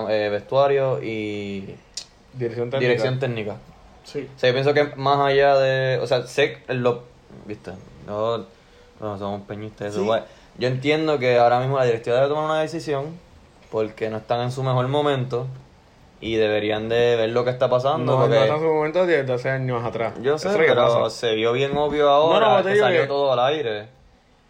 eh, 0.09 0.29
vestuario 0.31 1.01
y 1.03 1.75
Dirección 2.33 2.69
técnica. 2.69 2.79
dirección 2.79 3.19
técnica. 3.19 3.55
Sí. 4.03 4.27
O 4.35 4.39
sea, 4.39 4.49
yo 4.49 4.53
pienso 4.55 4.73
que 4.73 4.95
más 4.95 5.19
allá 5.19 5.57
de, 5.57 5.99
o 5.99 6.07
sea, 6.07 6.25
sé 6.25 6.63
que 6.65 6.73
lo, 6.73 7.03
viste, 7.45 7.71
no, 8.07 8.39
no 8.99 9.17
somos 9.19 9.41
peñistas, 9.43 9.89
eso, 9.89 9.99
Sí. 9.99 10.05
guay. 10.05 10.23
yo 10.57 10.67
entiendo 10.67 11.19
que 11.19 11.37
ahora 11.37 11.59
mismo 11.59 11.77
la 11.77 11.85
directiva 11.85 12.15
debe 12.17 12.27
tomar 12.29 12.45
una 12.45 12.61
decisión 12.61 13.05
porque 13.71 14.09
no 14.09 14.17
están 14.17 14.41
en 14.41 14.51
su 14.51 14.63
mejor 14.63 14.87
momento 14.87 15.47
y 16.21 16.35
deberían 16.35 16.87
de 16.87 17.15
ver 17.17 17.29
lo 17.31 17.43
que 17.43 17.49
está 17.49 17.69
pasando. 17.69 18.13
No, 18.13 18.19
porque... 18.21 18.35
no 18.35 18.41
está 18.43 18.53
en 18.55 18.61
su 18.61 18.67
momento 18.67 19.05
desde 19.05 19.33
hace 19.33 19.49
años 19.49 19.83
atrás. 19.83 20.13
Yo 20.21 20.37
sé, 20.37 20.49
pero 20.55 20.75
pasa. 20.75 21.09
se 21.09 21.33
vio 21.35 21.51
bien 21.51 21.75
obvio 21.75 22.09
ahora 22.09 22.47
No, 22.49 22.57
no, 22.59 22.63
te 22.63 22.73
que 22.73 22.79
salió 22.79 23.01
que- 23.01 23.07
todo 23.07 23.33
al 23.33 23.39
aire. 23.39 23.87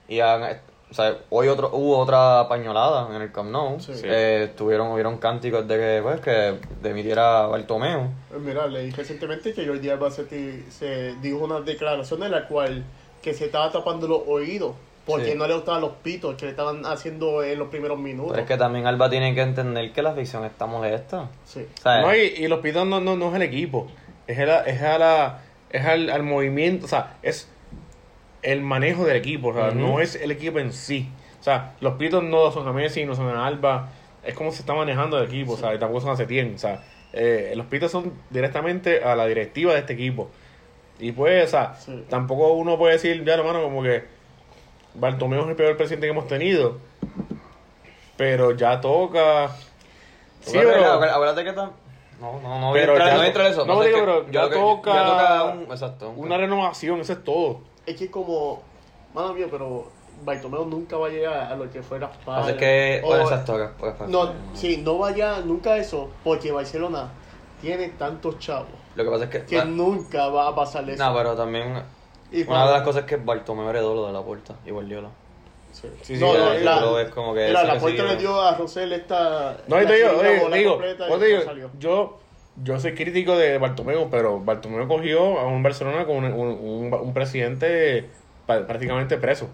Y 0.08 0.20
han- 0.20 0.44
o 0.90 0.94
sea, 0.94 1.16
hoy 1.30 1.48
otro, 1.48 1.70
hubo 1.72 1.98
otra 2.00 2.46
pañolada 2.50 3.08
en 3.16 3.22
el 3.22 3.32
Camp 3.32 3.50
Nou. 3.50 3.80
Sí. 3.80 3.94
Eh, 4.04 4.48
estuvieron, 4.50 4.88
hubieron 4.92 5.18
cánticos 5.20 5.66
de 5.66 5.78
que, 5.78 6.00
pues, 6.04 6.20
que 6.20 6.56
demitiera 6.82 7.48
Bartomeu. 7.48 8.02
Eh, 8.02 8.38
Mira, 8.40 8.68
leí 8.68 8.92
recientemente 8.92 9.54
que 9.54 9.66
Jordi 9.66 9.90
Alba 9.90 10.12
se, 10.12 10.26
ti- 10.26 10.66
se 10.70 11.16
dijo 11.22 11.38
una 11.46 11.62
declaración 11.62 12.22
en 12.24 12.32
la 12.32 12.46
cual 12.46 12.84
que 13.22 13.34
se 13.34 13.46
estaba 13.46 13.72
tapando 13.72 14.06
los 14.08 14.24
oídos 14.28 14.76
porque 15.06 15.32
Sí. 15.32 15.38
no 15.38 15.48
le 15.48 15.56
gustaban 15.56 15.82
los 15.82 15.92
pitos 16.04 16.36
que 16.36 16.46
le 16.46 16.52
estaban 16.52 16.86
haciendo 16.86 17.44
en 17.44 17.58
los 17.60 17.70
primeros 17.70 17.98
minutos. 17.98 18.32
Pero 18.34 18.44
es 18.44 18.48
que 18.48 18.58
también 18.58 18.86
Alba 18.86 19.10
tiene 19.10 19.34
que 19.34 19.42
entender 19.42 19.92
que 19.92 20.02
la 20.02 20.14
ficción 20.14 20.46
está 20.46 20.66
molesta. 20.68 21.30
Sí. 21.44 21.66
O 21.80 21.82
sea, 21.82 22.02
No, 22.02 22.16
y, 22.16 22.20
y 22.20 22.48
los 22.48 22.60
pitos 22.60 22.86
no, 22.86 23.00
no, 23.02 23.16
no 23.16 23.30
es 23.30 23.36
el 23.36 23.42
equipo, 23.42 23.88
es, 24.28 24.38
el, 24.38 24.50
es, 24.50 24.82
a 24.82 24.98
la, 25.00 25.40
es 25.72 25.86
al, 25.86 26.10
al 26.10 26.24
movimiento, 26.24 26.86
o 26.86 26.90
sea, 26.90 27.18
es 27.24 27.50
el 28.44 28.62
manejo 28.62 29.06
del 29.06 29.18
equipo, 29.18 29.50
o 29.50 29.54
sea, 29.54 29.72
no 29.72 30.00
es 30.00 30.16
el 30.16 30.32
equipo 30.32 30.60
en 30.60 30.72
sí. 30.74 31.10
O 31.40 31.44
sea, 31.44 31.74
los 31.82 31.94
pitos 31.96 32.24
no 32.24 32.52
son 32.52 32.68
a 32.68 32.72
Messi, 32.74 33.06
no 33.06 33.16
son 33.16 33.28
a 33.30 33.46
Alba, 33.48 33.90
es 34.24 34.34
como 34.36 34.52
se 34.52 34.60
está 34.62 34.74
manejando 34.76 35.18
el 35.18 35.26
equipo, 35.26 35.54
o 35.54 35.58
sea, 35.58 35.74
y 35.74 35.80
tampoco 35.80 36.02
son 36.02 36.12
a 36.12 36.16
Setién, 36.16 36.54
o 36.56 36.58
sea, 36.58 36.84
eh, 37.14 37.54
los 37.56 37.66
pitos 37.66 37.92
son 37.92 38.14
directamente 38.30 39.04
a 39.04 39.16
la 39.16 39.26
directiva 39.26 39.74
de 39.74 39.80
este 39.80 39.94
equipo. 39.94 40.30
Y 41.00 41.12
pues, 41.14 41.46
o 41.46 41.50
sea, 41.50 41.74
Sí. 41.74 42.04
tampoco 42.10 42.54
uno 42.54 42.78
puede 42.78 42.94
decir, 42.94 43.24
ya 43.26 43.34
hermano, 43.34 43.64
como 43.64 43.82
que 43.82 44.04
Bartomeu 44.94 45.42
es 45.44 45.50
el 45.50 45.56
peor 45.56 45.78
presidente 45.78 46.08
que 46.08 46.12
hemos 46.12 46.28
tenido, 46.28 46.78
pero 48.18 48.52
ya 48.52 48.80
toca... 48.82 49.50
Sí, 50.42 50.54
pero- 50.54 50.70
acuérdate- 50.72 51.12
acuérdate 51.12 51.44
que 51.44 51.54
tam- 51.54 51.72
No, 52.20 52.40
no, 52.42 52.60
no 52.60 52.70
voy 52.70 52.80
a 52.80 52.82
Pero 52.82 52.92
entrar, 52.94 53.08
ya 53.08 53.14
no 53.14 53.18
voy 53.20 53.26
a 53.26 53.28
entrar 53.28 53.48
eso. 53.48 53.66
no, 53.66 53.74
Pasa 53.76 53.86
digo, 53.88 54.00
pero 54.00 54.32
ya 54.32 54.50
que- 54.50 54.56
toca 54.56 54.94
ya 54.94 55.06
toca 55.06 55.44
un, 55.46 55.62
exacto, 55.72 56.10
un- 56.10 56.26
Una 56.26 56.38
renovación, 56.38 57.00
eso 57.00 57.14
es 57.14 57.24
todo. 57.24 57.62
Es 57.86 57.96
que 57.96 58.12
como, 58.12 58.62
mano 59.14 59.34
mía, 59.34 59.48
pero 59.50 59.90
Bartomeu 60.24 60.66
nunca 60.66 60.98
va 60.98 61.08
a 61.08 61.10
llegar 61.10 61.52
a 61.52 61.56
lo 61.56 61.70
que 61.72 61.82
fuera 61.82 62.12
Pasa 62.26 62.56
que, 62.58 63.02
o- 63.04 63.08
bueno, 63.08 63.24
exacto, 63.24 63.58
que- 63.58 63.70
pues, 63.80 63.94
pues, 63.98 64.10
No, 64.10 64.32
sí, 64.54 64.78
no 64.84 64.98
vaya 65.00 65.40
nunca 65.40 65.74
a 65.74 65.78
eso, 65.78 66.10
porque 66.24 66.52
Barcelona 66.52 67.10
tiene 67.60 67.90
tantos 67.90 68.38
chavos 68.40 68.70
Lo 68.96 69.04
que 69.04 69.10
pasa 69.10 69.24
es 69.26 69.30
que... 69.30 69.46
que 69.46 69.60
ah, 69.60 69.66
nunca 69.66 70.28
va 70.28 70.48
a 70.50 70.56
pasar 70.56 70.88
eso. 70.90 71.04
no, 71.04 71.16
pero 71.16 71.36
también... 71.36 71.82
Y 72.32 72.38
Una 72.42 72.46
cuando- 72.48 72.68
de 72.68 72.74
las 72.74 72.82
cosas 72.84 73.02
es 73.04 73.08
que 73.08 73.16
Bartomeu 73.18 73.70
heredó 73.70 73.94
lo 73.94 74.08
de 74.08 74.14
la 74.14 74.22
puerta 74.22 74.56
y 74.66 74.72
Guardiola. 74.72 75.10
Sí. 75.72 75.88
Sí, 76.02 76.16
sí, 76.16 76.22
no, 76.22 76.32
sí, 76.34 76.38
no, 76.38 76.54
sí, 76.54 76.64
la, 76.64 76.76
pero 76.76 77.00
es 77.00 77.10
como 77.12 77.34
que 77.34 77.50
la 77.50 77.74
que 77.74 77.80
puerta 77.80 78.04
le 78.04 78.16
dio 78.18 78.42
a 78.42 78.56
Rosell 78.56 78.92
esta. 78.94 79.58
No, 79.68 79.80
y 79.80 79.84
la 79.84 79.90
te 79.90 79.96
digo, 79.96 80.10
oye, 80.20 80.58
digo, 80.58 80.72
completa 80.72 81.08
y 81.16 81.20
te 81.20 81.26
digo, 81.26 81.42
salió. 81.44 81.72
yo, 81.80 82.20
yo 82.62 82.80
soy 82.80 82.94
crítico 82.94 83.38
de 83.38 83.58
Bartomeu, 83.58 84.10
pero 84.10 84.40
Bartomeu 84.40 84.88
cogió 84.88 85.40
a 85.40 85.48
un 85.48 85.64
Barcelona 85.64 86.06
con 86.06 86.18
un, 86.18 86.26
un, 86.26 86.48
un- 86.50 86.94
un 86.94 87.14
presidente 87.14 88.10
prácticamente 88.46 89.18
preso. 89.18 89.48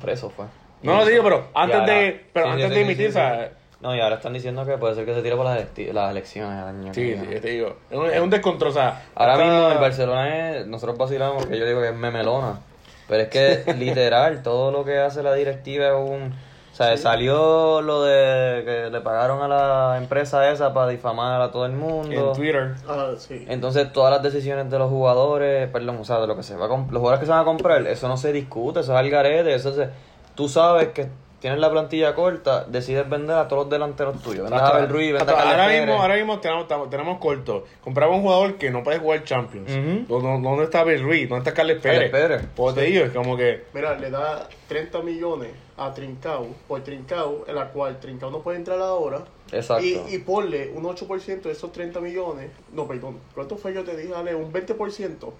Preso 0.00 0.30
fue. 0.30 0.46
No 0.82 0.98
lo 0.98 1.06
digo, 1.06 1.22
pero 1.24 1.48
antes 1.54 1.86
de, 1.86 2.26
pero 2.32 2.46
sí, 2.46 2.52
antes 2.52 2.68
sí, 2.78 2.84
de 2.84 2.94
sí, 2.96 3.06
o 3.06 3.12
sea. 3.12 3.52
No, 3.80 3.94
y 3.94 4.00
ahora 4.00 4.16
están 4.16 4.32
diciendo 4.32 4.64
que 4.64 4.78
puede 4.78 4.94
ser 4.94 5.04
que 5.04 5.14
se 5.14 5.22
tire 5.22 5.36
por 5.36 5.44
las, 5.44 5.58
las 5.92 6.10
elecciones 6.10 6.58
el 6.62 6.68
año 6.68 6.94
sí, 6.94 7.14
sí, 7.14 7.40
te 7.40 7.48
digo, 7.48 7.76
es 7.90 7.96
un, 7.98 8.06
es 8.10 8.20
un 8.20 8.30
descontrol, 8.30 8.70
o 8.70 8.74
sea, 8.74 9.02
Ahora 9.14 9.34
está- 9.34 9.44
mismo 9.44 9.68
el 9.70 9.78
Barcelona 9.78 10.50
es, 10.56 10.66
nosotros 10.66 10.96
vacilamos 10.96 11.42
porque 11.44 11.58
yo 11.58 11.66
digo 11.66 11.80
que 11.82 11.88
es 11.88 11.94
memelona. 11.94 12.60
Pero 13.08 13.22
es 13.22 13.28
que 13.28 13.74
literal, 13.78 14.42
todo 14.42 14.70
lo 14.72 14.84
que 14.84 14.98
hace 14.98 15.22
la 15.22 15.34
directiva 15.34 15.88
es 15.88 15.94
un... 15.94 16.34
O 16.72 16.76
sea, 16.76 16.94
salió 16.98 17.80
lo 17.80 18.02
de 18.02 18.62
que 18.64 18.90
le 18.90 19.00
pagaron 19.00 19.40
a 19.42 19.48
la 19.48 19.96
empresa 19.96 20.50
esa 20.50 20.74
para 20.74 20.88
difamar 20.90 21.40
a 21.40 21.50
todo 21.50 21.64
el 21.64 21.72
mundo. 21.72 22.10
en 22.12 22.32
Twitter. 22.34 22.74
Ah, 22.86 23.12
sí. 23.16 23.46
Entonces 23.48 23.90
todas 23.94 24.12
las 24.12 24.22
decisiones 24.22 24.70
de 24.70 24.78
los 24.78 24.90
jugadores, 24.90 25.70
perdón, 25.70 25.96
o 26.00 26.04
sea, 26.04 26.20
de 26.20 26.26
lo 26.26 26.36
que 26.36 26.42
se 26.42 26.54
va 26.54 26.66
a 26.66 26.68
los 26.68 26.78
jugadores 26.88 27.20
que 27.20 27.24
se 27.26 27.32
van 27.32 27.40
a 27.40 27.44
comprar, 27.44 27.86
eso 27.86 28.08
no 28.08 28.18
se 28.18 28.30
discute, 28.32 28.80
eso 28.80 28.92
es 28.92 28.98
al 28.98 29.08
garete, 29.08 29.54
eso 29.54 29.72
se- 29.72 29.88
tú 30.34 30.48
sabes 30.50 30.88
que 30.88 31.08
tienes 31.40 31.58
la 31.60 31.70
plantilla 31.70 32.14
corta, 32.14 32.64
decides 32.64 33.08
vender 33.08 33.36
a 33.36 33.46
todos 33.48 33.64
los 33.64 33.70
delanteros 33.70 34.20
tuyos, 34.22 34.50
a 34.50 34.68
Abel 34.68 34.88
Ruiz, 34.88 35.14
a 35.14 35.18
ahora 35.20 35.66
Pérez. 35.66 35.86
mismo, 35.86 36.02
ahora 36.02 36.14
mismo 36.16 36.40
tenemos, 36.40 36.66
tenemos- 36.90 37.18
corto. 37.18 37.64
Compramos 37.82 38.16
un 38.16 38.22
jugador 38.22 38.54
que 38.56 38.70
no 38.70 38.82
puede 38.82 38.98
jugar 38.98 39.24
Champions. 39.24 39.70
Ujú. 39.70 40.20
¿Dónde, 40.20 40.48
dónde 40.48 40.64
está 40.64 40.80
Abel 40.80 41.02
Ruiz? 41.02 41.28
¿Dónde 41.28 41.40
está 41.48 41.54
Carles 41.54 41.80
Carles 41.82 42.10
Pérez? 42.10 42.28
Pérez. 42.28 42.48
Pues 42.56 42.74
te 42.74 42.82
digo, 42.82 43.04
es 43.04 43.12
como 43.12 43.36
que 43.36 43.64
Mira, 43.74 43.94
le 43.98 44.10
da 44.10 44.48
30 44.68 45.00
millones 45.02 45.50
a 45.76 45.92
Trincao 45.92 46.46
por 46.66 46.80
Trincao, 46.82 47.44
en 47.46 47.54
la 47.54 47.68
cual 47.68 48.00
Trincao 48.00 48.30
no 48.30 48.40
puede 48.40 48.56
entrar 48.58 48.78
ahora. 48.80 49.20
Exacto. 49.52 49.84
Y, 49.84 50.00
y 50.14 50.18
ponle 50.18 50.70
un 50.74 50.84
8% 50.84 51.42
de 51.42 51.52
esos 51.52 51.70
30 51.70 52.00
millones. 52.00 52.50
No, 52.72 52.86
perdón. 52.88 53.18
¿Cuánto 53.34 53.56
fue 53.56 53.72
yo 53.74 53.84
te 53.84 53.96
dije, 53.96 54.12
Ale? 54.14 54.34
Un 54.34 54.52
20% 54.52 55.32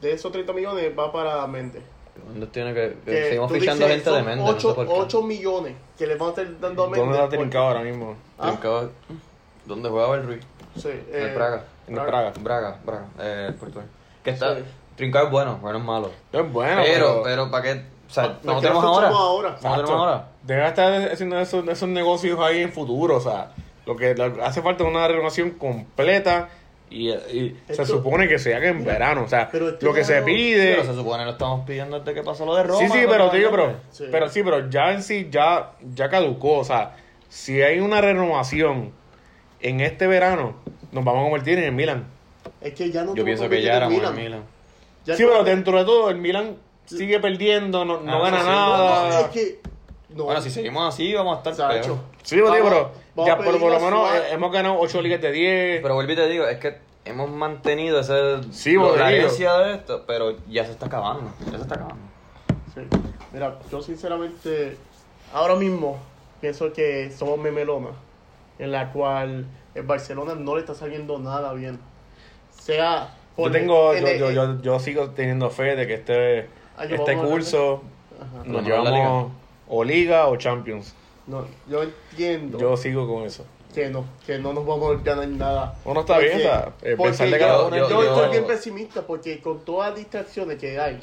de 0.00 0.12
esos 0.12 0.30
30 0.30 0.52
millones 0.52 0.92
va 0.96 1.10
para 1.10 1.44
Méndez. 1.46 1.82
¿Dónde 2.26 2.46
tiene 2.48 2.74
que, 2.74 2.96
que 3.04 3.10
Que 3.10 3.24
seguimos 3.24 3.52
fichando 3.52 3.86
dices, 3.86 4.04
gente 4.04 4.10
de 4.16 4.22
Méndez, 4.22 4.44
no 4.44 4.50
8, 4.50 4.68
sé 4.68 4.74
por 4.74 4.86
qué. 4.86 4.92
8 4.94 5.22
millones 5.22 5.74
que 5.96 6.06
le 6.06 6.14
van 6.16 6.28
a 6.28 6.30
estar 6.30 6.60
dando 6.60 6.84
a 6.84 6.90
Méndez. 6.90 7.18
¿dónde 7.18 7.42
está 7.44 7.58
ahora 7.58 7.80
mismo? 7.82 8.16
¿Ah? 8.38 8.48
Trincao, 8.48 8.90
¿Dónde 9.66 9.88
juega 9.88 10.06
Abel 10.06 10.26
Ruiz? 10.26 10.40
Sí, 10.76 10.88
En 10.88 11.22
el 11.22 11.28
eh, 11.28 11.32
Praga. 11.34 11.64
En 11.86 11.98
el 11.98 12.06
Praga. 12.06 12.32
Braga, 12.40 12.78
Braga, 12.84 13.06
eh, 13.20 13.46
el 13.48 13.54
portugués. 13.54 13.88
Que 14.22 14.30
está, 14.30 14.56
Sí. 14.56 14.62
Trincao 14.96 15.26
es 15.26 15.30
bueno, 15.30 15.58
bueno 15.62 15.78
es 15.78 15.84
malo. 15.84 16.10
No 16.32 16.40
es 16.40 16.52
bueno, 16.52 16.82
pero, 16.84 17.22
pero, 17.22 17.50
¿para 17.50 17.62
qué? 17.62 17.82
O 18.08 18.10
sea, 18.10 18.40
¿Para 18.40 18.54
no 18.54 18.60
tenemos 18.60 18.84
ahora. 18.84 19.08
ahora? 19.08 19.56
No 19.62 19.70
tenemos 19.70 19.90
ahora. 19.90 20.28
Debe 20.42 20.66
estar 20.66 21.12
haciendo 21.12 21.38
esos, 21.38 21.68
esos 21.68 21.88
negocios 21.88 22.40
ahí 22.40 22.62
en 22.62 22.72
futuro, 22.72 23.16
o 23.16 23.20
sea, 23.20 23.52
lo 23.86 23.96
que 23.96 24.14
hace 24.42 24.60
falta 24.60 24.82
es 24.82 24.90
una 24.90 25.06
renovación 25.06 25.50
completa 25.52 26.48
y, 26.90 27.10
y 27.10 27.56
se 27.68 27.84
supone 27.86 28.28
que 28.28 28.38
se 28.38 28.54
haga 28.54 28.68
en 28.68 28.84
verano, 28.84 29.24
o 29.24 29.28
sea, 29.28 29.48
pero 29.50 29.68
este 29.70 29.84
lo 29.84 29.92
que 29.92 30.04
se 30.04 30.22
pide... 30.22 30.76
Pero 30.76 30.84
se 30.86 30.94
supone 30.94 31.18
que 31.18 31.24
lo 31.26 31.30
estamos 31.32 31.66
pidiendo 31.66 31.98
desde 32.00 32.14
que 32.14 32.22
pasó 32.22 32.46
lo 32.46 32.54
de 32.56 32.62
Roma. 32.62 32.78
sí, 32.80 32.86
sí, 32.88 33.04
pero 33.08 33.30
digo, 33.30 33.50
pero, 33.50 33.76
Sí. 33.90 34.04
pero 34.10 34.28
sí, 34.28 34.42
pero 34.42 34.70
ya 34.70 34.92
en 34.92 35.02
sí 35.02 35.28
ya, 35.30 35.72
ya 35.94 36.08
caducó, 36.08 36.58
o 36.58 36.64
sea, 36.64 36.96
si 37.28 37.60
hay 37.62 37.80
una 37.80 38.00
renovación 38.00 38.92
en 39.60 39.80
este 39.80 40.06
verano, 40.06 40.56
nos 40.92 41.04
vamos 41.04 41.20
a 41.20 41.24
convertir 41.24 41.58
en 41.58 41.64
el 41.64 41.72
Milan. 41.72 42.06
Es 42.60 42.74
que 42.74 42.90
ya 42.90 43.04
no 43.04 43.14
Yo 43.14 43.24
pienso 43.24 43.48
que 43.48 43.60
ya 43.62 43.76
éramos 43.76 43.94
en 43.94 44.00
Milan. 44.00 44.14
Milan. 44.16 44.42
Ya 45.04 45.16
Sí, 45.16 45.24
pero 45.24 45.44
dentro 45.44 45.78
de 45.78 45.84
todo, 45.84 46.10
el 46.10 46.16
Milan 46.18 46.56
sigue 46.86 47.20
perdiendo, 47.20 47.84
no, 47.84 48.00
no 48.00 48.24
Ah, 48.24 48.30
gana 48.30 48.36
sí, 48.38 48.42
sí. 48.44 48.48
No, 48.48 48.54
nada. 48.54 49.20
es 49.20 49.26
que. 49.28 49.60
No, 50.10 50.24
Bueno, 50.24 50.40
si 50.40 50.50
seguimos 50.50 50.94
así, 50.94 51.12
vamos 51.14 51.34
a 51.34 51.38
estar 51.38 51.54
Sacho. 51.54 51.94
peor. 51.96 51.98
Sí, 52.22 52.36
pero, 52.36 52.52
digo, 52.54 52.64
Vamos- 52.64 52.70
pero 52.70 52.90
vamos 53.14 53.26
ya 53.28 53.36
por, 53.36 53.60
por 53.60 53.72
lo 53.72 53.80
menos 53.80 54.14
eh, 54.14 54.22
hemos 54.32 54.50
ganado 54.52 54.76
8 54.78 55.02
ligas 55.02 55.20
de 55.20 55.32
10. 55.32 55.82
Pero 55.82 55.94
vuelvo 55.94 56.12
y 56.12 56.16
te 56.16 56.28
digo, 56.28 56.46
es 56.46 56.58
que 56.58 56.78
hemos 57.04 57.28
mantenido 57.30 58.00
ese, 58.00 58.42
Sí, 58.50 58.76
de 58.76 59.74
esto, 59.74 60.04
pero 60.06 60.36
ya 60.48 60.64
se 60.64 60.72
está 60.72 60.86
acabando. 60.86 61.30
Ya 61.46 61.56
se 61.56 61.62
está 61.62 61.74
acabando. 61.74 62.02
Sí. 62.74 62.80
Mira, 63.32 63.58
yo 63.70 63.82
sinceramente, 63.82 64.78
ahora 65.34 65.54
mismo 65.56 65.98
pienso 66.40 66.72
que 66.72 67.10
somos 67.10 67.38
memelona, 67.38 67.88
en 68.58 68.72
la 68.72 68.90
cual 68.92 69.46
el 69.74 69.82
Barcelona 69.82 70.34
no 70.34 70.54
le 70.54 70.60
está 70.62 70.74
saliendo 70.74 71.18
nada 71.18 71.52
bien. 71.52 71.78
Sea. 72.50 73.14
yo 73.36 73.50
tengo, 73.50 73.92
en 73.94 74.04
yo, 74.04 74.08
el- 74.10 74.18
yo, 74.18 74.30
yo, 74.30 74.62
yo 74.62 74.80
sigo 74.80 75.10
teniendo 75.10 75.50
fe 75.50 75.76
de 75.76 75.86
que 75.86 75.94
este, 75.94 76.48
Ah, 76.76 76.84
este 76.84 77.16
curso 77.16 77.82
nos 78.44 78.64
llevamos 78.64 79.32
o 79.68 79.84
Liga 79.84 80.26
o 80.28 80.36
Champions. 80.36 80.94
No, 81.26 81.44
yo 81.68 81.82
entiendo 81.82 82.58
Yo 82.58 82.76
sigo 82.76 83.06
con 83.06 83.24
eso. 83.24 83.44
que 83.74 83.90
no, 83.90 84.04
que 84.26 84.38
no 84.38 84.52
nos 84.54 84.64
vamos 84.66 84.96
a 84.96 85.02
ganar 85.02 85.28
nada. 85.28 85.74
Bueno, 85.84 86.00
está 86.00 86.18
bien, 86.18 86.38
sea, 86.38 86.72
eh, 86.82 86.94
porque 86.96 87.10
pensar 87.10 87.26
de 87.26 87.32
yo, 87.32 87.38
cada 87.38 87.62
uno. 87.66 87.76
yo 87.76 87.88
Yo- 87.88 88.02
estoy 88.02 88.30
bien 88.30 88.46
pesimista 88.46 89.02
porque 89.06 89.40
con 89.40 89.60
todas 89.64 89.90
las 89.90 89.98
distracciones 89.98 90.58
que 90.58 90.80
hay, 90.80 90.98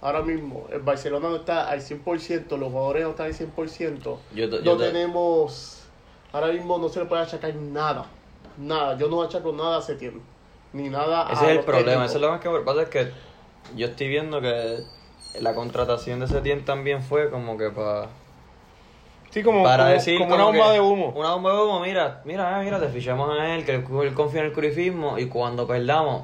ahora 0.00 0.22
mismo 0.22 0.66
el 0.72 0.80
Barcelona 0.80 1.28
no 1.28 1.36
está 1.36 1.68
al 1.68 1.82
100%, 1.82 2.56
los 2.56 2.70
jugadores 2.72 3.02
no 3.04 3.10
están 3.10 3.26
al 3.26 3.34
100%, 3.34 4.18
Yo 4.34 4.46
no 4.48 4.76
tenemos, 4.78 5.82
ahora 6.32 6.48
mismo 6.48 6.78
no 6.78 6.88
se 6.88 7.00
le 7.00 7.06
puede 7.06 7.22
achacar 7.22 7.54
nada, 7.54 8.06
nada, 8.56 8.96
yo 8.96 9.08
no 9.08 9.22
achaco 9.22 9.52
nada 9.52 9.76
a 9.78 9.82
Setién, 9.82 10.22
ni 10.72 10.88
nada 10.88 11.28
Ese 11.30 11.44
a 11.44 11.52
es 11.52 11.58
el 11.58 11.64
problema. 11.64 11.84
técnicos. 11.84 12.06
Eso 12.06 12.16
es 12.16 12.22
lo 12.22 12.30
más 12.30 12.40
que 12.40 12.48
pasa 12.64 12.82
es 12.82 12.88
que 12.88 13.12
yo 13.76 13.86
estoy 13.86 14.08
viendo 14.08 14.40
que 14.40 14.78
la 15.40 15.54
contratación 15.54 16.20
de 16.20 16.26
Setien 16.28 16.64
también 16.64 17.02
fue 17.02 17.30
como 17.30 17.56
que 17.58 17.70
para 17.70 18.08
Sí, 19.30 19.42
como, 19.42 19.62
para 19.62 19.84
como, 19.84 19.94
decir 19.94 20.18
como 20.18 20.34
una 20.34 20.44
como 20.44 20.52
bomba 20.56 20.66
que- 20.68 20.72
de 20.74 20.80
humo. 20.80 21.12
Una 21.14 21.30
bomba 21.34 21.52
de 21.52 21.58
humo, 21.62 21.80
mira, 21.80 22.22
mira, 22.24 22.56
ah, 22.58 22.62
mira, 22.62 22.80
te 22.80 22.88
fichamos 22.88 23.38
a 23.38 23.54
él, 23.54 23.64
que 23.64 23.74
él, 23.74 23.84
él 24.02 24.14
confía 24.14 24.40
en 24.40 24.46
el 24.46 24.52
curifismo 24.52 25.18
y 25.18 25.26
cuando 25.26 25.66
perdamos, 25.66 26.22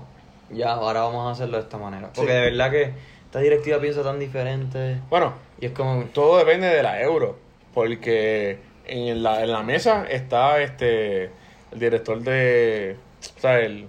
ya, 0.51 0.73
ahora 0.73 1.03
vamos 1.03 1.29
a 1.29 1.33
hacerlo 1.33 1.59
de 1.59 1.65
esta 1.65 1.77
manera. 1.77 2.09
Porque 2.15 2.31
Sí. 2.33 2.37
de 2.37 2.41
verdad 2.51 2.71
que 2.71 2.93
esta 3.27 3.41
directiva 3.41 3.79
piensa 3.79 4.03
tan 4.03 4.19
diferente 4.19 5.01
Bueno, 5.11 5.35
y 5.61 5.67
es 5.67 5.73
como... 5.73 6.05
todo 6.15 6.39
depende 6.39 6.69
de 6.69 6.83
la 6.83 7.01
euro. 7.03 7.37
Porque 7.75 8.59
en 8.87 9.23
la, 9.23 9.43
en 9.43 9.51
la 9.53 9.63
mesa 9.63 10.07
está 10.09 10.61
este 10.63 11.25
el 11.73 11.81
director 11.81 12.21
de. 12.21 12.97
O 13.37 13.41
sea, 13.41 13.59
el, 13.59 13.89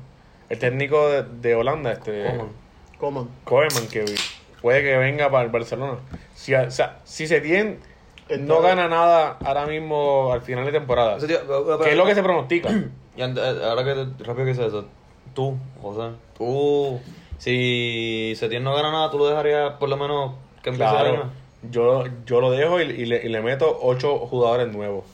el 0.49 0.59
técnico 0.59 1.07
de, 1.09 1.21
de 1.23 1.53
Holanda, 1.55 1.91
este. 1.91 2.25
Coman. 2.25 2.47
Coman. 2.97 3.29
Koeman, 3.43 3.87
que 3.91 4.03
puede 4.61 4.81
que 4.83 4.97
venga 4.97 5.29
para 5.29 5.43
el 5.45 5.51
Barcelona. 5.51 5.99
Si, 6.33 6.53
o 6.53 6.71
sea, 6.71 6.99
si 7.03 7.27
se 7.27 7.41
tiene, 7.41 7.77
no 8.39 8.61
gana 8.61 8.87
nada 8.87 9.37
ahora 9.43 9.65
mismo 9.67 10.31
al 10.33 10.41
final 10.41 10.65
de 10.65 10.71
temporada. 10.71 11.17
Tío, 11.17 11.37
pero- 11.47 11.79
¿Qué 11.79 11.91
es 11.91 11.97
lo 11.97 12.05
que 12.05 12.15
se 12.15 12.23
pronostica? 12.23 12.69
Y 13.17 13.21
ante- 13.21 13.39
ahora 13.39 13.85
que 13.85 13.93
te- 13.93 14.23
rápido 14.25 14.43
que 14.45 14.51
hice 14.51 14.65
eso, 14.67 14.85
tú, 15.33 15.57
José, 15.81 16.15
tú, 16.37 16.99
si 17.37 18.33
Setien 18.35 18.63
no 18.63 18.75
gana 18.75 18.91
nada, 18.91 19.09
tú 19.09 19.17
lo 19.17 19.27
dejarías 19.29 19.73
por 19.73 19.87
lo 19.87 19.95
menos 19.97 20.33
que 20.61 20.69
empiece 20.71 20.91
a 20.91 20.99
claro, 20.99 21.11
ganar. 21.13 21.25
yo, 21.71 22.03
yo 22.25 22.41
lo 22.41 22.51
dejo 22.51 22.81
y, 22.81 22.83
y 22.85 23.05
le, 23.05 23.25
y 23.25 23.29
le 23.29 23.41
meto 23.41 23.79
ocho 23.83 24.17
jugadores 24.19 24.67
nuevos. 24.73 25.05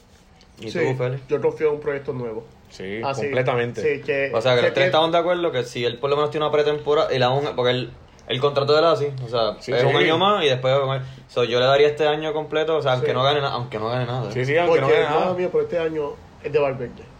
Y 0.60 0.72
Sí, 0.72 0.80
tú, 0.80 0.96
Félix. 0.98 1.28
yo 1.28 1.42
confío 1.42 1.68
en 1.68 1.74
un 1.76 1.80
proyecto 1.80 2.14
nuevo. 2.14 2.44
Sí, 2.70 3.02
Ah, 3.04 3.14
completamente. 3.14 3.82
Sí, 3.82 4.02
que, 4.04 4.32
O 4.34 4.42
sea, 4.42 4.56
que 4.56 4.62
los 4.64 4.74
tres 4.74 4.86
Setién- 4.86 4.86
estamos 4.86 5.12
de 5.12 5.18
acuerdo 5.20 5.52
que 5.52 5.64
si 5.64 5.84
él 5.86 5.98
por 6.00 6.10
lo 6.10 6.16
menos 6.16 6.32
tiene 6.32 6.46
una 6.46 6.54
pretemporada 6.54 7.14
y 7.14 7.20
la 7.20 7.30
un, 7.30 7.56
porque 7.56 7.72
él, 7.72 7.92
el 8.28 8.40
contrato 8.40 8.78
es 8.78 8.84
así, 8.86 9.08
o 9.26 9.28
sea, 9.30 9.56
Sí, 9.60 9.72
es 9.74 9.82
sí. 9.82 9.86
un 9.86 9.96
año 9.96 10.18
más 10.18 10.44
y 10.44 10.48
después 10.50 10.78
con 10.80 10.96
él. 10.96 11.02
So, 11.28 11.44
yo 11.44 11.60
le 11.60 11.66
daría 11.66 11.88
este 11.88 12.08
año 12.08 12.34
completo, 12.34 12.78
o 12.78 12.82
sea, 12.82 12.94
aunque 12.94 13.08
Sí. 13.10 13.14
no 13.14 13.24
gane 13.24 13.42
nada, 13.42 13.54
aunque 13.54 13.78
no 13.80 13.88
gane 13.90 14.06
nada. 14.06 14.32
Sí, 14.32 14.46
sí, 14.46 14.58
aunque 14.58 14.80
Porque 14.80 14.96
no 14.98 15.04
gane 15.04 15.16
nada. 15.20 15.34
mío 15.34 15.50
por 15.50 15.64
este 15.64 15.80
año 15.80 16.12
es 16.44 16.52
de 16.52 16.60
Valverde. 16.60 17.12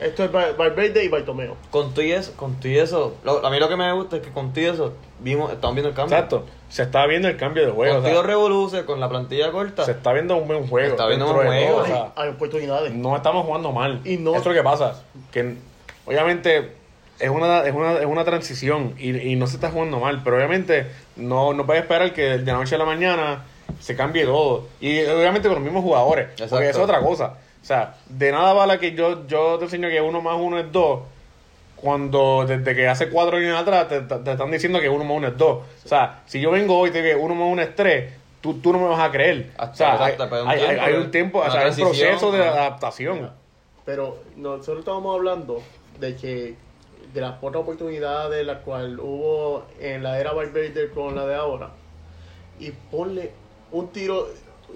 Esto 0.00 0.24
es 0.24 0.32
Val- 0.32 0.54
Valverde 0.56 1.04
y 1.04 1.08
Bartomeo. 1.08 1.56
Con 1.70 1.92
todo 1.92 2.02
y 2.02 2.12
eso, 2.12 2.32
con 2.34 2.54
todo 2.54 2.68
y 2.68 2.78
eso, 2.78 3.16
lo- 3.22 3.44
a 3.44 3.50
mí 3.50 3.58
lo 3.60 3.68
que 3.68 3.76
me 3.76 3.92
gusta 3.92 4.16
es 4.16 4.22
que 4.22 4.30
con 4.30 4.50
todo 4.52 4.62
y 4.64 4.66
eso 4.68 4.94
vimos, 5.18 5.52
estamos 5.52 5.74
viendo 5.74 5.90
el 5.90 5.94
cambio. 5.94 6.16
Exacto. 6.16 6.46
Se 6.70 6.84
está 6.84 7.04
viendo 7.06 7.28
el 7.28 7.36
cambio 7.36 7.66
de 7.66 7.72
juego. 7.72 7.96
Con 8.00 8.06
o 8.06 8.08
sea, 8.14 8.22
Revoluce, 8.22 8.84
con 8.86 8.98
la 8.98 9.10
plantilla 9.10 9.52
corta. 9.52 9.84
se 9.84 9.90
está 9.90 10.14
viendo 10.14 10.36
un 10.36 10.46
buen 10.48 10.66
juego. 10.68 10.86
Se 10.86 10.92
está 10.92 11.06
viendo 11.06 11.26
un 11.30 11.38
de 11.38 11.44
juego, 11.46 11.68
todo, 11.68 11.76
o 11.80 11.84
hay, 11.84 11.90
sea, 11.92 12.12
hay 12.16 12.28
oportunidades. 12.30 12.94
no 12.94 13.14
estamos 13.14 13.44
jugando 13.44 13.72
mal. 13.72 14.00
Y 14.06 14.16
no- 14.16 14.30
Eso 14.30 14.38
es 14.40 14.46
lo 14.46 14.52
que 14.54 14.62
pasa. 14.62 15.02
Que 15.30 15.56
obviamente 16.06 16.76
es 17.20 17.30
una, 17.30 17.64
es 17.66 17.74
una, 17.74 17.98
es 17.98 18.06
una 18.06 18.24
transición 18.24 18.94
y, 18.98 19.16
y 19.16 19.36
no 19.36 19.46
se 19.46 19.56
está 19.56 19.70
jugando 19.70 19.98
mal. 20.00 20.22
Pero 20.24 20.36
obviamente 20.36 20.86
no, 21.16 21.52
no 21.52 21.66
puedes 21.66 21.82
esperar 21.82 22.12
que 22.12 22.22
de 22.38 22.44
la 22.44 22.54
noche 22.54 22.74
a 22.74 22.78
la 22.78 22.84
mañana 22.84 23.44
se 23.78 23.94
cambie 23.96 24.24
todo. 24.24 24.66
Y 24.80 25.02
obviamente 25.04 25.48
con 25.48 25.56
los 25.56 25.64
mismos 25.64 25.82
jugadores. 25.84 26.28
Exacto. 26.30 26.56
Porque 26.56 26.68
eso 26.70 26.78
es 26.80 26.84
otra 26.84 27.00
cosa. 27.00 27.34
O 27.62 27.64
sea, 27.64 27.94
de 28.08 28.32
nada 28.32 28.52
vale 28.54 28.78
que 28.78 28.92
yo, 28.92 29.26
yo 29.26 29.58
te 29.58 29.64
enseño 29.66 29.88
que 29.88 30.00
uno 30.00 30.20
más 30.20 30.36
uno 30.38 30.58
es 30.58 30.70
dos. 30.72 31.00
Cuando 31.76 32.44
desde 32.46 32.74
que 32.74 32.88
hace 32.88 33.08
cuatro 33.08 33.38
años 33.38 33.58
atrás 33.58 33.88
te, 33.88 34.00
te- 34.02 34.16
te 34.18 34.32
están 34.32 34.50
diciendo 34.50 34.80
que 34.80 34.88
uno 34.90 35.04
más 35.04 35.16
uno 35.16 35.28
es 35.28 35.36
dos. 35.38 35.58
O 35.84 35.88
sea, 35.88 36.20
si 36.26 36.40
yo 36.40 36.50
vengo 36.50 36.78
hoy 36.78 36.90
y 36.90 36.92
te 36.92 37.02
digo 37.02 37.18
que 37.18 37.24
uno 37.24 37.34
más 37.34 37.48
uno 37.50 37.62
es 37.62 37.74
tres, 37.74 38.12
tú, 38.42 38.54
tú 38.60 38.72
no 38.72 38.80
me 38.80 38.88
vas 38.88 39.00
a 39.00 39.10
creer. 39.10 39.50
Hasta- 39.56 39.72
o 39.72 39.96
sea, 39.98 40.04
hay, 40.04 40.14
un 40.14 40.48
hay- 40.48 40.60
hay- 40.60 40.66
tiempo, 40.66 40.82
hay 40.84 40.94
un 40.94 41.10
tiempo, 41.10 41.38
o 41.38 41.50
sea, 41.50 41.60
hay 41.62 41.70
un 41.70 41.76
proceso 41.76 42.32
de 42.32 42.44
adaptación. 42.46 43.30
Pero 43.86 44.18
nosotros 44.36 44.80
estábamos 44.80 45.14
hablando 45.16 45.62
de 45.98 46.16
que 46.16 46.54
de 47.12 47.20
las 47.20 47.38
pocas 47.38 47.60
oportunidades 47.62 48.44
las 48.46 48.58
cuales 48.58 48.98
hubo 49.00 49.66
en 49.80 50.02
la 50.02 50.18
era 50.20 50.32
Valverde 50.32 50.90
con 50.90 51.14
la 51.14 51.26
de 51.26 51.34
ahora. 51.34 51.70
Y 52.58 52.70
ponle 52.90 53.32
un 53.72 53.88
tiro. 53.88 54.28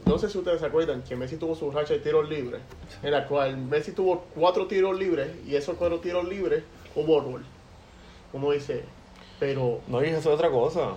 No 0.06 0.18
sé 0.18 0.28
si 0.28 0.38
ustedes 0.38 0.60
se 0.60 0.66
acuerdan 0.66 1.02
que 1.02 1.14
Messi 1.16 1.36
tuvo 1.36 1.54
su 1.54 1.70
racha 1.70 1.94
de 1.94 2.00
tiros 2.00 2.28
libres. 2.28 2.60
En 3.02 3.12
la 3.12 3.26
cual 3.26 3.56
Messi 3.56 3.92
tuvo 3.92 4.24
cuatro 4.34 4.66
tiros 4.66 4.98
libres. 4.98 5.28
Y 5.46 5.54
esos 5.54 5.76
cuatro 5.76 6.00
tiros 6.00 6.24
libres 6.28 6.64
hubo 6.96 7.22
gol. 7.22 7.44
Como 8.32 8.52
dice. 8.52 8.84
Pero 9.38 9.80
No, 9.86 10.02
y 10.02 10.08
eso 10.08 10.18
es 10.18 10.26
otra 10.26 10.50
cosa. 10.50 10.90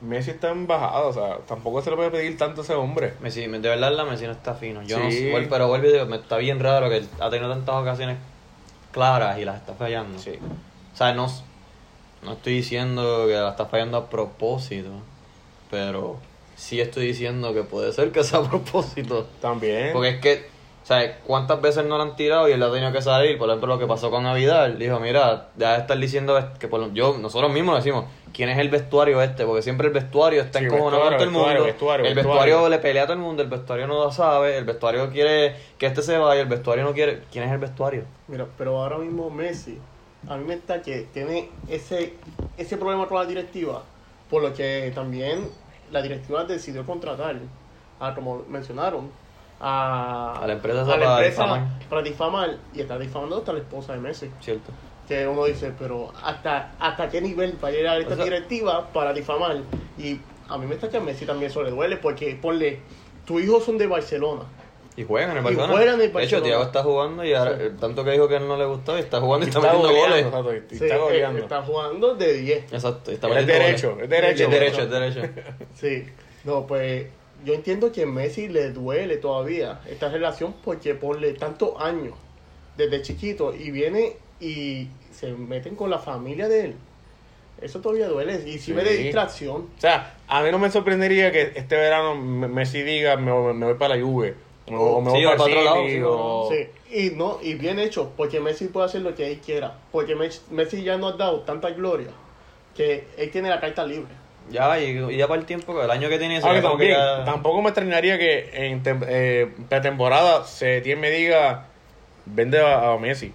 Messi 0.00 0.30
está 0.30 0.50
en 0.50 0.66
bajada, 0.66 1.00
o 1.06 1.12
sea, 1.12 1.38
tampoco 1.46 1.82
se 1.82 1.90
le 1.90 1.96
puede 1.96 2.10
pedir 2.10 2.38
tanto 2.38 2.62
a 2.62 2.64
ese 2.64 2.74
hombre. 2.74 3.12
Messi, 3.20 3.46
de 3.46 3.58
verdad 3.58 3.92
la 3.92 4.04
Messi 4.04 4.24
no 4.24 4.32
está 4.32 4.54
fino. 4.54 4.82
Yo 4.82 4.98
no 4.98 5.10
Sí. 5.10 5.18
sé, 5.18 5.32
vuel- 5.32 5.48
pero 5.50 5.68
vuelvo 5.68 5.88
y 5.88 5.92
digo, 5.92 6.06
me 6.06 6.16
está 6.16 6.38
bien 6.38 6.58
raro 6.58 6.88
que 6.88 6.98
él 6.98 7.08
ha 7.20 7.28
tenido 7.28 7.50
tantas 7.50 7.74
ocasiones 7.74 8.16
claras 8.92 9.38
y 9.38 9.44
las 9.44 9.56
está 9.56 9.74
fallando. 9.74 10.18
Sí. 10.18 10.38
O 11.00 11.02
sea, 11.02 11.14
no, 11.14 11.28
no 12.22 12.32
estoy 12.32 12.52
diciendo 12.56 13.24
que 13.26 13.32
la 13.32 13.48
está 13.48 13.64
fallando 13.64 13.96
a 13.96 14.10
propósito, 14.10 14.90
pero 15.70 16.18
sí 16.56 16.78
estoy 16.78 17.06
diciendo 17.06 17.54
que 17.54 17.62
puede 17.62 17.90
ser 17.94 18.12
que 18.12 18.22
sea 18.22 18.40
a 18.40 18.50
propósito. 18.50 19.26
También. 19.40 19.94
Porque 19.94 20.08
es 20.10 20.20
que, 20.20 20.46
o 20.82 20.86
sea, 20.86 21.16
¿cuántas 21.20 21.62
veces 21.62 21.86
no 21.86 21.96
lo 21.96 22.02
han 22.02 22.16
tirado 22.16 22.50
y 22.50 22.52
él 22.52 22.62
ha 22.62 22.70
tenido 22.70 22.92
que 22.92 23.00
salir? 23.00 23.38
Por 23.38 23.48
ejemplo, 23.48 23.68
lo 23.68 23.78
que 23.78 23.86
pasó 23.86 24.10
con 24.10 24.26
Avidal. 24.26 24.78
Dijo, 24.78 25.00
mira, 25.00 25.48
ya 25.56 25.72
de 25.72 25.78
estar 25.78 25.96
diciendo 25.98 26.38
que 26.58 26.68
por 26.68 26.92
yo, 26.92 27.16
nosotros 27.18 27.50
mismos 27.50 27.76
decimos, 27.76 28.04
¿quién 28.34 28.50
es 28.50 28.58
el 28.58 28.68
vestuario 28.68 29.22
este? 29.22 29.46
Porque 29.46 29.62
siempre 29.62 29.86
el 29.86 29.94
vestuario 29.94 30.42
está 30.42 30.58
Sí, 30.58 30.66
encojonado 30.66 31.00
con 31.04 31.12
todo 31.14 31.22
el 31.22 31.28
vestuario, 31.30 31.54
mundo. 31.60 31.64
vestuario, 31.64 32.06
el 32.08 32.14
vestuario. 32.14 32.42
vestuario 32.44 32.68
le 32.68 32.78
pelea 32.78 33.04
a 33.04 33.06
todo 33.06 33.14
el 33.14 33.20
mundo, 33.20 33.42
el 33.42 33.48
vestuario 33.48 33.86
no 33.86 33.94
lo 34.04 34.12
sabe, 34.12 34.58
el 34.58 34.64
vestuario 34.66 35.08
quiere 35.10 35.56
que 35.78 35.86
este 35.86 36.02
se 36.02 36.18
vaya, 36.18 36.42
el 36.42 36.48
vestuario 36.48 36.84
no 36.84 36.92
quiere. 36.92 37.22
¿Quién 37.32 37.44
es 37.44 37.52
el 37.52 37.58
vestuario? 37.58 38.04
Mira, 38.28 38.46
pero 38.58 38.82
ahora 38.82 38.98
mismo 38.98 39.30
Messi, 39.30 39.78
a 40.28 40.36
mí 40.36 40.44
me 40.44 40.54
está 40.54 40.82
que 40.82 41.08
tiene 41.12 41.50
ese, 41.68 42.14
ese 42.56 42.76
problema 42.76 43.06
con 43.08 43.18
la 43.18 43.26
directiva, 43.26 43.82
por 44.28 44.42
lo 44.42 44.52
que 44.52 44.92
también 44.94 45.48
la 45.90 46.02
directiva 46.02 46.44
decidió 46.44 46.84
contratar, 46.86 47.36
a, 47.98 48.14
como 48.14 48.44
mencionaron, 48.48 49.10
a, 49.60 50.38
A 50.42 50.46
la 50.46 50.54
empresa 50.54 50.82
a 50.82 50.84
la 50.84 50.90
para 50.92 51.10
empresa 51.18 51.42
difamar. 51.42 51.68
para 51.88 52.02
difamar, 52.02 52.56
y 52.74 52.80
está 52.80 52.98
difamando 52.98 53.38
hasta 53.38 53.52
la 53.52 53.58
esposa 53.60 53.92
de 53.94 53.98
Messi. 54.00 54.30
¿Cierto? 54.40 54.70
Que 55.08 55.26
uno 55.26 55.44
dice, 55.44 55.72
pero 55.78 56.12
¿hasta, 56.22 56.72
hasta 56.78 57.08
qué 57.08 57.20
nivel 57.20 57.58
va 57.62 57.68
a 57.68 57.72
llegar 57.72 58.00
esta 58.00 58.12
O 58.12 58.16
sea- 58.16 58.24
directiva 58.24 58.86
para 58.92 59.12
difamar? 59.12 59.56
Y 59.98 60.20
a 60.48 60.56
mí 60.56 60.66
me 60.66 60.74
está 60.76 60.88
que 60.88 60.98
a 60.98 61.00
Messi 61.00 61.26
también 61.26 61.50
eso 61.50 61.62
le 61.62 61.70
duele, 61.70 61.96
porque 61.96 62.38
ponle, 62.40 62.80
tus 63.26 63.42
hijos 63.42 63.64
son 63.64 63.76
de 63.76 63.86
Barcelona. 63.86 64.42
Y 65.00 65.04
juegan 65.04 65.30
en 65.30 65.36
el 65.38 65.42
Y 65.42 65.44
Barcelona. 65.44 65.72
juegan 65.72 65.94
en 65.94 66.00
el 66.02 66.12
De 66.12 66.22
hecho. 66.24 66.42
Tiago 66.42 66.62
está 66.64 66.82
jugando 66.82 67.24
y 67.24 67.32
ahora, 67.32 67.56
Sí. 67.56 67.64
tanto 67.80 68.04
que 68.04 68.10
dijo 68.10 68.28
que 68.28 68.34
a 68.34 68.38
él 68.38 68.46
no 68.48 68.56
le 68.58 68.66
gustaba 68.66 68.98
y 68.98 69.02
está 69.02 69.18
jugando 69.20 69.46
y 69.46 69.48
está, 69.48 69.60
está 69.60 69.72
metiendo 69.72 69.98
goles. 69.98 70.24
goleando, 70.24 70.50
exacto, 70.52 70.74
y 70.74 70.78
Sí, 70.78 70.84
está 70.84 70.96
eh, 70.96 70.98
goleando. 70.98 71.38
está 71.42 71.62
jugando 71.62 72.14
de 72.16 72.32
10. 72.34 72.72
Exacto, 72.72 73.10
y 73.10 73.14
está 73.14 73.28
Es 73.40 73.46
derecho, 73.46 73.90
goles. 73.92 74.04
es 74.04 74.10
derecho. 74.10 74.44
Es 74.44 74.50
derecho, 74.50 74.82
es 74.82 74.90
derecho. 74.90 75.20
Sí, 75.74 76.04
no, 76.44 76.66
pues 76.66 77.06
yo 77.46 77.54
entiendo 77.54 77.90
que 77.90 78.02
a 78.02 78.06
Messi 78.06 78.48
le 78.48 78.70
duele 78.72 79.16
todavía 79.16 79.80
esta 79.88 80.10
relación 80.10 80.54
porque 80.62 80.94
ponle 80.94 81.32
tantos 81.32 81.70
años 81.78 82.12
desde 82.76 83.00
chiquito 83.00 83.54
y 83.54 83.70
viene 83.70 84.16
y 84.38 84.88
se 85.12 85.32
meten 85.32 85.76
con 85.76 85.88
la 85.88 85.98
familia 85.98 86.46
de 86.48 86.64
él. 86.66 86.74
Eso 87.62 87.80
todavía 87.80 88.08
duele 88.08 88.40
y 88.46 88.58
sirve 88.58 88.82
de 88.84 88.96
Sí. 88.96 89.02
distracción. 89.04 89.68
O 89.76 89.80
sea, 89.80 90.16
a 90.28 90.42
mí 90.42 90.50
no 90.50 90.58
me 90.58 90.70
sorprendería 90.70 91.30
que 91.30 91.52
este 91.54 91.76
verano 91.76 92.14
Me- 92.14 92.48
Messi 92.48 92.82
diga 92.82 93.16
me, 93.18 93.30
voy- 93.32 93.52
me 93.52 93.66
voy 93.66 93.74
para 93.74 93.96
la 93.96 94.02
Juve. 94.02 94.34
O, 94.76 94.96
o 94.96 95.00
me 95.00 95.10
voy 95.10 95.24
o 95.24 95.30
para 95.30 95.42
otro 95.44 95.62
lado, 95.62 95.86
sí, 95.88 96.00
o- 96.02 96.48
y 96.92 97.10
no, 97.10 97.38
y 97.42 97.54
bien 97.54 97.78
hecho, 97.78 98.10
porque 98.16 98.40
Messi 98.40 98.66
puede 98.66 98.86
hacer 98.86 99.02
lo 99.02 99.14
que 99.14 99.30
él 99.30 99.38
quiera. 99.44 99.74
Porque 99.92 100.14
Mes- 100.14 100.42
Messi 100.50 100.82
ya 100.82 100.96
nos 100.96 101.14
ha 101.14 101.16
dado 101.16 101.40
tanta 101.40 101.70
gloria 101.70 102.08
que 102.76 103.04
él 103.16 103.30
tiene 103.30 103.48
la 103.48 103.60
carta 103.60 103.84
libre. 103.84 104.12
Ya, 104.50 104.80
y, 104.80 104.98
y 104.98 105.16
ya 105.16 105.28
para 105.28 105.40
el 105.40 105.46
tiempo, 105.46 105.80
el 105.80 105.90
año 105.90 106.08
que 106.08 106.18
tiene 106.18 106.38
eso, 106.38 106.46
Ahora 106.48 106.60
como 106.62 106.76
que 106.78 106.88
también, 106.88 107.16
ya- 107.18 107.24
tampoco 107.24 107.62
me 107.62 107.68
extrañaría 107.68 108.18
que 108.18 108.50
en 108.52 108.82
eh, 109.08 109.48
pretemporada 109.68 110.44
se 110.44 110.80
tiene 110.80 111.00
me 111.00 111.10
diga 111.10 111.66
vende 112.26 112.60
a, 112.60 112.92
a 112.92 112.98
Messi. 112.98 113.32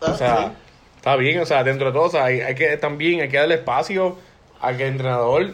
O 0.00 0.04
Ah, 0.06 0.14
sea, 0.14 0.36
sí. 0.36 0.52
está 0.96 1.16
bien, 1.16 1.40
o 1.40 1.46
sea, 1.46 1.64
dentro 1.64 1.86
de 1.86 1.92
todo, 1.92 2.04
o 2.04 2.10
sea, 2.10 2.26
hay, 2.26 2.40
hay 2.40 2.54
que 2.54 2.76
también 2.76 3.20
hay 3.22 3.28
que 3.28 3.38
darle 3.38 3.54
espacio 3.56 4.16
a 4.60 4.76
que 4.76 4.84
el 4.84 4.92
entrenador 4.92 5.50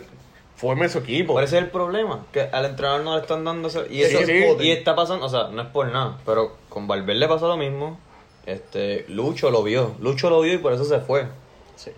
forme 0.60 0.88
su 0.88 0.98
equipo. 0.98 1.32
Por 1.34 1.42
ese 1.42 1.56
es 1.58 1.64
el 1.64 1.70
problema, 1.70 2.26
que 2.32 2.42
al 2.42 2.64
entrenador 2.66 3.02
no 3.02 3.14
le 3.16 3.22
están 3.22 3.44
dando 3.44 3.68
ese- 3.68 3.86
y 3.90 4.02
eso 4.02 4.18
sí. 4.26 4.44
y 4.60 4.70
está 4.70 4.94
pasando, 4.94 5.26
o 5.26 5.28
sea, 5.28 5.48
no 5.48 5.62
es 5.62 5.68
por 5.68 5.86
nada, 5.90 6.18
pero 6.26 6.56
con 6.68 6.86
Valverde 6.86 7.26
pasó 7.28 7.48
lo 7.48 7.56
mismo. 7.56 7.98
Este, 8.46 9.04
Lucho 9.08 9.50
lo 9.50 9.62
vio, 9.62 9.94
Lucho 10.00 10.28
lo 10.30 10.40
vio 10.40 10.54
y 10.54 10.58
por 10.58 10.72
eso 10.72 10.84
se 10.84 10.98
fue. 11.00 11.26
Sí. 11.76 11.90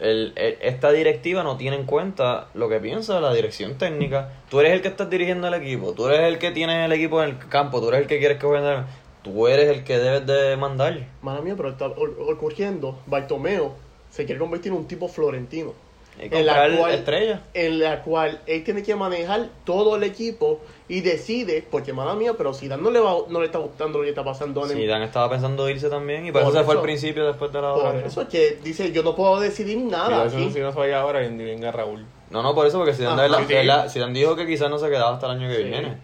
El- 0.00 0.32
el- 0.36 0.58
esta 0.60 0.90
directiva 0.90 1.42
no 1.44 1.56
tiene 1.56 1.76
en 1.76 1.84
cuenta 1.84 2.48
lo 2.54 2.68
que 2.68 2.80
piensa 2.80 3.20
la 3.20 3.32
dirección 3.32 3.74
técnica. 3.78 4.30
Tú 4.50 4.58
eres 4.60 4.72
el 4.72 4.82
que 4.82 4.88
estás 4.88 5.08
dirigiendo 5.08 5.46
el 5.46 5.54
equipo, 5.54 5.92
tú 5.92 6.08
eres 6.08 6.22
el 6.26 6.38
que 6.38 6.50
tienes 6.50 6.84
el 6.84 6.92
equipo 6.92 7.22
en 7.22 7.30
el 7.30 7.38
campo, 7.48 7.80
tú 7.80 7.88
eres 7.88 8.00
el 8.00 8.06
que 8.08 8.18
quieres 8.18 8.38
que 8.38 8.46
jueguen. 8.46 8.84
Tú 9.22 9.46
eres 9.46 9.68
el 9.68 9.84
que 9.84 9.98
debes 9.98 10.26
de 10.26 10.56
mandar. 10.56 11.06
Mala 11.22 11.40
mía, 11.40 11.54
pero 11.56 11.70
está 11.70 11.86
ocurriendo. 11.86 12.98
Bartomeo 13.06 13.72
se 14.10 14.26
quiere 14.26 14.38
convertir 14.38 14.72
en 14.72 14.78
un 14.78 14.86
tipo 14.88 15.08
florentino. 15.08 15.72
En 16.18 16.46
la 16.46 16.68
cual- 16.76 16.94
estrellas. 16.94 17.40
En 17.54 17.80
la 17.80 18.02
cual 18.02 18.40
él 18.46 18.62
tiene 18.62 18.82
que 18.82 18.94
manejar 18.94 19.48
todo 19.64 19.96
el 19.96 20.04
equipo 20.04 20.60
y 20.88 21.00
decide, 21.00 21.64
porque 21.68 21.92
mala 21.92 22.14
mía, 22.14 22.34
pero 22.38 22.54
si 22.54 22.68
no 22.68 22.90
le, 22.90 23.00
va, 23.00 23.14
no 23.28 23.40
le 23.40 23.46
está 23.46 23.58
gustando 23.58 23.98
lo 23.98 24.04
que 24.04 24.10
está 24.10 24.22
pasando 24.22 24.66
Sí, 24.68 24.86
Dan 24.86 25.02
estaba 25.02 25.28
pensando 25.30 25.68
irse 25.68 25.88
también 25.88 26.26
y 26.26 26.32
por, 26.32 26.42
Por 26.42 26.50
eso 26.50 26.58
se 26.60 26.64
fue 26.64 26.74
al 26.74 26.78
eso. 26.78 26.82
principio 26.84 27.26
después 27.26 27.52
de 27.52 27.60
la 27.60 27.74
Por 27.74 27.86
hora. 27.86 28.06
eso 28.06 28.22
es 28.22 28.28
que 28.28 28.58
dice, 28.62 28.92
yo 28.92 29.02
no 29.02 29.16
puedo 29.16 29.40
decidir 29.40 29.78
nada 29.78 30.28
si 30.30 30.36
no- 30.36 30.42
aquí. 30.44 30.52
si 30.52 30.60
no 30.60 30.72
se 30.72 30.78
vaya 30.78 31.00
ahora, 31.00 31.24
y 31.24 31.36
venga 31.36 31.72
Raúl. 31.72 32.04
No, 32.30 32.42
no, 32.42 32.54
por 32.54 32.66
eso, 32.66 32.78
porque 32.78 32.94
Zidane, 32.94 33.22
Ah, 33.22 33.38
de 33.40 33.46
sí, 33.46 33.52
verdad, 33.54 33.88
Zidane 33.90 34.18
dijo 34.18 34.36
que 34.36 34.46
quizás 34.46 34.70
no 34.70 34.78
se 34.78 34.88
quedaba 34.88 35.14
hasta 35.14 35.26
el 35.26 35.32
año 35.40 35.48
que 35.48 35.56
Sí. 35.56 35.62
viene. 35.64 35.96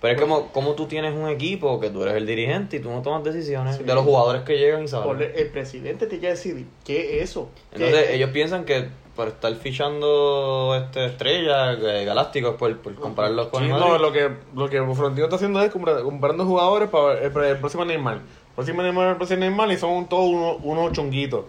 Pero 0.00 0.14
es 0.16 0.20
como, 0.20 0.48
como 0.48 0.72
tú 0.74 0.86
tienes 0.86 1.14
un 1.14 1.28
equipo, 1.30 1.80
que 1.80 1.88
tú 1.88 2.02
eres 2.02 2.14
el 2.16 2.26
dirigente 2.26 2.76
y 2.76 2.80
tú 2.80 2.90
no 2.90 3.00
tomas 3.00 3.24
decisiones 3.24 3.76
Sí. 3.76 3.84
de 3.84 3.94
los 3.94 4.04
jugadores 4.04 4.42
que 4.42 4.58
llegan 4.58 4.80
y 4.84 4.88
Por 4.88 5.16
salen. 5.16 5.32
el 5.34 5.46
presidente 5.48 6.06
tiene 6.06 6.20
que 6.20 6.28
decidir 6.30 6.66
qué 6.84 7.16
es 7.22 7.30
eso. 7.30 7.48
¿Qué 7.70 7.76
Entonces 7.76 8.08
es? 8.10 8.14
ellos 8.16 8.28
piensan 8.30 8.64
que 8.66 8.88
por 9.16 9.28
estar 9.28 9.54
fichando 9.54 10.74
este 10.76 11.06
estrellas, 11.06 11.78
eh, 11.82 12.04
galácticos, 12.04 12.56
por, 12.56 12.76
por 12.78 12.94
compararlos 12.96 13.48
con 13.48 13.60
Sí, 13.62 13.70
el 13.70 13.76
no, 13.78 13.96
lo 13.98 14.12
que, 14.12 14.30
lo 14.54 14.68
que 14.68 14.82
Florentino 14.94 15.24
está 15.26 15.36
haciendo 15.36 15.62
es 15.62 15.72
compra- 15.72 16.02
comprando 16.02 16.44
jugadores 16.44 16.88
para 16.88 17.20
el, 17.20 17.30
para 17.32 17.50
el 17.50 17.58
próximo 17.58 17.84
Neymar. 17.84 18.14
El 18.16 18.22
próximo 18.54 18.82
Neymar, 18.82 19.08
el 19.10 19.16
próximo 19.16 19.40
Neymar 19.40 19.70
y 19.70 19.76
son 19.76 20.06
todos 20.08 20.28
unos, 20.28 20.56
unos 20.62 20.92
chonguitos 20.92 21.44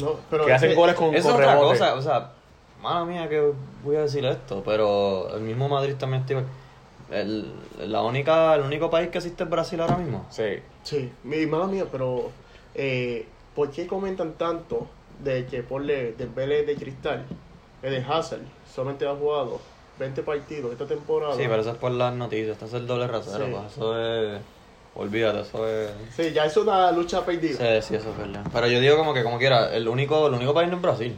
No, 0.00 0.12
pero 0.30 0.44
que 0.46 0.50
es 0.50 0.56
hacen 0.56 0.70
que- 0.70 0.74
goles 0.76 0.94
con, 0.96 1.14
Eso 1.14 1.28
es 1.28 1.34
con 1.34 1.34
otra 1.42 1.54
rebote. 1.54 1.78
cosa, 1.78 1.94
o 1.94 2.02
sea, 2.02 2.32
mala 2.82 3.04
mía 3.04 3.28
que 3.28 3.52
voy 3.84 3.96
a 3.96 4.00
decir 4.02 4.24
esto, 4.26 4.62
pero 4.64 5.28
el 5.34 5.40
mismo 5.42 5.68
Madrid 5.68 5.94
también 5.98 6.22
está... 6.22 6.42
El, 7.08 7.52
la 7.86 8.02
única, 8.02 8.56
el 8.56 8.62
único 8.62 8.90
país 8.90 9.10
que 9.10 9.18
existe 9.18 9.44
es 9.44 9.48
Brasil 9.50 9.80
ahora 9.80 9.96
mismo. 9.96 10.26
Sí. 10.28 10.58
Sí, 10.82 11.12
mi 11.22 11.46
mala 11.46 11.66
mía, 11.68 11.84
pero 11.92 12.30
eh, 12.74 13.28
¿por 13.54 13.70
qué 13.70 13.86
comentan 13.86 14.32
tanto 14.32 14.88
de 15.22 15.46
que 15.46 15.62
ponle 15.62 16.12
de 16.12 16.26
Vélez 16.26 16.66
de 16.66 16.74
Cristal, 16.76 17.24
el 17.82 17.90
de 17.90 18.04
Hazard, 18.12 18.40
solamente 18.72 19.06
ha 19.06 19.14
jugado 19.14 19.60
20 19.98 20.22
partidos 20.22 20.72
esta 20.72 20.86
temporada? 20.86 21.34
Sí, 21.34 21.42
pero 21.48 21.60
eso 21.60 21.70
es 21.70 21.76
por 21.78 21.90
las 21.92 22.12
noticias, 22.14 22.50
esto 22.52 22.66
es 22.66 22.74
el 22.74 22.86
doble 22.86 23.06
rasero, 23.06 23.46
Sí. 23.46 23.52
pues, 23.52 23.72
eso 23.72 23.98
es... 24.00 24.40
Olvídate, 24.98 25.40
eso 25.40 25.68
es... 25.68 25.90
Sí, 26.14 26.32
ya 26.32 26.46
es 26.46 26.56
una 26.56 26.90
lucha 26.90 27.22
perdida. 27.24 27.58
Sí, 27.58 27.88
sí, 27.88 27.94
eso 27.96 28.10
es 28.10 28.16
verdad. 28.16 28.42
Pero 28.50 28.66
yo 28.66 28.80
digo 28.80 28.96
como 28.96 29.12
que, 29.12 29.22
como 29.22 29.36
quiera, 29.38 29.74
el 29.74 29.86
único, 29.88 30.26
el 30.26 30.32
único 30.34 30.54
país 30.54 30.70
no 30.70 30.76
es 30.76 30.82
Brasil. 30.82 31.14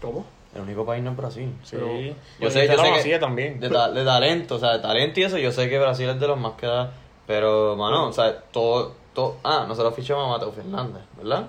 ¿Cómo? 0.00 0.24
El 0.54 0.62
único 0.62 0.86
país 0.86 1.02
no 1.02 1.10
es 1.10 1.16
Brasil. 1.16 1.52
Sí. 1.62 1.76
Pero- 1.76 1.86
Yo 1.98 2.14
Pues 2.40 2.52
sé, 2.54 2.66
yo 2.66 2.78
sé 3.02 3.10
que 3.10 3.18
también. 3.18 3.60
de, 3.60 3.68
ta- 3.68 3.90
de 3.90 4.02
talento, 4.04 4.54
o 4.54 4.58
sea, 4.58 4.72
de 4.72 4.78
talento 4.78 5.20
y 5.20 5.24
eso, 5.24 5.36
yo 5.36 5.52
sé 5.52 5.68
que 5.68 5.78
Brasil 5.78 6.08
es 6.08 6.18
de 6.18 6.26
los 6.26 6.38
más 6.38 6.52
que 6.52 6.66
da, 6.66 6.90
pero, 7.26 7.76
mano, 7.76 8.08
o 8.08 8.12
sea, 8.14 8.34
todo, 8.50 8.94
todo, 9.12 9.36
ah, 9.44 9.66
nosotros 9.68 9.94
fichamos 9.94 10.24
a 10.26 10.28
Mateo 10.30 10.52
Fernández, 10.52 11.02
¿verdad? 11.18 11.48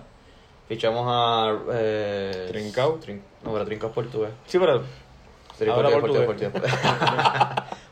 Fichamos 0.68 1.06
a, 1.08 1.56
eh... 1.74 2.48
Trincao. 2.52 3.00
Trin- 3.00 3.22
no, 3.44 3.54
pero 3.54 3.66
Trincao 3.66 3.90
es 3.90 3.96
portugués. 3.96 4.32
Sí, 4.48 4.58
pero 4.60 4.82
Sería 5.58 5.74
portugués, 5.74 6.26
portugués, 6.26 6.52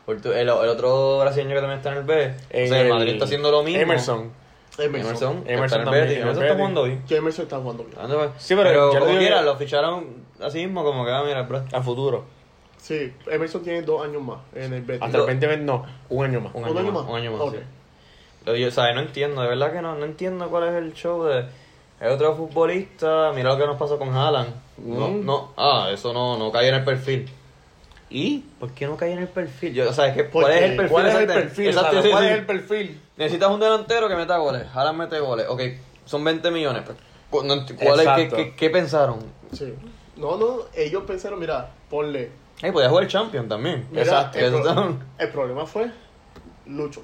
portugués. 0.04 0.36
el, 0.36 0.48
el 0.48 0.48
otro 0.50 1.18
brasileño 1.20 1.54
que 1.54 1.60
también 1.60 1.78
está 1.78 1.92
en 1.92 1.98
el 1.98 2.04
B, 2.04 2.34
o 2.36 2.68
sea, 2.68 2.80
el 2.82 2.88
Madrid 2.90 3.12
está 3.14 3.24
haciendo 3.24 3.50
lo 3.50 3.62
mismo. 3.62 3.80
Emerson. 3.80 4.30
Emerson. 4.76 5.06
Emerson, 5.06 5.44
Emerson 5.46 5.64
está 5.64 5.76
en 5.76 5.80
el 5.80 5.84
también, 5.84 6.04
el 6.08 6.22
Emerson 6.22 6.42
está 6.44 6.56
jugando 6.56 6.82
bien. 6.84 7.04
Que 7.08 7.16
Emerson 7.16 7.42
está 7.44 7.58
jugando 7.58 7.84
bien. 7.84 7.96
Pues. 7.96 8.30
Sí, 8.38 8.54
pero 8.56 8.92
ya 8.92 8.98
como 9.00 9.16
quiera, 9.18 9.42
lo 9.42 9.56
ficharon 9.56 10.06
así 10.42 10.58
mismo, 10.58 10.82
como 10.84 11.04
que, 11.04 11.12
ah, 11.12 11.22
mira, 11.24 11.42
bro. 11.42 11.64
A 11.72 11.80
futuro. 11.80 12.24
Sí, 12.76 13.14
Emerson 13.28 13.62
tiene 13.62 13.80
dos 13.82 14.04
años 14.04 14.20
más 14.20 14.40
en 14.54 14.74
el 14.74 14.82
Betis. 14.82 15.00
Hasta 15.02 15.16
el 15.18 15.22
2020 15.26 15.64
no, 15.64 15.86
un 16.10 16.24
año 16.24 16.40
más. 16.40 16.54
Un 16.54 16.64
año, 16.64 16.92
más, 16.92 17.04
un 17.08 17.16
año 17.16 17.32
más, 17.32 17.40
Ok. 17.40 17.54
sí. 17.54 17.60
Lo 18.44 18.56
yo, 18.56 18.70
¿sabes? 18.70 18.94
No 18.94 19.00
entiendo, 19.00 19.40
de 19.40 19.48
verdad 19.48 19.72
que 19.72 19.80
no, 19.80 19.94
no 19.94 20.04
entiendo 20.04 20.50
cuál 20.50 20.64
es 20.68 20.74
el 20.74 20.92
show 20.92 21.22
de... 21.24 21.46
Es 22.00 22.10
otro 22.10 22.34
futbolista, 22.36 23.32
mira 23.34 23.50
lo 23.50 23.58
que 23.58 23.66
nos 23.66 23.76
pasó 23.78 23.98
con 23.98 24.14
Haaland. 24.14 24.48
No, 24.78 25.08
Mm. 25.08 25.24
no, 25.24 25.52
ah, 25.56 25.88
eso 25.92 26.12
no, 26.12 26.36
no 26.36 26.50
cae 26.52 26.68
en 26.68 26.74
el 26.76 26.84
perfil. 26.84 27.28
¿Y? 28.10 28.38
¿Por 28.60 28.70
qué 28.72 28.86
no 28.86 28.96
cae 28.96 29.12
en 29.12 29.18
el 29.20 29.28
perfil? 29.28 29.72
Yo, 29.74 29.88
o 29.88 29.92
sea, 29.92 30.08
es 30.08 30.14
que, 30.14 30.28
¿cuál 30.28 30.52
es 30.52 30.62
el 30.62 30.76
perfil? 30.76 30.90
¿Cuál 30.92 31.06
es 31.06 31.14
el 31.14 31.26
perfil? 31.26 31.66
Exacto, 31.68 32.02
sí, 32.02 32.10
¿Cuál 32.10 32.24
sí. 32.24 32.30
es 32.30 32.38
el 32.38 32.46
perfil? 32.46 33.00
Necesitas 33.16 33.50
un 33.50 33.60
delantero 33.60 34.08
que 34.08 34.16
meta 34.16 34.36
goles. 34.36 34.66
Haaland 34.74 34.98
mete 34.98 35.18
goles. 35.20 35.46
Ok, 35.48 35.60
son 36.04 36.22
20 36.22 36.50
millones. 36.50 36.82
pues, 36.84 36.96
¿Cuál 37.30 38.00
es, 38.00 38.08
qué, 38.16 38.28
qué, 38.28 38.54
qué 38.54 38.70
pensaron? 38.70 39.18
Sí. 39.52 39.74
No, 40.16 40.36
no, 40.36 40.58
ellos 40.74 41.02
pensaron, 41.06 41.40
mira, 41.40 41.70
ponle. 41.90 42.30
Hey, 42.60 42.70
podía 42.70 42.88
jugar 42.88 43.08
Champion 43.08 43.48
también. 43.48 43.86
Mira, 43.90 44.02
Exacto. 44.04 44.38
El, 44.38 44.52
pro- 44.52 45.32
problema 45.32 45.66
fue 45.66 45.90
Lucho. 46.66 47.00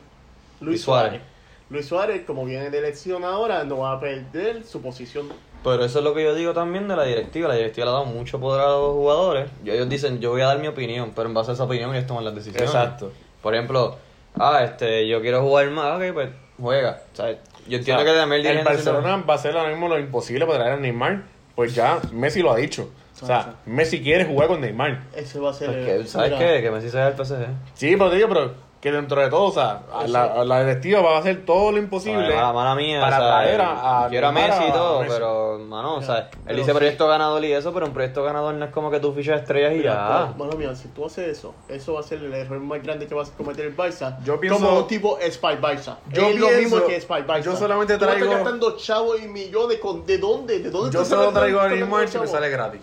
Luis 0.61 0.69
Luis 0.73 0.83
Suárez. 0.83 1.11
Suárez. 1.13 1.30
Luis 1.71 1.87
Suárez, 1.87 2.23
como 2.27 2.45
viene 2.45 2.69
de 2.71 2.79
elección 2.79 3.25
ahora, 3.25 3.65
no 3.65 3.79
va 3.79 3.93
a 3.93 4.01
perder 4.01 4.65
su 4.65 4.83
posición. 4.83 5.29
Pero 5.63 5.85
eso 5.85 5.99
es 5.99 6.05
lo 6.05 6.15
que 6.15 6.25
yo 6.25 6.35
digo 6.35 6.53
también 6.53 6.89
de 6.89 6.97
la 6.97 7.05
directiva. 7.05 7.49
La 7.49 7.55
directiva 7.55 7.85
le 7.85 7.91
ha 7.91 7.95
dado 7.95 8.07
mucho 8.07 8.41
poder 8.41 8.63
a 8.63 8.69
los 8.71 8.93
jugadores. 8.95 9.51
Y 9.65 9.71
ellos 9.71 9.89
dicen, 9.89 10.19
yo 10.21 10.31
voy 10.31 10.41
a 10.41 10.47
dar 10.47 10.59
mi 10.59 10.67
opinión, 10.69 11.13
pero 11.15 11.29
en 11.29 11.35
base 11.35 11.51
a 11.53 11.55
esa 11.55 11.65
opinión 11.65 11.95
ellos 11.95 12.07
toman 12.07 12.25
las 12.25 12.35
decisiones. 12.35 12.63
Exacto. 12.69 13.13
Por 13.43 13.55
ejemplo, 13.55 13.97
ah, 14.39 14.63
este, 14.65 15.07
yo 15.07 15.21
quiero 15.21 15.43
jugar 15.43 15.71
más, 15.71 15.97
ok, 15.97 16.13
pues 16.15 16.31
juega. 16.61 17.03
O 17.13 17.17
sea, 17.17 17.31
yo 17.69 17.79
entiendo 17.79 18.03
O 18.03 18.05
sea, 18.05 18.13
que 18.15 18.19
también 18.19 18.47
el 18.47 18.65
Barcelona 18.65 19.17
va 19.29 19.35
a 19.35 19.37
hacer 19.37 19.57
ahora 19.57 19.71
mismo 19.71 19.89
lo 19.89 19.99
imposible 19.99 20.47
para 20.47 20.59
traer 20.61 20.73
a 20.75 20.77
Neymar. 20.79 21.23
Pues 21.55 21.75
ya 21.75 22.01
Messi 22.13 22.41
lo 22.43 22.53
ha 22.53 22.57
dicho. 22.57 22.91
O 23.23 23.27
sea, 23.27 23.57
Messi 23.67 24.03
quiere 24.03 24.25
jugar 24.25 24.49
con 24.49 24.63
Neymar. 24.63 25.03
Ese 25.15 25.39
va 25.39 25.51
a 25.51 25.53
ser. 25.53 25.69
Porque, 25.69 25.95
el- 25.97 26.09
¿Sabes 26.09 26.33
mira, 26.33 26.39
qué? 26.57 26.63
Que 26.63 26.71
Messi 26.71 26.89
sea 26.89 27.09
el 27.09 27.15
PSG. 27.15 27.47
Sí, 27.75 27.95
pero 27.97 28.09
te 28.09 28.17
digo, 28.17 28.29
pero 28.29 28.55
que 28.81 28.91
dentro 28.91 29.21
de 29.21 29.29
todo, 29.29 29.43
o 29.45 29.53
sea, 29.53 29.83
la, 30.07 30.43
la 30.43 30.61
directiva 30.65 31.03
va 31.03 31.17
a 31.17 31.19
hacer 31.19 31.45
todo 31.45 31.71
lo 31.71 31.77
imposible. 31.77 32.29
Ay, 32.29 32.35
mala, 32.35 32.53
mala 32.55 32.75
mía, 32.75 32.99
para 33.03 33.19
o 33.19 33.21
sea, 33.21 33.29
traer 33.29 33.61
a- 33.61 34.05
a 34.05 34.09
quiero 34.09 34.29
a 34.29 34.33
Messi 34.33 34.65
y 34.69 34.73
todo, 34.73 35.01
Messi. 35.01 35.13
pero, 35.13 35.59
mano, 35.59 35.97
o 35.97 36.03
sea, 36.03 36.31
él 36.47 36.57
dice 36.57 36.71
sí. 36.73 36.77
proyecto 36.79 37.07
ganador 37.07 37.45
y 37.45 37.53
eso, 37.53 37.75
pero 37.75 37.85
un 37.85 37.93
proyecto 37.93 38.23
ganador 38.23 38.55
no 38.55 38.65
es 38.65 38.71
como 38.71 38.91
que 38.91 38.99
tú 38.99 39.13
fichas 39.13 39.41
estrellas 39.43 39.75
y 39.75 39.83
ya. 39.83 40.33
mano 40.35 40.53
mía, 40.57 40.75
si 40.75 40.89
tú 40.89 41.05
haces 41.05 41.29
eso, 41.29 41.55
eso 41.69 41.93
va 41.93 42.01
a 42.01 42.03
ser 42.05 42.21
el 42.25 42.33
error 42.33 42.59
más 42.61 42.83
grande 42.83 43.07
que 43.07 43.15
vas 43.15 43.29
a 43.29 43.37
cometer 43.37 43.67
el 43.67 43.77
Barça. 43.77 44.17
Yo 44.25 44.41
pienso- 44.41 44.59
Como 44.59 44.79
un 44.79 44.87
tipo 44.87 45.19
Spy 45.31 45.57
Barça. 45.61 45.97
Yo 46.11 46.23
es 46.29 46.41
lo 46.41 46.47
pienso- 46.49 46.77
mismo 46.77 46.87
que 46.87 47.01
Spy 47.03 47.23
Barça. 47.27 47.43
yo 47.43 47.57
solamente 47.57 47.99
Tú 47.99 48.07
traigo- 48.07 48.31
gastando 48.31 48.77
chavos 48.79 49.21
y 49.23 49.29
millones. 49.29 49.79
Con, 49.79 50.07
¿De 50.07 50.17
dónde? 50.17 50.59
¿De 50.61 50.71
dónde 50.71 50.91
Yo 50.91 51.01
tú 51.01 51.05
solo 51.05 51.31
traigo 51.33 51.61
Neymar 51.69 52.09
si 52.09 52.17
me 52.17 52.25
chavo? 52.25 52.27
sale 52.33 52.49
gratis. 52.49 52.81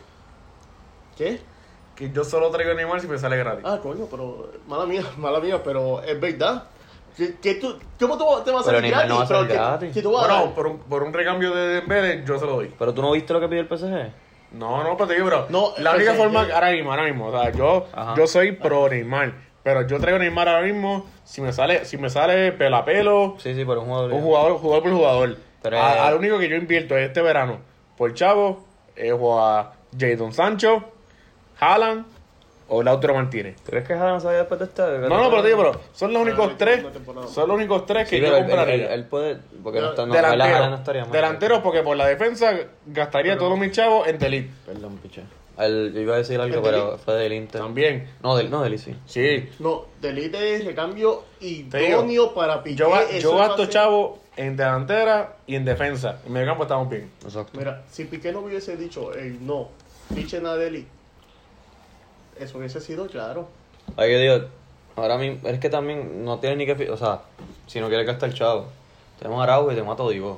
¿Qué? 1.18 1.42
Que 1.98 2.12
yo 2.12 2.24
solo 2.24 2.50
traigo 2.52 2.72
a 2.72 2.76
Neymar 2.76 3.02
si 3.02 3.08
me 3.08 3.18
sale 3.18 3.38
gratis. 3.38 3.66
Ah, 3.68 3.80
coño, 3.82 4.06
pero. 4.10 4.52
Mala 4.68 4.86
mía, 4.86 5.02
mala 5.18 5.40
mía, 5.40 5.62
pero 5.64 6.02
es 6.04 6.20
verdad. 6.20 6.64
Que, 7.18 7.36
que 7.38 7.56
tú, 7.56 7.76
¿Cómo 8.00 8.16
tú 8.16 8.26
te 8.46 8.52
vas 8.52 8.62
a 8.62 8.66
Pero 8.66 8.78
salir 8.78 8.92
gratis? 8.92 9.10
no 9.10 9.18
va 9.18 9.24
a 9.24 9.28
Pero 9.28 9.40
salir 9.40 9.52
que- 9.52 9.58
gratis. 9.58 9.94
que 9.96 10.02
tú 10.04 10.12
vas 10.12 10.28
bueno, 10.28 10.54
por 10.54 10.68
un, 10.68 10.78
por 10.78 11.02
un 11.02 11.12
recambio 11.12 11.52
de 11.56 11.68
Dembélé, 11.82 12.24
yo 12.24 12.38
se 12.38 12.46
lo 12.46 12.52
doy. 12.58 12.72
Pero 12.78 12.94
tú 12.94 13.02
no 13.02 13.12
viste 13.12 13.34
lo 13.34 13.40
que 13.40 13.48
pidió 13.48 13.62
el 13.62 13.68
PSG. 13.68 14.12
No, 14.52 14.84
no, 14.84 14.96
pero 14.96 15.08
te 15.08 15.16
digo, 15.16 15.26
bro. 15.26 15.48
No, 15.50 15.74
la 15.80 15.96
única 15.96 16.14
forma, 16.14 16.48
yo- 16.48 16.54
ahora 16.54 16.70
mismo, 16.72 16.92
ahora 16.92 17.04
mismo, 17.06 17.26
o 17.28 17.32
sea, 17.32 17.52
yo, 17.52 17.88
Ajá. 17.92 18.14
yo 18.16 18.28
soy 18.28 18.52
pro 18.52 18.88
Neymar. 18.88 19.34
Pero 19.64 19.82
yo 19.88 20.00
traigo 20.00 20.20
Neymar 20.20 20.48
ahora 20.48 20.62
mismo, 20.62 21.08
si 21.26 21.42
me 21.42 21.52
sale, 21.52 21.84
si 21.86 21.98
me 21.98 22.10
sale 22.12 22.52
pelo 22.52 22.78
a 22.78 22.86
pelo, 22.86 23.34
Sí, 23.40 23.56
sí, 23.56 23.66
pero 23.66 23.82
un 23.82 23.88
jugador. 23.88 24.14
un 24.14 24.22
jugador, 24.22 24.58
jugador 24.60 24.84
por 24.84 24.92
jugador. 24.94 25.38
Pero, 25.64 25.82
A- 25.82 25.96
eh, 25.96 26.00
Al 26.00 26.14
único 26.16 26.38
que 26.38 26.48
yo 26.48 26.56
invierto 26.56 26.96
este 26.96 27.22
verano 27.24 27.58
por 27.98 28.14
Chavo 28.14 28.64
es 28.96 29.12
a 29.12 29.72
Jadon 30.00 30.32
Sancho, 30.34 30.84
Haaland 31.60 32.06
o 32.70 32.84
Lautaro 32.84 33.14
Martínez. 33.16 33.56
¿Tú 33.58 33.72
crees 33.72 33.88
que 33.88 33.94
Haaland 33.94 34.20
se 34.22 34.28
vaya 34.28 34.40
después 34.40 34.60
de 34.60 34.66
este? 34.66 34.82
No, 34.82 35.22
no, 35.24 35.30
pero 35.30 35.42
te 35.42 35.48
digo, 35.48 35.60
bro, 35.62 35.82
son 35.94 36.12
los 36.14 36.22
únicos 36.22 36.58
tres, 36.58 36.84
son 37.34 37.48
los 37.48 37.56
únicos 37.58 37.86
tres 37.86 38.10
que 38.10 38.18
Sí, 38.18 38.22
yo 38.22 38.28
pero 38.28 38.38
él, 38.38 38.44
compraría. 38.46 38.74
él- 38.76 38.92
él 38.92 39.06
puede. 39.06 39.38
Porque 39.64 39.80
no 39.80 39.90
está. 39.92 40.06
No, 40.06 40.14
Delantero, 40.14 40.44
Haaland 40.56 40.72
no 40.72 40.78
estaría 40.78 41.02
mal. 41.04 41.12
delanteros 41.12 41.60
porque 41.62 41.82
por 41.84 41.96
la 41.96 42.08
defensa 42.08 42.54
gastaría 42.86 43.38
todos 43.38 43.58
mis 43.58 43.72
chavos 43.72 44.08
en 44.08 44.20
Delite. 44.20 44.52
Perdón, 44.66 44.98
piche. 44.98 45.24
El- 45.58 45.92
yo 45.94 46.02
iba 46.02 46.14
a 46.14 46.18
decir 46.18 46.40
algo, 46.40 46.58
¿El 46.58 46.62
pero 46.62 46.98
fue 47.00 47.16
del 47.16 47.34
Inter. 47.34 47.62
También. 47.62 48.08
No, 48.22 48.36
del, 48.38 48.50
no, 48.52 48.62
del 48.62 48.78
sí. 48.78 48.96
Sí. 49.08 49.50
No, 49.58 49.86
delite 50.00 50.56
es 50.56 50.66
recambio 50.66 51.24
digo, 51.40 51.72
idóneo 51.72 52.34
para 52.36 52.62
Piqué. 52.62 52.76
Yo, 52.76 52.92
ga- 52.92 53.08
eso 53.10 53.32
yo 53.32 53.36
va 53.38 53.46
a 53.46 53.48
gasto 53.48 53.64
ser- 53.64 53.74
chavo 53.74 54.20
en 54.36 54.56
delantera 54.56 55.38
y 55.48 55.56
en 55.56 55.66
defensa. 55.66 56.20
En 56.28 56.34
medio 56.34 56.46
campo 56.46 56.64
estamos 56.64 56.88
bien. 56.90 57.10
Exacto. 57.24 57.58
Mira, 57.58 57.82
si 57.90 58.04
Piqué 58.06 58.32
no 58.32 58.42
hubiese 58.42 58.78
dicho, 58.78 59.12
"Ey, 59.16 59.40
no, 59.42 59.70
fichen 60.14 60.46
a 60.46 60.54
Deli. 60.56 60.86
Eso 62.40 62.58
hubiese 62.58 62.80
sido 62.82 63.08
claro. 63.08 63.48
Ahí 63.96 64.10
que 64.10 64.18
digo, 64.20 64.46
ahora 64.96 65.18
mismo, 65.18 65.48
es 65.48 65.60
que 65.60 65.70
también 65.70 66.24
no 66.26 66.40
tiene 66.40 66.56
ni 66.58 66.66
que, 66.66 66.76
fi- 66.76 66.90
o 66.90 66.98
sea, 66.98 67.22
si 67.68 67.80
no 67.80 67.88
quiere 67.88 68.04
gastar 68.04 68.34
chavo, 68.34 68.66
tenemos 69.20 69.40
a 69.40 69.44
Araujo 69.44 69.72
y 69.72 69.76
tenemos 69.76 69.94
a 69.94 69.98
Todibo. 69.98 70.38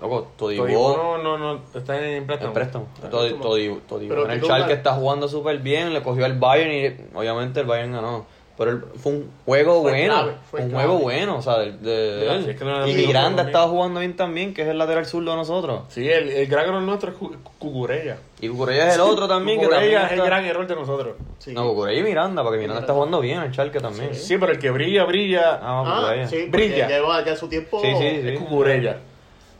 Loco, 0.00 0.26
Todibo, 0.36 0.64
Todibo 0.64 0.96
no, 0.96 1.18
no, 1.18 1.38
no, 1.38 1.60
está 1.74 1.96
en 1.98 2.04
en 2.16 2.26
préstamo. 2.26 2.48
en 2.50 2.54
préstamo. 2.54 2.86
Todibo, 3.10 3.76
Todibo 3.88 4.08
Pero 4.14 4.24
en 4.24 4.32
el 4.32 4.40
que 4.40 4.46
Schalke 4.46 4.64
una- 4.66 4.74
está 4.74 4.94
jugando 4.94 5.28
súper 5.28 5.58
bien, 5.58 5.92
le 5.92 6.02
cogió 6.02 6.24
al 6.24 6.38
Bayern 6.38 6.72
y 6.72 7.16
obviamente 7.16 7.60
el 7.60 7.66
Bayern 7.66 7.92
ganó. 7.92 8.26
Pero 8.64 8.76
el- 8.76 8.84
fue 9.00 9.12
un 9.12 9.30
juego 9.44 9.82
Fue 9.82 9.90
bueno, 9.92 10.14
clave, 10.14 10.32
fue 10.50 10.60
un 10.62 10.68
clave. 10.70 10.84
juego 10.84 10.98
bueno, 11.00 11.36
o 11.38 11.42
sea, 11.42 11.58
de, 11.58 11.72
de 11.72 12.18
Mira, 12.20 12.34
él. 12.34 12.44
si 12.44 12.50
es 12.50 12.58
que 12.58 12.64
no 12.64 12.76
era 12.76 12.88
y 12.88 12.94
Miranda 12.94 13.42
estaba 13.42 13.68
jugando 13.68 14.00
bien 14.00 14.14
también, 14.16 14.54
que 14.54 14.62
es 14.62 14.68
el 14.68 14.78
lateral 14.78 15.06
zurdo 15.06 15.30
de 15.32 15.36
nosotros. 15.38 15.82
Sí, 15.88 16.08
el, 16.08 16.28
el 16.28 16.46
gran 16.46 16.66
error 16.66 16.82
nuestro 16.82 17.10
es 17.10 17.16
Cu- 17.16 17.34
Cucurella. 17.58 18.16
Y 18.40 18.48
Cucurella 18.48 18.88
es 18.88 18.94
el 18.94 19.00
otro 19.00 19.26
también, 19.28 19.58
que 19.60 19.66
también 19.68 19.92
Cucurella 19.92 20.06
es 20.06 20.12
el 20.20 20.26
gran 20.26 20.44
error 20.44 20.66
de 20.66 20.74
nosotros. 20.74 21.16
Sí. 21.38 21.52
No, 21.52 21.68
Cucurella 21.68 22.00
y 22.00 22.02
Miranda, 22.02 22.42
porque 22.42 22.58
Miranda 22.58 22.80
está 22.80 22.92
jugando 22.92 23.20
bien 23.20 23.38
en 23.38 23.44
el 23.44 23.52
Schalke 23.52 23.80
también. 23.80 24.14
Sí, 24.14 24.36
pero 24.38 24.52
el 24.52 24.58
que 24.58 24.70
brilla, 24.70 25.04
brilla. 25.04 25.60
Ah, 25.62 25.82
Ah, 25.86 25.96
Cucurella. 26.00 26.28
sí, 26.28 26.46
Brilla. 26.50 26.88
lleva 26.88 27.24
ya 27.24 27.36
su 27.36 27.48
tiempo. 27.48 27.80
Sí, 27.80 27.88
sí, 27.98 28.20
sí. 28.22 28.28
Es 28.28 28.38
Cucurella. 28.38 28.96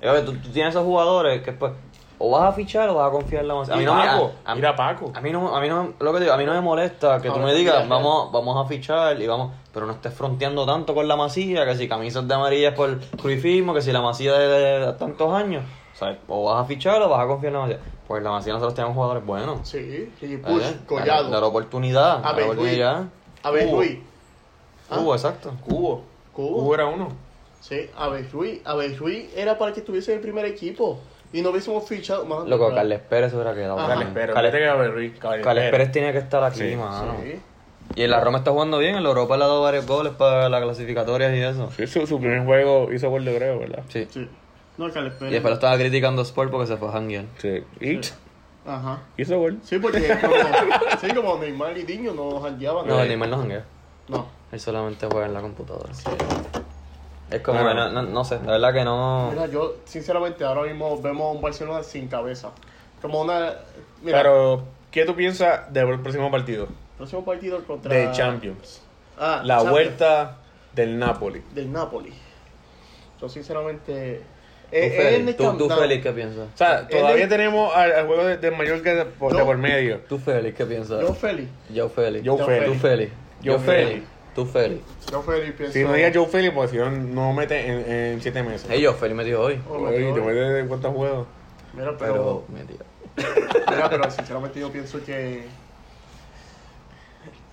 Ver, 0.01 0.25
tú, 0.25 0.33
tú 0.35 0.49
tienes 0.49 0.71
esos 0.75 0.85
jugadores 0.85 1.43
que 1.43 1.53
pues 1.53 1.73
o 2.25 2.31
vas 2.31 2.45
a 2.51 2.53
fichar 2.53 2.89
o 2.89 2.95
vas 2.95 3.09
a 3.09 3.11
confiar 3.11 3.43
en 3.43 3.49
la 3.49 3.55
masa. 3.55 3.75
A 3.75 3.77
mí 3.77 3.85
no 3.85 3.95
me, 3.95 4.03
Paco, 4.05 4.33
a, 4.45 4.53
a- 4.53 4.55
mira 4.55 4.71
a 4.71 4.77
Paco. 4.77 5.11
a 5.15 5.21
mí 5.21 5.31
no, 5.33 5.55
a 5.57 5.61
mí 5.61 5.69
no, 5.69 5.95
lo 5.99 6.13
que 6.13 6.21
digo, 6.21 6.33
a 6.33 6.37
mí 6.37 6.45
no 6.45 6.53
me 6.53 6.61
molesta 6.61 7.21
que 7.21 7.31
tú 7.31 7.41
me 7.41 7.53
digas, 7.55 7.89
vamos, 7.89 8.31
vamos 8.31 8.65
a 8.65 8.69
fichar 8.69 9.21
y 9.21 9.27
vamos, 9.27 9.53
pero 9.75 9.87
no 9.87 9.93
estés 9.93 10.15
fronteando 10.15 10.65
tanto 10.65 10.95
con 10.95 11.09
la 11.09 11.17
masilla, 11.17 11.65
que 11.67 11.75
si 11.75 11.89
camisas 11.89 12.27
de 12.29 12.35
amarillas 12.35 12.75
por 12.75 12.99
cruifismo, 13.21 13.75
que 13.75 13.83
si 13.83 13.91
la 13.93 14.01
masilla 14.01 14.39
de, 14.39 14.49
de 14.87 14.93
tantos 14.95 15.33
años, 15.35 15.65
o 16.29 16.45
vas 16.45 16.63
a 16.63 16.65
fichar 16.65 17.01
o 17.03 17.09
vas 17.09 17.25
a 17.25 17.27
confiar 17.27 17.53
en 17.53 17.59
la 17.59 17.67
masilla. 17.67 17.81
Pues 18.07 18.23
la 18.23 18.31
masilla 18.31 18.55
nosotros 18.55 18.75
tenemos 18.75 18.95
jugadores 18.95 19.25
buenos. 19.25 19.61
Sí, 19.69 20.13
y. 20.21 20.37
Push, 20.37 20.63
Collado. 20.87 21.31
Dar 21.31 21.43
oportunidad, 21.45 22.25
A 22.25 22.33
ver, 22.33 22.45
oportunidad. 22.45 23.05
A 23.43 23.51
ver, 23.51 23.67
Cubo. 23.69 23.77
Luis. 23.79 23.99
Ah. 24.91 24.97
Cubo, 24.97 25.15
exacto. 25.15 25.53
Cubo. 25.65 26.03
Cubo. 26.33 26.57
Cubo 26.59 26.75
era 26.75 26.87
uno. 26.87 27.09
Sí, 27.61 27.89
a 27.97 28.09
ver, 28.09 28.27
Luis. 28.35 28.61
A 28.65 28.75
ver, 28.75 28.99
Luis 29.01 29.31
era 29.37 29.57
para 29.57 29.73
que 29.73 29.81
estuviese 29.81 30.11
en 30.13 30.19
el 30.19 30.23
primer 30.23 30.45
equipo. 30.45 30.99
Y 31.33 31.41
no 31.43 31.51
hubiésemos 31.51 31.89
fichado 31.89 32.25
más. 32.27 32.47
Loco, 32.47 32.75
Carles 32.75 33.01
Pérez 33.01 33.31
se 33.31 33.37
hubiera 33.37 33.55
quedado. 33.55 33.79
Ajá. 33.79 33.89
Carles 33.89 34.05
mano. 34.09 34.15
Pérez. 34.15 34.35
Carles, 34.35 34.93
Ruiz. 34.93 35.19
Carles 35.19 35.45
Carles 35.45 35.71
Pérez. 35.71 35.93
Tiene 35.93 36.13
que 36.13 36.19
estar 36.19 36.45
aquí, 36.45 36.59
Sí, 36.59 36.77
mano. 36.77 37.17
Sí. 37.23 37.41
Y 37.95 38.03
en 38.05 38.11
la 38.11 38.21
Roma 38.21 38.39
está 38.39 38.51
jugando 38.53 38.79
bien, 38.79 38.95
en 38.97 39.03
la 39.03 39.09
Europa 39.11 39.37
le 39.37 39.45
ha 39.45 39.47
dado 39.49 39.63
varios 39.63 39.87
goles 39.87 40.13
para 40.15 40.49
las 40.49 40.63
clasificatorias 40.63 41.35
y 41.35 41.41
eso. 41.41 41.71
Sí, 41.77 41.87
su, 41.87 42.07
su 42.07 42.19
primer 42.21 42.45
juego 42.45 42.93
hizo 42.93 43.11
gol 43.11 43.25
de 43.25 43.37
creo, 43.37 43.59
¿verdad? 43.59 43.83
Sí. 43.89 44.07
Sí. 44.11 44.29
No, 44.79 44.91
Carles 44.91 45.15
Y 45.15 45.19
Pérez. 45.19 45.33
después 45.33 45.51
lo 45.51 45.55
estaba 45.55 45.77
criticando 45.77 46.23
Sport 46.23 46.51
porque 46.51 46.67
se 46.67 46.77
fue 46.77 46.89
a 46.89 46.93
janguear. 46.93 47.25
Sí. 47.39 47.63
Y 47.81 48.01
Ajá. 48.67 49.01
hizo 49.17 49.39
gol. 49.39 49.59
Sí, 49.63 49.79
porque 49.79 50.01
como, 50.21 50.35
sí, 51.01 51.09
como 51.15 51.39
Neymar 51.39 51.77
y 51.77 51.83
Diño 51.83 52.13
no 52.15 52.41
jangueaban. 52.41 52.87
No, 52.87 53.05
Neymar 53.05 53.29
no 53.29 53.39
janguea. 53.39 53.65
No. 54.09 54.27
Él 54.53 54.61
solamente 54.61 55.07
juega 55.11 55.27
en 55.27 55.35
la 55.35 55.41
computadora. 55.41 55.93
Es 57.33 57.41
como 57.41 57.61
no, 57.63 57.89
no, 57.91 58.03
no 58.03 58.25
sé, 58.25 58.39
la 58.45 58.53
verdad 58.53 58.73
que 58.75 58.85
no. 58.85 59.31
Mira, 59.33 59.47
yo 59.47 59.77
sinceramente 59.85 60.45
ahora 60.45 60.63
mismo 60.63 61.01
vemos 61.01 61.35
un 61.35 61.41
Barcelona 61.43 61.83
sin 61.83 62.09
cabeza. 62.09 62.51
Como 63.01 63.21
una... 63.23 63.55
Mira, 64.03 64.19
Pero, 64.19 64.65
¿qué 64.91 65.05
tú 65.05 65.15
piensas 65.17 65.73
del 65.73 65.99
próximo 66.01 66.31
partido? 66.31 66.69
próximo 66.97 67.25
partido 67.25 67.65
contra... 67.65 67.93
De 67.95 68.11
Champions. 68.13 68.83
Ah, 69.19 69.41
La 69.45 69.57
Champions. 69.57 69.71
vuelta 69.73 70.37
del 70.73 70.99
Napoli. 70.99 71.43
Del 71.55 71.73
Napoli. 71.73 72.13
Yo 73.21 73.29
sinceramente... 73.29 74.23
¿Tú, 74.71 74.79
eh, 74.79 74.91
Félix? 74.97 75.21
en 75.21 75.29
el 75.29 75.37
¿Tú, 75.37 75.45
Camp 75.45 75.59
tú, 75.59 75.69
Nou. 75.69 75.81
Félix, 75.81 76.03
qué 76.03 76.13
piensas? 76.13 76.49
O 76.55 76.57
sea, 76.57 76.89
todavía 76.89 77.29
tenemos 77.29 77.75
al, 77.77 77.93
al 77.93 78.07
juego 78.07 78.25
de, 78.25 78.37
de 78.39 78.51
Mallorca 78.53 78.95
de 78.95 79.05
por, 79.05 79.33
de 79.33 79.39
Yo- 79.39 79.45
por 79.45 79.59
medio. 79.59 79.99
¿Tú, 80.09 80.19
Félix, 80.19 80.57
qué 80.57 80.65
piensas? 80.65 81.01
Yo 81.01 81.13
Félix. 81.13 81.49
Joe 81.75 81.89
Félix. 81.91 82.27
Joe 82.27 82.39
Joe 82.39 82.47
Félix. 82.47 82.73
¿Tú, 82.73 82.79
Félix? 82.79 83.13
Joe 83.45 83.59
Félix. 83.59 84.07
¿Tú, 84.35 84.47
Félix? 84.47 84.83
Yo 85.11 85.23
Félix 85.23 85.53
pienso... 85.57 85.73
Si 85.75 85.85
no 85.85 85.93
digas 85.93 86.13
Joe 86.15 86.27
Félix, 86.27 86.55
pues 86.55 86.71
si 86.71 86.77
no, 86.79 86.91
no 86.91 87.33
mete 87.35 87.67
en, 87.67 87.93
en 88.15 88.21
siete 88.23 88.43
meses. 88.43 88.67
Hey, 88.71 88.83
Joe 88.85 88.95
Félix 88.95 89.17
metió 89.17 89.43
hoy. 89.43 89.61
Oh, 89.69 89.75
Oye, 89.75 89.99
metió 89.99 90.15
te 90.15 90.21
hoy. 90.21 90.27
mete 90.27 90.41
de 90.41 90.67
cuántos 90.67 90.95
juegos. 90.95 91.27
Mira, 91.75 91.97
Pero 91.99 92.13
pero... 92.13 92.45
metió. 92.49 92.77
Mira, 93.71 93.91
pero 93.91 94.11
sinceramente 94.11 94.59
yo 94.61 94.71
pienso 94.73 95.03
que... 95.05 95.47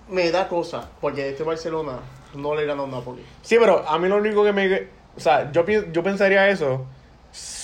Me 0.08 0.30
da 0.30 0.48
cosa, 0.48 0.88
porque 1.00 1.28
este 1.28 1.42
Barcelona 1.44 1.98
no 2.34 2.54
le 2.54 2.64
ganó 2.64 2.84
a 2.84 2.88
Napoli. 2.88 3.22
Sí, 3.42 3.56
pero 3.60 3.86
a 3.86 3.98
mí 3.98 4.08
lo 4.08 4.16
único 4.16 4.42
que 4.42 4.52
me... 4.52 4.88
O 5.16 5.20
sea, 5.20 5.52
yo, 5.52 5.64
yo 5.66 6.02
pensaría 6.02 6.48
eso 6.48 6.86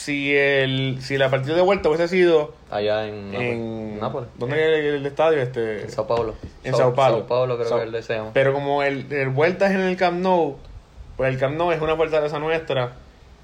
si 0.06 0.36
el 0.36 0.98
si 1.02 1.18
la 1.18 1.28
partida 1.30 1.56
de 1.56 1.62
vuelta 1.62 1.88
hubiese 1.88 2.06
sido 2.06 2.54
Allá 2.70 3.06
en, 3.08 3.34
en... 3.34 3.98
Nápoles. 4.00 4.28
¿Dónde 4.36 4.56
es 4.56 4.78
el, 4.84 4.94
el 4.96 5.06
estadio? 5.06 5.40
Este? 5.42 5.82
En 5.82 5.90
Sao 5.90 6.06
Paulo. 6.06 6.34
En 6.62 6.74
Sao 6.76 6.94
Paulo. 6.94 7.18
Sao 7.18 7.26
Paulo 7.26 7.56
creo 7.56 7.68
Sao- 7.68 7.78
que 7.78 7.82
es 7.82 7.86
el 7.88 7.92
de 7.92 8.02
se 8.02 8.14
llama. 8.14 8.30
Pero 8.32 8.52
como 8.52 8.82
el, 8.84 9.12
el 9.12 9.28
vuelta 9.30 9.66
es 9.66 9.72
en 9.72 9.80
el 9.80 9.96
Camp 9.96 10.20
Nou, 10.20 10.56
pues 11.16 11.30
el 11.32 11.38
Camp 11.40 11.56
Nou 11.56 11.72
es 11.72 11.80
una 11.80 11.96
fortaleza 11.96 12.38
nuestra. 12.38 12.92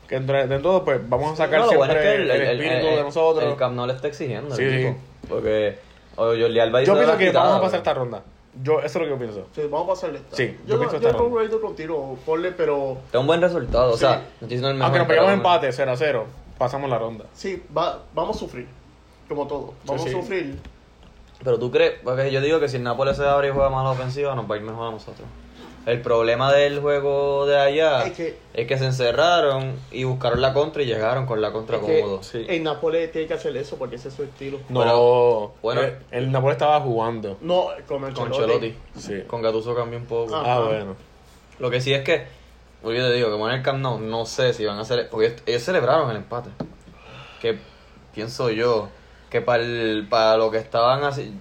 Que 0.08 0.16
entre 0.16 0.46
de 0.46 0.58
todo, 0.60 0.84
pues 0.84 1.00
vamos 1.08 1.32
a 1.32 1.36
sacar 1.36 1.60
No, 1.60 1.68
siempre 1.68 1.78
bueno 1.78 1.94
es 1.94 2.00
que 2.00 2.14
el, 2.22 2.30
espíritu 2.30 2.86
el- 2.88 2.96
de 2.96 3.02
nosotros. 3.02 3.50
El 3.52 3.56
Camp 3.56 3.74
Nou 3.74 3.86
le 3.86 3.94
está 3.94 4.06
exigiendo 4.08 4.54
Sí, 4.54 4.62
el. 4.62 4.94
Porque 5.28 5.78
o 6.16 6.26
Jordi 6.26 6.60
Alba 6.60 6.82
hizo 6.82 6.92
yo 6.92 6.98
pienso 6.98 7.18
que 7.18 7.26
quitada, 7.26 7.44
vamos 7.46 7.58
a 7.58 7.62
pasar 7.62 7.80
pero- 7.82 7.90
esta 7.90 7.94
ronda. 7.94 8.22
Yo, 8.62 8.80
eso 8.80 8.86
es 8.86 8.94
lo 8.96 9.04
que 9.04 9.10
yo 9.10 9.18
pienso. 9.18 9.46
Sí, 9.54 9.62
vamos 9.70 9.84
a 9.88 9.92
pasarle 9.94 10.18
esta. 10.18 10.36
Sí, 10.36 10.56
yo 10.66 10.74
yo, 10.74 10.78
pienso 10.80 10.96
esta 10.96 11.10
yo 11.12 11.16
pongo 11.16 11.60
contigo, 11.62 12.18
ponle, 12.26 12.52
pero 12.52 12.98
Es 13.10 13.18
un 13.18 13.26
buen 13.26 13.40
resultado, 13.40 13.92
o 13.92 13.96
sea, 13.96 14.16
no 14.16 14.22
estoy 14.34 14.48
diciendo 14.48 14.68
el 14.68 14.74
mejor. 14.74 14.84
Aunque 14.86 14.98
nos 14.98 15.08
pegamos 15.08 15.32
empate 15.32 15.72
0 15.72 15.90
a 15.90 15.96
0, 15.96 16.26
pasamos 16.59 16.88
la 16.90 16.98
ronda. 16.98 17.24
sí, 17.34 17.62
va, 17.76 18.03
vamos 18.14 18.36
a 18.36 18.38
sufrir. 18.38 18.66
Como 19.28 19.46
todo. 19.46 19.74
Vamos 19.86 20.03
Sí, 20.03 20.11
sí. 20.11 20.16
a 20.16 20.20
sufrir. 20.20 20.59
Pero 21.42 21.59
tú 21.59 21.70
crees, 21.70 21.94
porque 22.05 22.30
yo 22.30 22.40
digo 22.40 22.61
que 22.61 22.68
si 22.68 22.76
el 22.76 22.82
Nápoles 22.84 23.16
se 23.16 23.24
abre 23.26 23.48
y 23.48 23.50
juega 23.50 23.68
más 23.70 23.84
la 23.84 23.90
ofensiva, 23.90 24.34
nos 24.34 24.48
va 24.50 24.55
a 24.55 24.59
ir 24.59 24.64
mejor 24.64 24.88
a 24.88 24.90
nosotros. 24.92 25.26
El 25.84 26.00
problema 26.00 26.53
del 26.53 26.78
juego 26.80 27.44
de 27.46 27.59
allá 27.59 28.05
Es 28.07 28.12
que- 28.12 28.38
es 28.55 28.66
que 28.68 28.78
se 28.78 28.84
encerraron 28.84 29.74
y 29.90 30.05
buscaron 30.05 30.40
la 30.40 30.53
contra 30.53 30.80
y 30.82 30.86
llegaron 30.86 31.26
con 31.26 31.40
la 31.40 31.50
contra 31.50 31.78
Es 31.78 31.82
que 31.84 32.00
cómodo. 32.03 32.22
Sí. 32.22 32.44
En 32.48 32.62
Nápoles 32.62 33.11
tiene 33.11 33.26
que 33.26 33.34
hacer 33.34 33.57
eso 33.57 33.76
porque 33.76 33.96
ese 33.96 34.09
es 34.09 34.14
su 34.14 34.22
estilo. 34.22 34.59
No, 34.68 34.80
Pero, 34.80 35.53
bueno. 35.61 35.80
el, 35.80 35.96
el 36.12 36.30
Napoli 36.30 36.53
estaba 36.53 36.80
jugando. 36.80 37.36
No, 37.40 37.66
con 37.88 38.05
el 38.05 38.14
Con 38.14 38.30
Chelotti. 38.30 38.76
Sí. 38.96 39.22
Con 39.26 39.42
Gattuso 39.42 39.74
cambió 39.74 39.98
un 39.98 40.05
poco. 40.07 40.36
Ah. 40.36 40.42
Ah, 40.46 40.61
bueno. 40.61 40.94
Lo 41.59 41.68
que 41.68 41.80
sí 41.80 41.92
es 41.92 42.03
que, 42.05 42.26
porque 42.83 42.99
yo 42.99 43.07
te 43.09 43.12
digo, 43.14 43.30
como 43.30 43.49
en 43.49 43.55
el 43.57 43.62
Camp 43.62 43.78
Nou, 43.80 43.99
no 43.99 44.26
sé 44.26 44.53
si 44.55 44.64
van 44.66 44.78
a 44.78 44.83
hacer. 44.83 45.09
Porque 45.11 45.37
ellos, 45.47 45.62
celebraron 45.62 46.11
el 46.11 46.16
empate. 46.18 46.51
Que 47.41 47.59
pienso 48.14 48.51
yo 48.51 48.89
que 49.30 49.41
para, 49.41 49.62
el, 49.62 50.07
para 50.11 50.37
lo 50.37 50.51
que 50.51 50.59
estaban 50.59 51.03
así. 51.05 51.33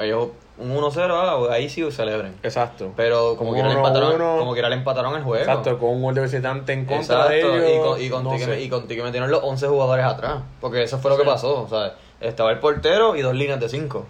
Ellos, 0.00 0.28
un 0.58 0.74
1-0, 0.76 1.10
ah, 1.12 1.36
pues 1.38 1.50
ahí 1.50 1.68
sí 1.68 1.90
celebren. 1.90 2.34
Exacto. 2.42 2.92
Pero 2.96 3.36
como 3.36 3.52
quiera, 3.52 3.68
le 3.68 3.74
1-1. 3.74 3.78
empataron, 3.78 4.38
como 4.38 4.52
quiera 4.52 4.68
le 4.68 4.76
empataron 4.76 5.14
el 5.16 5.22
juego. 5.22 5.38
Exacto, 5.42 5.78
con 5.78 5.90
un 5.90 6.02
gol 6.02 6.14
de 6.14 6.22
visitante 6.22 6.72
en 6.72 6.84
contra 6.86 7.34
Exacto, 7.34 7.56
de 7.56 7.72
ellos. 7.74 7.78
y 7.78 7.82
con, 7.88 8.00
y 8.02 8.10
con 8.10 8.24
no 8.24 8.30
Tique- 8.32 8.44
sé. 8.44 8.60
y 8.62 8.68
con 8.68 8.86
Tique 8.86 9.02
metieron 9.02 9.30
los 9.30 9.42
11 9.42 9.66
jugadores 9.68 10.04
atrás. 10.04 10.42
Porque 10.60 10.82
eso 10.82 10.98
fue 10.98 11.10
lo 11.10 11.16
que 11.18 11.24
pasó. 11.24 11.62
O 11.62 11.68
sea, 11.68 11.94
estaba 12.20 12.50
el 12.52 12.58
portero 12.58 13.16
y 13.16 13.22
dos 13.22 13.34
líneas 13.34 13.60
de 13.60 13.68
5. 13.68 14.06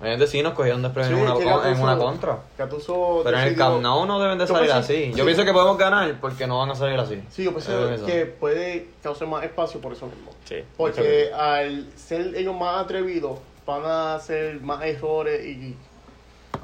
Obviamente 0.00 0.26
sí 0.28 0.42
nos 0.42 0.54
cogieron 0.54 0.80
desprevenidos 0.80 1.40
en, 1.40 1.48
una, 1.48 1.68
en 1.70 1.80
una 1.80 1.98
contra. 1.98 2.38
Gattuso 2.56 3.22
Pero 3.24 3.36
en 3.38 3.48
el 3.48 3.56
Camp 3.56 3.80
Nou 3.82 4.06
no 4.06 4.20
deben 4.20 4.38
de 4.38 4.46
salir 4.46 4.70
pensé- 4.70 4.78
así. 4.78 5.10
Yo 5.10 5.16
sí. 5.18 5.22
pienso 5.24 5.44
que 5.44 5.52
podemos 5.52 5.76
ganar 5.76 6.20
porque 6.20 6.46
no 6.46 6.58
van 6.58 6.70
a 6.70 6.74
salir 6.76 6.98
así. 7.00 7.20
Sí, 7.30 7.42
yo 7.42 7.50
Eh, 7.50 7.94
eso. 7.94 8.06
que 8.06 8.26
puede 8.26 8.90
causar 9.02 9.26
más 9.26 9.42
espacio 9.42 9.80
por 9.80 9.92
eso 9.92 10.06
mismo. 10.06 10.30
Sí, 10.44 10.62
Porque 10.76 11.30
al 11.32 11.86
ser 11.96 12.34
ellos 12.36 12.56
más 12.56 12.84
atrevidos, 12.84 13.38
van 13.66 13.84
a 13.84 14.14
hacer 14.14 14.60
más 14.60 14.82
errores 14.84 15.44
y 15.44 15.76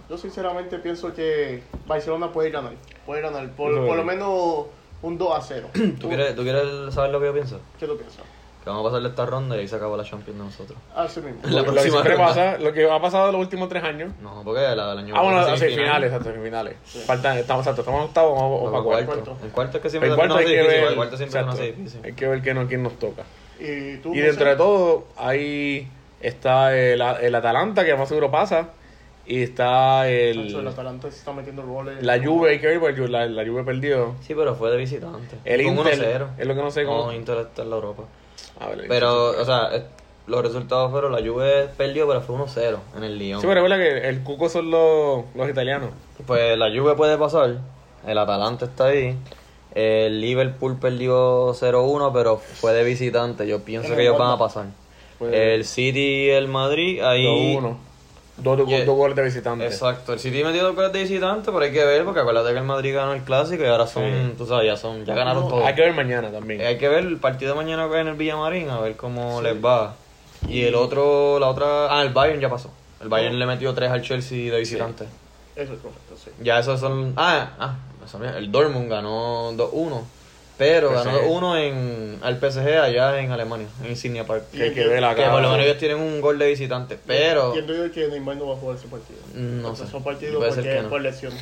yo 0.08 0.16
sinceramente 0.16 0.78
pienso 0.78 1.12
que 1.12 1.62
Barcelona 1.86 2.30
puede 2.30 2.50
ganar. 2.50 2.74
Puede 3.04 3.20
ganar. 3.20 3.50
Por, 3.50 3.72
lo 3.72 4.04
menos 4.04 4.66
un 5.02 5.18
2 5.18 5.36
a 5.36 5.42
0. 5.42 5.68
¿Tú 6.00 6.08
quieres, 6.08 6.36
¿Tú 6.36 6.42
quieres 6.44 6.94
saber 6.94 7.10
lo 7.10 7.18
que 7.20 7.26
yo 7.26 7.32
pienso? 7.34 7.60
¿Qué 7.80 7.86
tú 7.86 7.96
piensas? 7.96 8.22
Que 8.64 8.70
vamos 8.70 8.86
a 8.86 8.88
pasarle 8.88 9.08
esta 9.10 9.26
ronda 9.26 9.56
y 9.56 9.60
ahí 9.60 9.68
se 9.68 9.76
acabó 9.76 9.94
la 9.96 10.04
Champions 10.04 10.38
de 10.38 10.44
nosotros. 10.46 10.78
Así 10.96 11.20
mismo. 11.20 11.40
La 11.44 11.50
Lo, 11.50 11.64
que 11.64 11.70
próxima 11.72 11.92
siempre 11.92 12.12
ronda. 12.14 12.26
pasa, 12.28 12.58
lo 12.58 12.72
que 12.72 12.90
ha 12.90 12.98
pasado 12.98 13.30
los 13.32 13.40
últimos 13.42 13.68
tres 13.68 13.84
años. 13.84 14.12
No, 14.22 14.40
porque 14.42 14.62
la 14.62 14.88
del 14.88 14.98
año 14.98 15.14
Ah, 15.14 15.20
bueno, 15.22 15.36
pasado 15.36 15.50
las 15.50 15.60
semifinal. 15.60 16.00
semifinales, 16.00 16.06
exacto, 16.10 16.30
semifinales. 16.32 17.04
Faltan, 17.06 17.36
estamos, 17.38 17.62
exacto, 17.62 17.80
estamos 17.82 18.00
en 18.00 18.06
octavo 18.08 18.34
Vamos 18.34 18.64
para 18.70 18.78
a 18.78 18.82
cuarto. 18.82 19.06
cuarto. 19.06 19.24
Cuarto. 19.30 19.44
En 19.44 19.50
cuarto 19.50 19.76
es 19.76 19.82
que 19.82 19.90
siempre 19.90 20.08
En 20.08 20.14
se 20.14 20.18
cuarto 20.18 20.36
hay 20.36 20.44
que 20.46 20.50
difícil. 20.52 20.80
ver, 20.80 20.88
En 20.88 20.94
cuarto 20.96 21.16
siempre 21.18 21.32
se 21.32 21.38
exacto, 21.40 21.62
hace 21.62 21.72
difícil. 21.72 22.00
hay 22.04 22.12
que 22.14 22.26
ver 22.28 22.42
qué 22.42 22.54
no, 22.54 22.66
quién 22.66 22.82
nos 22.82 22.98
toca. 22.98 23.22
Y, 23.60 23.96
tú, 23.98 24.14
Y 24.14 24.20
dentro 24.20 24.48
de 24.48 24.56
todo, 24.56 25.04
ahí 25.16 25.88
está 26.20 26.74
el, 26.76 27.00
el 27.02 27.34
Atalanta, 27.34 27.84
que 27.84 27.94
más 27.94 28.08
seguro 28.08 28.30
pasa. 28.30 28.68
Y 29.26 29.42
está 29.42 30.00
Nacho, 30.00 30.08
el 30.08 30.56
el, 30.56 30.68
Atalanta 30.68 31.10
se 31.10 31.18
está 31.18 31.32
metiendo 31.32 31.62
goles. 31.66 32.02
la 32.02 32.22
Juve, 32.22 32.50
hay 32.50 32.58
que 32.60 32.66
ver, 32.66 32.80
porque 32.80 33.08
la, 33.08 33.26
la 33.26 33.44
Juve 33.46 33.62
perdió. 33.64 34.14
Sí, 34.22 34.34
pero 34.34 34.54
fue 34.54 34.70
de 34.70 34.76
visitante. 34.76 35.36
El 35.46 35.62
Inter, 35.62 35.98
1-0. 35.98 36.26
es 36.38 36.46
lo 36.46 36.54
que 36.54 36.60
no 36.62 36.70
sé 36.70 36.84
cómo. 36.84 37.06
No, 37.06 37.12
Inter 37.14 37.38
está 37.38 37.62
en 37.62 37.70
la 37.70 37.76
Europa. 37.76 38.02
A 38.60 38.68
ver, 38.68 38.84
Pero, 38.88 39.30
o 39.30 39.44
sea, 39.44 39.70
eh, 39.72 39.84
los 40.26 40.42
resultados 40.42 40.90
fueron, 40.90 41.12
la 41.12 41.18
Juve 41.18 41.68
perdió, 41.76 42.06
pero 42.06 42.20
fue 42.20 42.36
1-0 42.36 42.78
en 42.96 43.04
el 43.04 43.18
Lyon. 43.18 43.40
Sí, 43.40 43.46
pero 43.46 43.64
es 43.64 43.70
verdad 43.70 43.84
que 43.84 44.08
el 44.08 44.22
cuco 44.22 44.48
son 44.48 44.70
los, 44.70 45.24
los 45.34 45.48
italianos. 45.48 45.90
Pues 46.26 46.56
la 46.56 46.70
Juve 46.70 46.94
puede 46.94 47.18
pasar, 47.18 47.58
el 48.06 48.18
Atalanta 48.18 48.66
está 48.66 48.86
ahí, 48.86 49.16
el 49.74 50.20
Liverpool 50.20 50.78
perdió 50.78 51.52
0-1, 51.52 52.12
pero 52.12 52.36
fue 52.38 52.72
de 52.72 52.84
visitante, 52.84 53.46
yo 53.46 53.60
pienso 53.64 53.88
En 53.88 53.94
que 53.96 54.02
el 54.02 54.08
ellos 54.08 54.18
van 54.18 54.32
a 54.32 54.38
pasar. 54.38 54.66
Fue 55.18 55.54
El 55.54 55.64
City 55.64 56.26
y 56.26 56.30
el 56.30 56.48
Madrid, 56.48 57.00
ahí... 57.02 57.56
2-1. 57.56 57.76
Dos, 58.36 58.58
goles 58.86 59.16
de 59.16 59.22
visitante. 59.22 59.64
Exacto, 59.64 60.12
el 60.12 60.18
City 60.18 60.42
metió 60.42 60.64
dos 60.64 60.74
goles 60.74 60.92
de 60.92 61.02
visitante, 61.02 61.52
pero 61.52 61.64
hay 61.64 61.72
que 61.72 61.84
ver, 61.84 62.04
porque 62.04 62.20
acuérdate 62.20 62.52
que 62.52 62.58
el 62.58 62.64
Madrid 62.64 62.94
ganó 62.94 63.12
el 63.12 63.22
clásico 63.22 63.62
y 63.62 63.66
ahora 63.66 63.86
son, 63.86 64.04
Sí. 64.04 64.34
tú 64.36 64.46
sabes, 64.46 64.66
ya 64.66 64.76
son, 64.76 65.04
ya 65.04 65.14
ganaron 65.14 65.44
No, 65.44 65.48
todo. 65.48 65.64
Hay 65.66 65.74
que 65.74 65.82
ver 65.82 65.94
mañana 65.94 66.30
también. 66.30 66.60
Hay 66.60 66.76
que 66.76 66.88
ver 66.88 67.04
el 67.04 67.18
partido 67.18 67.52
de 67.52 67.56
mañana 67.62 67.86
en 68.00 68.08
el 68.08 68.14
Villamarín, 68.14 68.70
a 68.70 68.80
ver 68.80 68.96
cómo 68.96 69.40
les 69.40 69.64
va. 69.64 69.94
Y 70.48 70.64
el 70.64 70.74
otro, 70.74 71.38
la 71.38 71.48
otra, 71.48 71.96
ah, 71.96 72.02
el 72.02 72.12
Bayern 72.12 72.40
ya 72.40 72.50
pasó. 72.50 72.70
El 73.00 73.08
Bayern 73.08 73.38
le 73.38 73.46
metió 73.46 73.72
3 73.72 73.90
al 73.90 74.02
Chelsea 74.02 74.50
de 74.52 74.58
visitante. 74.58 75.04
Eso 75.54 75.74
es 75.74 75.78
correcto, 75.78 76.16
sí. 76.16 76.30
Ya 76.42 76.58
esos 76.58 76.80
son, 76.80 77.14
ah, 77.16 77.50
ah, 77.58 77.76
el 78.36 78.50
Dortmund 78.50 78.90
ganó 78.90 79.52
2-1, 79.52 80.02
pero 80.56 80.90
PSG. 80.90 81.04
ganó 81.04 81.18
2-1 81.22 81.58
en, 81.58 82.18
al 82.22 82.38
PSG 82.38 82.78
allá 82.78 83.20
en 83.20 83.32
Alemania, 83.32 83.66
en 83.82 83.90
Insignia 83.90 84.24
Park. 84.24 84.44
Que 84.52 84.72
que 84.72 84.86
ver 84.86 85.02
Que 85.16 85.22
por 85.24 85.42
lo 85.42 85.50
menos 85.50 85.66
ellos 85.66 85.78
tienen 85.78 85.98
un 85.98 86.20
gol 86.20 86.38
de 86.38 86.48
visitante, 86.48 86.98
pero... 87.06 87.48
Entiendo 87.48 87.74
yo 87.74 87.92
que 87.92 88.08
Neymar 88.08 88.36
no 88.36 88.48
va 88.48 88.54
a 88.54 88.58
jugar 88.58 88.76
ese 88.76 88.88
partido. 88.88 89.18
No 89.34 89.72
Estos 89.72 89.86
sé. 89.86 89.92
Son 89.92 90.04
partidos 90.04 90.44
porque 90.44 90.62
que 90.62 90.82
no. 90.82 90.88
por 90.88 91.00
lesión. 91.00 91.32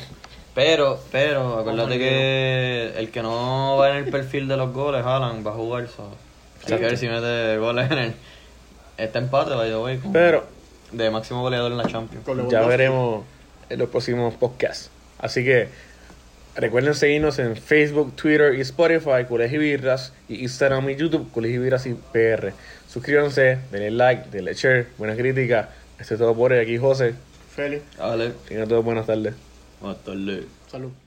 Pero, 0.55 0.99
pero, 1.11 1.59
acuérdate 1.59 1.97
que 1.97 2.93
el 2.97 3.09
que 3.09 3.23
no 3.23 3.77
va 3.77 3.89
en 3.89 3.97
el 3.97 4.11
perfil 4.11 4.47
de 4.47 4.55
los 4.57 4.71
goles, 4.71 5.03
Alan, 5.03 5.45
va 5.45 5.51
a 5.51 5.55
jugar. 5.55 5.87
So. 5.87 6.07
Hay 6.67 6.77
que 6.77 6.83
ver 6.85 6.97
si 6.97 7.07
mete 7.07 7.57
goles 7.57 7.89
en 7.91 7.97
el. 7.97 8.13
Este 8.97 9.17
empate, 9.17 9.55
by 9.55 9.69
the 9.69 9.77
way. 9.77 9.97
con- 9.97 10.13
Pero 10.13 10.45
De 10.91 11.09
máximo 11.09 11.41
goleador 11.41 11.71
en 11.71 11.77
la 11.79 11.87
Champions. 11.87 12.23
Ya 12.49 12.61
veremos 12.61 13.23
en 13.69 13.79
los 13.79 13.89
próximos 13.89 14.35
podcasts. 14.35 14.91
Así 15.17 15.43
que 15.43 15.69
recuerden 16.55 16.93
seguirnos 16.93 17.39
en 17.39 17.55
Facebook, 17.55 18.15
Twitter 18.15 18.55
y 18.55 18.61
Spotify, 18.61 19.25
Colegio 19.27 19.59
Birras, 19.59 20.13
y 20.27 20.41
Instagram 20.41 20.89
y 20.89 20.95
YouTube, 20.95 21.31
Colegio 21.31 21.61
Birras 21.61 21.85
y 21.85 21.93
PR. 21.93 22.53
Suscríbanse, 22.87 23.57
denle 23.71 23.91
like, 23.91 24.29
denle 24.31 24.53
share, 24.53 24.87
buenas 24.97 25.17
críticas. 25.17 25.67
Esto 25.99 26.15
es 26.15 26.19
todo 26.19 26.35
por 26.35 26.51
hoy. 26.51 26.59
Aquí 26.59 26.77
José. 26.77 27.15
Félix, 27.55 27.83
Dale. 27.97 28.33
Tengan 28.47 28.67
todos 28.67 28.83
buenas 28.83 29.05
tardes. 29.05 29.33
Buenas 29.79 30.03
tardes. 30.03 30.45
salud. 30.69 31.02